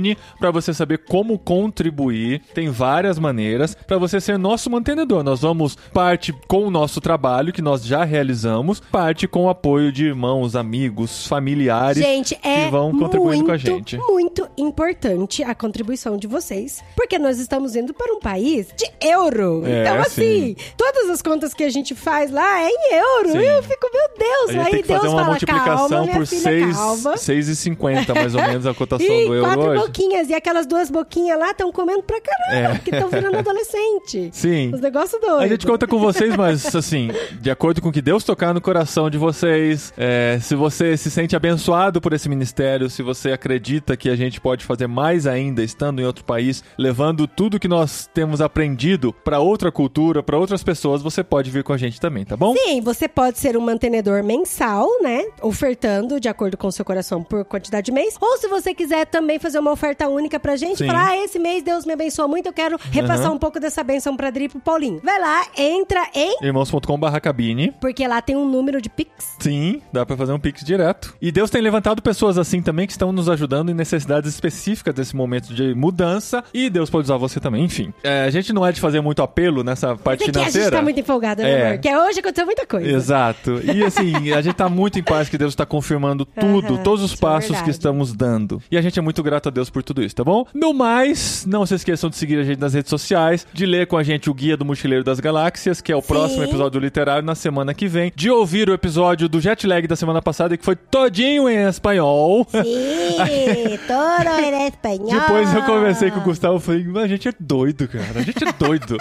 cabine 0.03 0.19
pra 0.39 0.51
você 0.51 0.75
saber 0.75 0.99
como 0.99 1.39
contribuir. 1.39 2.43
Tem 2.55 2.69
várias 2.69 3.19
maneiras 3.19 3.75
pra 3.87 3.99
você 3.99 4.21
ser 4.21 4.39
nosso 4.39 4.69
mantenedor. 4.69 5.23
Nós 5.23 5.41
vamos 5.41 5.77
parte 5.93 6.33
com 6.49 6.67
o 6.67 6.71
nosso 6.71 7.01
trabalho 7.01 7.53
que 7.53 7.63
nós 7.63 7.85
já 7.85 8.05
realizamos, 8.05 8.81
parte 8.81 9.29
com 9.29 9.45
o 9.45 9.49
apoio 9.49 9.93
de 9.93 10.07
irmãos, 10.07 10.57
amigos, 10.57 11.27
familiares 11.27 12.03
Gente, 12.03 12.39
é 12.43 12.65
que 12.65 12.71
vão 12.71 12.99
contribuindo 12.99 13.45
muito, 13.45 13.47
com 13.47 13.53
a 13.53 13.57
gente. 13.57 13.97
muito 13.97 14.49
importante 14.57 15.43
a 15.43 15.55
contribuição 15.55 16.17
de 16.17 16.27
vocês, 16.27 16.83
porque 16.97 17.19
nós 17.19 17.39
estamos 17.39 17.77
indo 17.77 17.95
para 17.95 18.13
um 18.13 18.19
país 18.19 18.69
de 18.77 18.91
euro. 19.01 19.63
É, 19.65 19.83
então, 19.83 20.01
assim, 20.01 20.57
todas 20.77 21.11
as 21.11 21.23
contas 21.23 21.55
que 21.55 21.63
a 21.63 21.71
gente 21.71 21.95
faz 21.95 22.31
lá 22.31 22.61
é 22.61 22.69
em 22.69 22.95
euro. 22.95 23.33
Sim. 23.33 23.39
Eu 23.39 23.63
fico, 23.63 23.89
meu 23.93 24.09
Deus! 24.19 24.65
Aí 24.65 24.71
tem 24.71 24.83
que 24.83 24.89
Deus 24.89 25.01
fazer 25.01 25.13
uma 25.13 25.21
fala, 25.21 25.31
multiplicação 25.31 25.89
calma, 25.89 26.13
por 26.13 26.27
filha, 26.27 26.43
6, 26.43 26.77
calma. 26.77 27.15
6,50 27.15 28.15
mais 28.15 28.35
ou 28.35 28.43
menos 28.43 28.67
a 28.67 28.75
cotação 28.75 29.07
do 29.27 29.35
euro 29.35 29.61
hoje. 29.61 29.92
Boquinhas. 29.93 30.29
E 30.31 30.35
aquelas 30.35 30.67
duas 30.67 30.91
boquinhas 30.91 31.39
lá 31.39 31.51
estão 31.51 31.71
comendo 31.73 32.03
pra 32.03 32.19
caramba, 32.21 32.75
É. 32.75 32.79
que 32.79 32.91
estão 32.91 33.09
virando 33.09 33.37
adolescente. 33.39 34.31
Sim. 34.33 34.73
Os 34.75 34.81
negócios 34.81 35.21
doidos. 35.21 35.41
A 35.43 35.47
gente 35.49 35.67
conta 35.67 35.87
com 35.87 35.99
vocês, 35.99 36.35
mas 36.37 36.75
assim, 36.75 37.11
de 37.41 37.51
acordo 37.51 37.81
com 37.81 37.89
o 37.89 37.93
que 37.93 38.01
Deus 38.03 38.25
tocar 38.25 38.55
no 38.55 38.61
coração 38.61 39.11
de 39.11 39.19
vocês, 39.19 39.93
é, 39.97 40.39
se 40.41 40.55
você 40.55 40.97
se 40.97 41.11
sente 41.11 41.37
abençoado 41.37 42.01
por 42.01 42.13
esse 42.13 42.29
ministério, 42.29 42.89
se 42.89 43.03
você 43.03 43.33
acredita 43.33 43.97
que 43.97 44.09
a 44.09 44.17
gente 44.17 44.41
pode 44.41 44.65
fazer 44.65 44.87
mais 44.87 45.27
ainda 45.27 45.63
estando 45.63 46.01
em 46.01 46.05
outro 46.05 46.25
país, 46.25 46.63
levando 46.79 47.27
tudo 47.27 47.59
que 47.61 47.69
nós 47.69 48.09
temos 48.13 48.41
aprendido 48.41 49.13
pra 49.13 49.41
outra 49.41 49.71
cultura, 49.71 50.23
pra 50.23 50.39
outras 50.39 50.63
pessoas, 50.63 51.03
você 51.03 51.23
pode 51.23 51.51
vir 51.51 51.63
com 51.63 51.73
a 51.73 51.77
gente 51.77 52.01
também, 52.01 52.25
tá 52.25 52.37
bom? 52.37 52.55
Sim, 52.57 52.81
você 52.81 53.09
pode 53.09 53.39
ser 53.39 53.57
um 53.57 53.61
mantenedor 53.61 54.23
mensal, 54.23 54.87
né? 55.03 55.25
Ofertando 55.43 56.19
de 56.21 56.29
acordo 56.29 56.57
com 56.57 56.67
o 56.69 56.73
seu 56.73 56.85
coração 56.85 57.23
por 57.23 57.45
quantidade 57.45 57.87
de 57.87 57.93
mês. 57.93 58.17
Ou 58.21 58.37
se 58.39 58.49
você 58.49 58.75
quiser 58.75 59.07
também 59.07 59.39
fazer 59.39 59.59
uma 59.59 59.73
oferta 59.73 59.82
única 60.09 60.39
pra 60.39 60.57
gente, 60.57 60.79
Sim. 60.79 60.87
falar, 60.87 61.09
ah, 61.11 61.17
esse 61.25 61.39
mês 61.39 61.63
Deus 61.63 61.85
me 61.85 61.93
abençoou 61.93 62.29
muito, 62.29 62.47
eu 62.47 62.53
quero 62.53 62.79
repassar 62.91 63.33
um 63.33 63.39
pouco 63.39 63.59
dessa 63.61 63.83
bênção 63.83 64.17
pra 64.17 64.31
Dri 64.31 64.49
pro 64.49 64.61
Paulinho. 64.61 65.01
Vai 65.03 65.21
lá, 65.21 65.45
entra 65.57 66.09
em... 66.15 66.37
Irmãos.com.br 66.43 67.21
cabine. 67.21 67.73
Porque 67.81 68.07
lá 68.07 68.21
tem 68.23 68.37
um 68.37 68.49
número 68.49 68.81
de 68.81 68.89
Pix. 68.89 69.37
Sim, 69.39 69.81
dá 69.93 70.05
pra 70.07 70.17
fazer 70.17 70.33
um 70.33 70.39
pix 70.39 70.65
direto. 70.65 71.15
E 71.21 71.33
Deus 71.33 71.51
tem 71.51 71.61
levantado 71.61 72.01
pessoas 72.03 72.39
assim 72.39 72.63
também 72.63 72.87
que 72.87 72.93
estão 72.93 73.11
nos 73.13 73.29
ajudando 73.29 73.71
em 73.71 73.75
necessidades 73.75 74.31
específicas 74.33 74.95
desse 74.95 75.15
momento 75.17 75.53
de 75.55 75.75
mudança. 75.75 76.45
E 76.55 76.69
Deus 76.71 76.89
pode 76.91 77.05
usar 77.07 77.17
você 77.17 77.41
também, 77.41 77.65
enfim. 77.65 77.93
É, 78.03 78.25
a 78.25 78.31
gente 78.31 78.53
não 78.53 78.65
é 78.67 78.73
de 78.73 78.81
fazer 78.81 79.01
muito 79.01 79.23
apelo 79.23 79.63
nessa 79.65 79.97
parte 79.97 80.19
Porque 80.25 80.31
a 80.31 80.41
financeira. 80.41 80.65
gente 80.67 80.77
tá 80.77 80.83
muito 80.83 81.01
empolgado, 81.01 81.43
né, 81.43 81.51
É. 81.51 81.67
amor? 81.69 81.79
Que 81.79 81.97
hoje 81.97 82.21
aconteceu 82.21 82.47
muita 82.47 82.67
coisa. 82.67 82.89
Exato. 82.89 83.61
E 83.65 83.83
assim, 83.85 84.33
a 84.33 84.41
gente 84.41 84.55
tá 84.55 84.69
muito 84.69 84.99
em 84.99 85.03
paz 85.03 85.29
que 85.29 85.37
Deus 85.39 85.55
tá 85.55 85.67
confirmando 85.67 86.25
tudo, 86.25 86.75
Aham, 86.75 86.83
todos 86.83 87.03
os 87.05 87.13
é 87.15 87.17
passos 87.17 87.47
que 87.49 87.53
verdade. 87.55 87.71
estamos 87.71 88.13
dando. 88.15 88.63
E 88.71 88.77
a 88.79 88.83
gente 88.83 88.99
é 88.99 89.03
muito 89.03 89.23
grato 89.23 89.49
a 89.49 89.53
Deus 89.53 89.71
por 89.73 89.83
tudo 89.83 90.03
isso, 90.03 90.15
tá 90.15 90.23
bom? 90.25 90.45
No 90.55 90.73
mais, 90.75 91.45
não 91.47 91.65
se 91.67 91.75
esqueçam 91.75 92.11
de 92.11 92.17
seguir 92.17 92.39
a 92.39 92.45
gente 92.45 92.61
nas 92.61 92.75
redes 92.75 92.91
sociais, 92.91 93.47
de 93.53 93.65
ler 93.67 93.87
com 93.87 93.97
a 93.97 94.03
gente 94.03 94.29
o 94.31 94.35
Guia 94.35 94.57
do 94.57 94.65
Mochileiro 94.65 95.03
das 95.05 95.19
Galáxias, 95.21 95.81
que 95.81 95.91
é 95.91 95.97
o 95.97 96.01
Sim. 96.01 96.09
próximo 96.09 96.43
episódio 96.45 96.79
do 96.79 96.85
literário 96.85 97.25
na 97.25 97.35
semana 97.35 97.73
que 97.75 97.89
vem, 97.89 98.13
de 98.15 98.31
ouvir 98.31 98.69
o 98.69 98.75
episódio 98.75 99.29
do 99.29 99.41
Jet 99.41 99.67
Lag 99.67 99.87
da 99.87 99.97
semana 99.97 100.21
passada, 100.21 100.57
que 100.57 100.65
foi 100.65 100.77
todinho 100.77 101.49
em 101.49 101.67
espanhol. 101.69 102.47
Sim, 102.51 102.63
todo 103.89 104.41
em 104.41 104.67
espanhol. 104.67 105.21
Depois 105.21 105.55
eu 105.55 105.63
conversei 105.63 106.11
com 106.11 106.21
o 106.21 106.23
Gustavo 106.23 106.57
e 106.57 106.61
falei, 106.61 106.85
"Mas 106.85 107.03
a 107.05 107.09
gente 107.09 107.29
é 107.29 107.33
doido, 107.39 107.89
cara. 107.89 108.21
A 108.21 108.23
gente 108.23 108.45
é 108.45 108.53
doido. 108.53 108.97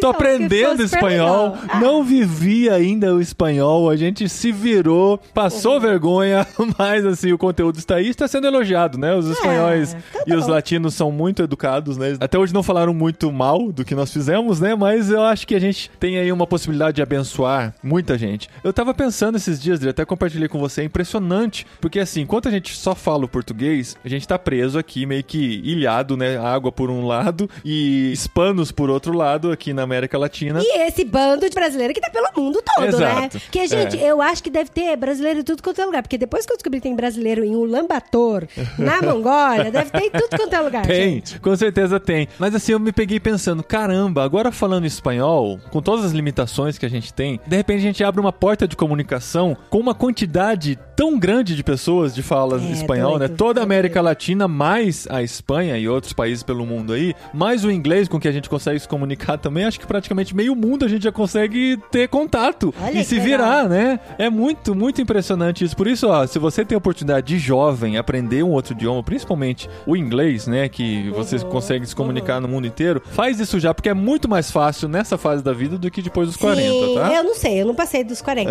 Tô 0.00 0.08
aprendendo 0.08 0.82
espanhol. 0.82 1.56
Ah. 1.68 1.80
Não 1.80 2.02
vivi 2.04 2.68
ainda 2.70 3.14
o 3.14 3.20
espanhol. 3.20 3.90
A 3.90 3.96
gente 3.96 4.28
se 4.28 4.50
virou, 4.52 4.94
Uhum. 5.14 5.18
passou 5.34 5.80
vergonha, 5.80 6.46
mas 6.78 7.04
assim, 7.04 7.32
o 7.32 7.38
conteúdo 7.38 7.78
está 7.78 7.96
aí, 7.96 8.08
está 8.08 8.26
sendo 8.28 8.46
elogiado, 8.46 8.93
né? 8.96 9.14
Os 9.14 9.26
espanhóis 9.28 9.94
tá 9.94 10.24
e 10.26 10.34
os 10.34 10.46
latinos 10.46 10.94
são 10.94 11.10
muito 11.10 11.42
educados, 11.42 11.96
né? 11.96 12.16
Até 12.20 12.38
hoje 12.38 12.52
não 12.54 12.62
falaram 12.62 12.92
muito 12.94 13.30
mal 13.32 13.72
do 13.72 13.84
que 13.84 13.94
nós 13.94 14.12
fizemos, 14.12 14.60
né? 14.60 14.74
Mas 14.74 15.10
eu 15.10 15.22
acho 15.22 15.46
que 15.46 15.54
a 15.54 15.60
gente 15.60 15.90
tem 15.98 16.18
aí 16.18 16.30
uma 16.32 16.46
possibilidade 16.46 16.96
de 16.96 17.02
abençoar 17.02 17.74
muita 17.82 18.16
gente. 18.18 18.48
Eu 18.62 18.72
tava 18.72 18.92
pensando 18.94 19.36
esses 19.36 19.60
dias, 19.60 19.80
Dri, 19.80 19.90
até 19.90 20.04
compartilhei 20.04 20.48
com 20.48 20.58
você, 20.58 20.82
é 20.82 20.84
impressionante, 20.84 21.66
porque 21.80 21.98
assim, 22.00 22.22
enquanto 22.22 22.48
a 22.48 22.50
gente 22.50 22.74
só 22.76 22.94
fala 22.94 23.24
o 23.24 23.28
português, 23.28 23.96
a 24.04 24.08
gente 24.08 24.26
tá 24.26 24.38
preso 24.38 24.78
aqui, 24.78 25.06
meio 25.06 25.24
que 25.24 25.60
ilhado, 25.64 26.16
né? 26.16 26.36
Água 26.38 26.70
por 26.72 26.90
um 26.90 27.06
lado 27.06 27.48
e 27.64 28.12
hispanos 28.12 28.70
por 28.72 28.90
outro 28.90 29.12
lado, 29.16 29.50
aqui 29.52 29.72
na 29.72 29.82
América 29.82 30.18
Latina. 30.18 30.60
E 30.62 30.78
esse 30.86 31.04
bando 31.04 31.48
de 31.48 31.54
brasileiro 31.54 31.92
que 31.94 32.00
tá 32.00 32.10
pelo 32.10 32.28
mundo 32.36 32.60
todo, 32.74 32.86
Exato. 32.86 33.20
né? 33.20 33.28
Porque, 33.30 33.66
gente, 33.66 33.98
É. 33.98 34.10
eu 34.10 34.20
acho 34.22 34.42
que 34.42 34.50
deve 34.50 34.70
ter 34.70 34.96
brasileiro 34.96 35.40
em 35.40 35.42
tudo 35.42 35.62
quanto 35.62 35.80
é 35.80 35.84
lugar. 35.84 36.02
Porque 36.02 36.18
depois 36.18 36.44
que 36.46 36.52
eu 36.52 36.56
descobri 36.56 36.80
que 36.80 36.84
tem 36.84 36.94
brasileiro 36.96 37.44
em 37.44 37.54
Ulaanbaatar, 37.56 38.48
na 38.84 39.00
Mongólia, 39.02 39.70
deve 39.70 39.90
ter 39.90 40.02
em 40.04 40.10
tudo 40.10 40.28
quanto 40.36 40.52
é 40.54 40.60
lugar, 40.60 40.86
Tem, 40.86 41.14
gente. 41.14 41.40
com 41.40 41.56
certeza 41.56 41.98
tem. 41.98 42.28
Mas 42.38 42.54
assim, 42.54 42.72
eu 42.72 42.80
me 42.80 42.92
peguei 42.92 43.18
pensando, 43.18 43.62
caramba, 43.62 44.22
agora 44.24 44.52
falando 44.52 44.86
espanhol, 44.86 45.58
com 45.70 45.80
todas 45.80 46.04
as 46.04 46.12
limitações 46.12 46.78
que 46.78 46.86
a 46.86 46.90
gente 46.90 47.12
tem, 47.12 47.40
de 47.46 47.56
repente 47.56 47.78
a 47.78 47.82
gente 47.82 48.04
abre 48.04 48.20
uma 48.20 48.32
porta 48.32 48.68
de 48.68 48.76
comunicação 48.76 49.56
com 49.70 49.78
uma 49.78 49.94
quantidade 49.94 50.78
tão 50.96 51.18
grande 51.18 51.54
de 51.56 51.62
pessoas 51.62 52.14
de 52.14 52.22
fala 52.22 52.60
É, 52.60 52.72
espanhol, 52.72 53.18
doido, 53.18 53.30
né? 53.30 53.36
Toda 53.36 53.50
a 53.50 53.54
doido. 53.54 53.64
América 53.64 54.00
Latina, 54.00 54.46
mais 54.48 55.06
a 55.10 55.22
Espanha 55.22 55.76
e 55.78 55.88
outros 55.88 56.12
países 56.12 56.42
pelo 56.42 56.64
mundo 56.64 56.92
aí, 56.92 57.14
mais 57.32 57.64
o 57.64 57.70
inglês 57.70 58.08
com 58.08 58.18
que 58.20 58.28
a 58.28 58.32
gente 58.32 58.48
consegue 58.48 58.78
se 58.80 58.88
comunicar 58.88 59.38
também, 59.38 59.64
acho 59.64 59.78
que 59.80 59.86
praticamente 59.86 60.34
meio 60.34 60.54
mundo 60.54 60.84
a 60.84 60.88
gente 60.88 61.02
já 61.04 61.12
consegue 61.12 61.78
ter 61.90 62.08
contato 62.08 62.74
Olha 62.82 63.00
e 63.00 63.04
se 63.04 63.14
legal. 63.18 63.26
virar, 63.28 63.68
né? 63.68 64.00
É 64.18 64.28
muito, 64.30 64.74
muito 64.74 65.00
impressionante 65.00 65.64
isso. 65.64 65.76
Por 65.76 65.86
isso, 65.86 66.08
ó, 66.08 66.26
se 66.26 66.38
você 66.38 66.64
tem 66.64 66.74
a 66.76 66.78
oportunidade 66.78 67.26
de 67.26 67.38
jovem 67.38 67.96
aprender 67.96 68.42
um 68.42 68.50
outro 68.50 68.72
idioma, 68.74 69.02
principalmente 69.02 69.68
o 69.86 69.96
inglês, 69.96 70.46
né, 70.46 70.68
que 70.68 71.10
você 71.10 71.36
Uhum, 71.36 71.50
consegue 71.50 71.86
se 71.86 71.94
comunicar 71.96 72.40
no 72.40 72.48
mundo 72.48 72.66
inteiro, 72.66 73.02
faz 73.12 73.40
isso 73.40 73.58
já, 73.58 73.72
porque 73.74 73.88
é 73.88 73.94
muito 73.94 74.28
mais 74.28 74.50
fácil 74.50 74.88
nessa 74.88 75.16
fase 75.18 75.42
da 75.42 75.52
vida 75.52 75.76
do 75.78 75.90
que 75.90 76.00
depois 76.02 76.28
dos 76.28 76.36
40, 76.36 76.62
Sim, 76.86 76.94
tá? 76.94 77.12
eu 77.12 77.24
não 77.24 77.34
sei, 77.34 77.60
eu 77.62 77.66
não 77.66 77.74
passei 77.74 78.04
dos 78.04 78.20
40. 78.20 78.50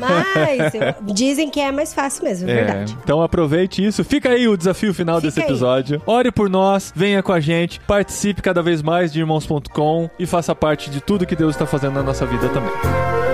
Mas 0.00 0.74
eu- 0.74 0.94
dizem 1.14 1.48
que 1.50 1.60
é 1.60 1.70
mais 1.76 1.94
fácil 1.94 2.24
mesmo, 2.24 2.48
é, 2.48 2.52
É, 2.52 2.54
verdade. 2.64 2.96
então 3.04 3.22
aproveite 3.22 3.84
isso. 3.84 4.02
Fica 4.02 4.30
aí 4.30 4.48
o 4.48 4.56
desafio 4.56 4.92
final 4.94 5.16
Fica 5.16 5.28
desse 5.28 5.40
aí. 5.40 5.46
episódio. 5.46 6.02
Ore 6.06 6.32
por 6.32 6.48
nós, 6.50 6.92
venha 6.96 7.22
com 7.22 7.32
a 7.32 7.38
gente, 7.40 7.78
participe 7.80 8.42
cada 8.42 8.62
vez 8.62 8.82
mais 8.82 9.12
de 9.12 9.20
irmãos.com 9.20 10.10
e 10.18 10.26
faça 10.26 10.54
parte 10.54 10.90
de 10.90 11.00
tudo 11.00 11.26
que 11.26 11.36
Deus 11.36 11.54
está 11.54 11.66
fazendo 11.66 11.94
na 11.94 12.02
nossa 12.02 12.24
vida 12.26 12.48
também. 12.48 13.25